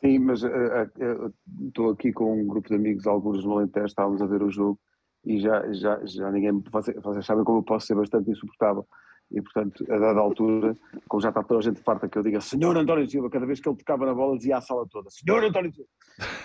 Sim, 0.00 0.18
mas 0.18 0.42
eh, 0.42 0.90
eh, 0.98 1.30
estou 1.68 1.90
aqui 1.90 2.12
com 2.12 2.40
um 2.40 2.46
grupo 2.46 2.68
de 2.68 2.74
amigos, 2.74 3.06
alguns 3.06 3.44
no 3.44 3.58
Alentejo, 3.58 3.86
estávamos 3.86 4.20
a 4.20 4.26
ver 4.26 4.42
o 4.42 4.50
jogo 4.50 4.78
e 5.24 5.38
já, 5.40 5.72
já, 5.72 6.00
já 6.04 6.30
ninguém, 6.32 6.62
vocês, 6.70 6.96
vocês 7.00 7.24
sabem 7.24 7.44
como 7.44 7.58
eu 7.58 7.62
posso 7.62 7.86
ser 7.86 7.94
bastante 7.94 8.30
insuportável 8.30 8.86
e 9.30 9.42
portanto, 9.42 9.84
a 9.92 9.98
dada 9.98 10.20
altura, 10.20 10.76
como 11.08 11.20
já 11.20 11.28
está 11.28 11.42
toda 11.42 11.60
a 11.60 11.62
gente 11.62 11.80
farta 11.80 12.08
que 12.08 12.16
eu 12.16 12.22
diga 12.22 12.40
Senhor 12.40 12.76
António 12.76 13.08
Silva, 13.08 13.28
cada 13.28 13.44
vez 13.44 13.60
que 13.60 13.68
ele 13.68 13.76
tocava 13.76 14.06
na 14.06 14.14
bola 14.14 14.36
dizia 14.36 14.56
à 14.56 14.60
sala 14.60 14.86
toda, 14.90 15.10
Senhor 15.10 15.44
António 15.44 15.72
Silva 15.72 15.90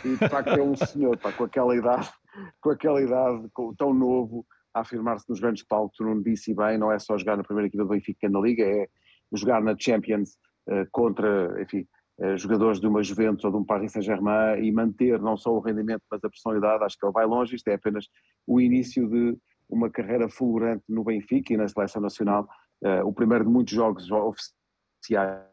e 0.04 0.10
de 0.10 0.30
facto 0.30 0.50
é 0.50 0.62
um 0.62 0.76
senhor, 0.76 1.18
pá, 1.18 1.32
com 1.32 1.46
aquela 1.46 1.76
idade 1.76 2.12
com 2.62 2.70
aquela 2.70 3.02
idade, 3.02 3.48
com, 3.54 3.74
tão 3.76 3.94
novo 3.94 4.46
a 4.74 4.82
afirmar-se 4.82 5.30
nos 5.30 5.40
grandes 5.40 5.64
palcos, 5.64 5.98
tu 5.98 6.04
não 6.04 6.22
disse 6.22 6.54
bem, 6.54 6.78
não 6.78 6.92
é 6.92 6.98
só 7.00 7.18
jogar 7.18 7.38
na 7.38 7.44
primeira 7.44 7.68
equipa 7.68 7.84
do 7.84 7.90
Benfica 7.90 8.28
na 8.28 8.40
Liga, 8.40 8.64
é 8.64 8.88
jogar 9.32 9.62
na 9.62 9.76
Champions 9.78 10.38
eh, 10.68 10.88
contra, 10.92 11.62
enfim, 11.62 11.88
eh, 12.20 12.38
jogadores 12.38 12.80
de 12.80 12.88
uma 12.88 13.04
Juventus 13.04 13.44
ou 13.44 13.52
de 13.52 13.58
um 13.58 13.66
Paris 13.66 13.92
Saint-Germain 13.92 14.64
e 14.64 14.72
manter 14.72 15.20
não 15.20 15.36
só 15.36 15.52
o 15.52 15.60
rendimento, 15.60 16.02
mas 16.10 16.24
a 16.24 16.30
personalidade, 16.30 16.84
acho 16.84 16.98
que 16.98 17.06
ele 17.06 17.14
vai 17.14 17.26
longe, 17.26 17.56
isto 17.56 17.68
é 17.68 17.76
apenas 17.76 18.08
o 18.48 18.62
início 18.62 19.08
de 19.10 19.38
uma 19.70 19.90
carreira 19.90 20.30
fulgurante 20.30 20.84
no 20.88 21.04
Benfica 21.04 21.54
e 21.54 21.58
na 21.58 21.68
Seleção 21.68 22.02
Nacional, 22.02 22.48
eh, 22.84 23.04
o 23.04 23.14
primeiro 23.14 23.46
de 23.46 23.52
muitos 23.52 23.74
jogos 23.74 24.10
oficiais. 24.12 25.44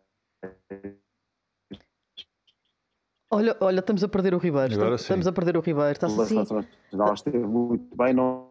Olha, 3.30 3.56
olha, 3.60 3.78
estamos 3.80 4.02
a 4.02 4.08
perder 4.08 4.34
o 4.34 4.38
Ribeiro. 4.38 4.74
Agora 4.74 4.96
estamos, 4.96 5.00
sim. 5.00 5.04
estamos 5.04 5.26
a 5.28 5.32
perder 5.32 5.56
o 5.56 5.60
Ribeiro. 5.60 5.92
Está-se 5.92 6.16
da 6.16 6.22
assim. 6.24 6.34
Nacional 6.36 7.14
esteve 7.14 7.38
muito 7.38 7.96
bem, 7.96 8.12
não 8.12 8.48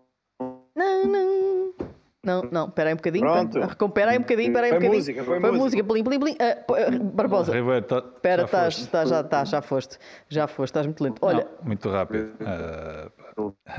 Não, 0.76 1.06
não. 1.06 1.74
Não, 2.22 2.42
não, 2.52 2.68
espera 2.68 2.90
aí 2.90 2.94
um 2.94 2.98
bocadinho. 2.98 3.26
Pronto. 3.26 3.60
Espera 3.60 4.12
aí 4.12 4.18
um 4.18 4.22
bocadinho, 4.22 4.48
espera 4.50 4.66
aí 4.68 4.72
um 4.72 4.76
Foi 4.76 4.80
bocadinho. 4.80 5.00
música, 5.00 5.24
foi 5.24 5.40
Foi 5.40 5.52
música. 5.52 5.84
plim. 5.84 6.38
Ah, 6.40 6.56
pô, 6.68 6.76
ah, 6.76 6.92
Barbosa, 7.14 7.54
Ribeiro, 7.54 7.86
tá- 7.86 7.98
espera, 8.14 8.42
já 8.42 8.46
estás, 8.46 8.66
foste. 8.74 8.82
estás, 8.86 9.10
já, 9.10 9.22
estás, 9.22 9.50
já 9.50 9.62
foste. 9.62 9.98
Já 10.28 10.48
foste, 10.48 10.70
estás 10.72 10.86
muito 10.86 11.04
lento. 11.04 11.20
Olha, 11.22 11.48
Não, 11.60 11.68
muito 11.68 11.90
rápido. 11.90 12.34
Ah, 12.46 13.10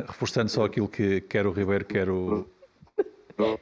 reforçando 0.06 0.48
só 0.50 0.64
aquilo 0.64 0.88
que 0.88 1.20
quer 1.22 1.46
o 1.46 1.52
Ribeiro, 1.52 1.84
quer 1.84 2.08
o. 2.08 2.46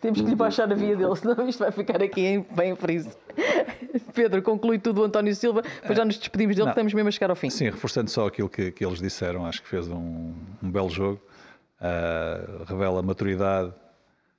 temos 0.01 0.21
que 0.21 0.27
lhe 0.27 0.35
baixar 0.35 0.71
a 0.71 0.75
via 0.75 0.97
dele, 0.97 1.15
senão 1.17 1.49
isto 1.49 1.59
vai 1.61 1.73
ficar 1.73 2.03
aqui 2.03 2.21
em, 2.21 2.47
bem 2.55 2.75
friso. 2.77 3.11
Pedro, 4.15 4.43
conclui 4.43 4.79
tudo 4.79 5.03
o 5.03 5.05
António 5.05 5.35
Silva, 5.35 5.63
depois 5.63 5.97
já 5.97 6.05
nos 6.05 6.19
despedimos 6.19 6.57
dele, 6.57 6.67
Não. 6.67 6.73
que 6.73 6.79
estamos 6.79 6.95
mesmo 6.95 7.09
a 7.09 7.13
chegar 7.13 7.31
ao 7.31 7.37
fim. 7.37 7.51
Sim, 7.51 7.67
reforçando 7.67 8.11
só 8.11 8.27
aquilo 8.27 8.49
que, 8.49 8.71
que 8.73 8.85
eles 8.85 9.01
disseram, 9.01 9.47
acho 9.47 9.63
que 9.63 9.69
fez 9.69 9.89
um, 9.89 10.35
um 10.63 10.71
belo 10.71 10.91
jogo. 10.91 11.21
Ah, 11.81 12.65
revela 12.67 13.03
maturidade, 13.03 13.73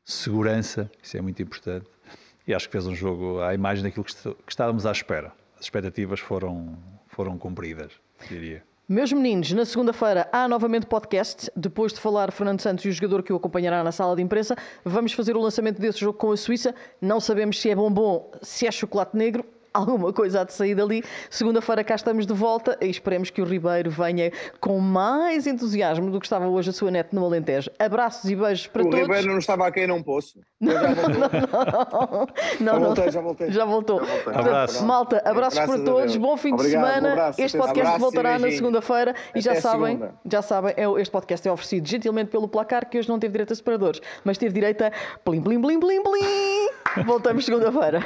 segurança, 0.04 0.92
isso 1.02 1.18
é 1.18 1.22
muito 1.22 1.42
importante. 1.42 1.86
E 2.46 2.54
acho 2.54 2.68
que 2.68 2.72
fez 2.72 2.86
um 2.88 2.96
jogo 2.96 3.42
à 3.42 3.54
imagem 3.54 3.84
daquilo 3.84 4.04
que, 4.04 4.14
que 4.14 4.52
estávamos 4.52 4.86
à 4.86 4.92
espera. 4.92 5.32
As 5.58 5.66
expectativas 5.66 6.20
foram, 6.20 6.78
foram 7.08 7.38
cumpridas, 7.38 7.92
diria. 8.28 8.64
Meus 8.92 9.14
meninos, 9.14 9.52
na 9.52 9.66
segunda-feira 9.66 10.28
há 10.32 10.48
novamente 10.48 10.88
podcast. 10.88 11.52
Depois 11.56 11.94
de 11.94 12.00
falar 12.00 12.32
Fernando 12.32 12.60
Santos 12.60 12.84
e 12.86 12.90
o 12.90 12.92
jogador 12.92 13.22
que 13.22 13.32
o 13.32 13.36
acompanhará 13.36 13.84
na 13.84 13.92
sala 13.92 14.16
de 14.16 14.24
imprensa, 14.24 14.56
vamos 14.84 15.14
fazer 15.14 15.38
o 15.38 15.40
lançamento 15.40 15.80
desse 15.80 16.00
jogo 16.00 16.18
com 16.18 16.32
a 16.32 16.36
Suíça. 16.36 16.74
Não 17.00 17.20
sabemos 17.20 17.62
se 17.62 17.70
é 17.70 17.76
bombom, 17.76 18.32
se 18.42 18.66
é 18.66 18.72
chocolate 18.72 19.16
negro. 19.16 19.46
Alguma 19.74 20.12
coisa 20.12 20.42
há 20.42 20.44
de 20.44 20.54
sair 20.54 20.76
dali. 20.76 21.04
Segunda-feira 21.30 21.84
cá 21.84 21.96
estamos 21.96 22.26
de 22.26 22.34
volta 22.34 22.78
e 22.82 22.88
esperemos 22.90 23.30
que 23.30 23.42
o 23.42 23.46
Ribeiro 23.46 23.90
venha 23.92 24.32
com 24.60 24.80
mais 24.80 25.46
entusiasmo 25.48 26.10
do 26.12 26.20
que 26.20 26.26
estava 26.26 26.48
hoje 26.48 26.70
a 26.72 26.74
sua 26.74 26.90
net 26.92 27.14
no 27.14 27.24
Alentejo. 27.26 27.70
Abraços 27.78 28.30
e 28.30 28.36
beijos 28.36 28.68
para 28.68 28.82
o 28.82 28.86
todos. 28.90 29.00
Ribeiro 29.00 29.28
não 29.28 29.38
estava 29.40 29.68
a 29.68 29.72
quem 29.72 29.86
não 29.88 30.02
posso. 30.02 30.40
Eu 30.60 30.72
já 30.72 30.94
voltou. 30.94 32.28
Não, 32.60 32.74
Já 32.74 32.80
não. 32.80 32.80
voltei, 32.86 33.12
já 33.12 33.22
voltei. 33.22 33.52
Já 33.52 33.66
voltou. 33.66 34.00
Já 34.00 34.06
voltei. 34.06 34.24
Portanto, 34.24 34.46
Abraço. 34.48 34.86
Malta, 34.86 35.22
abraços 35.26 35.60
para 35.60 35.80
todos, 35.84 36.16
bom 36.18 36.36
fim 36.38 36.50
de 36.50 36.56
Obrigado, 36.56 36.84
um 36.84 36.88
semana. 36.88 37.12
abraço, 37.14 37.42
este 37.42 37.58
podcast 37.58 37.80
abraço 37.88 38.00
voltará 38.00 38.40
na 38.40 38.52
segunda-feira 38.52 39.16
e 39.36 39.42
já 39.42 39.56
sabem, 39.56 39.94
segunda. 39.98 40.14
já 40.30 40.42
sabem, 40.42 40.74
é, 40.76 40.88
o- 40.88 40.98
este 40.98 41.12
podcast 41.12 41.48
é 41.48 41.52
oferecido 41.52 41.88
gentilmente 41.88 42.30
pelo 42.32 42.48
placar 42.48 42.90
que 42.90 42.98
hoje 42.98 43.08
não 43.08 43.20
teve 43.20 43.32
direito 43.32 43.54
a 43.54 43.56
separadores, 43.56 44.02
mas 44.24 44.38
teve 44.38 44.54
direito 44.54 44.82
a 44.84 44.92
plim 45.24 45.42
plim 45.42 45.62
plim 45.62 45.80
plim 45.80 46.04
plim. 46.04 46.70
Voltamos 47.06 47.46
segunda-feira. 47.46 48.06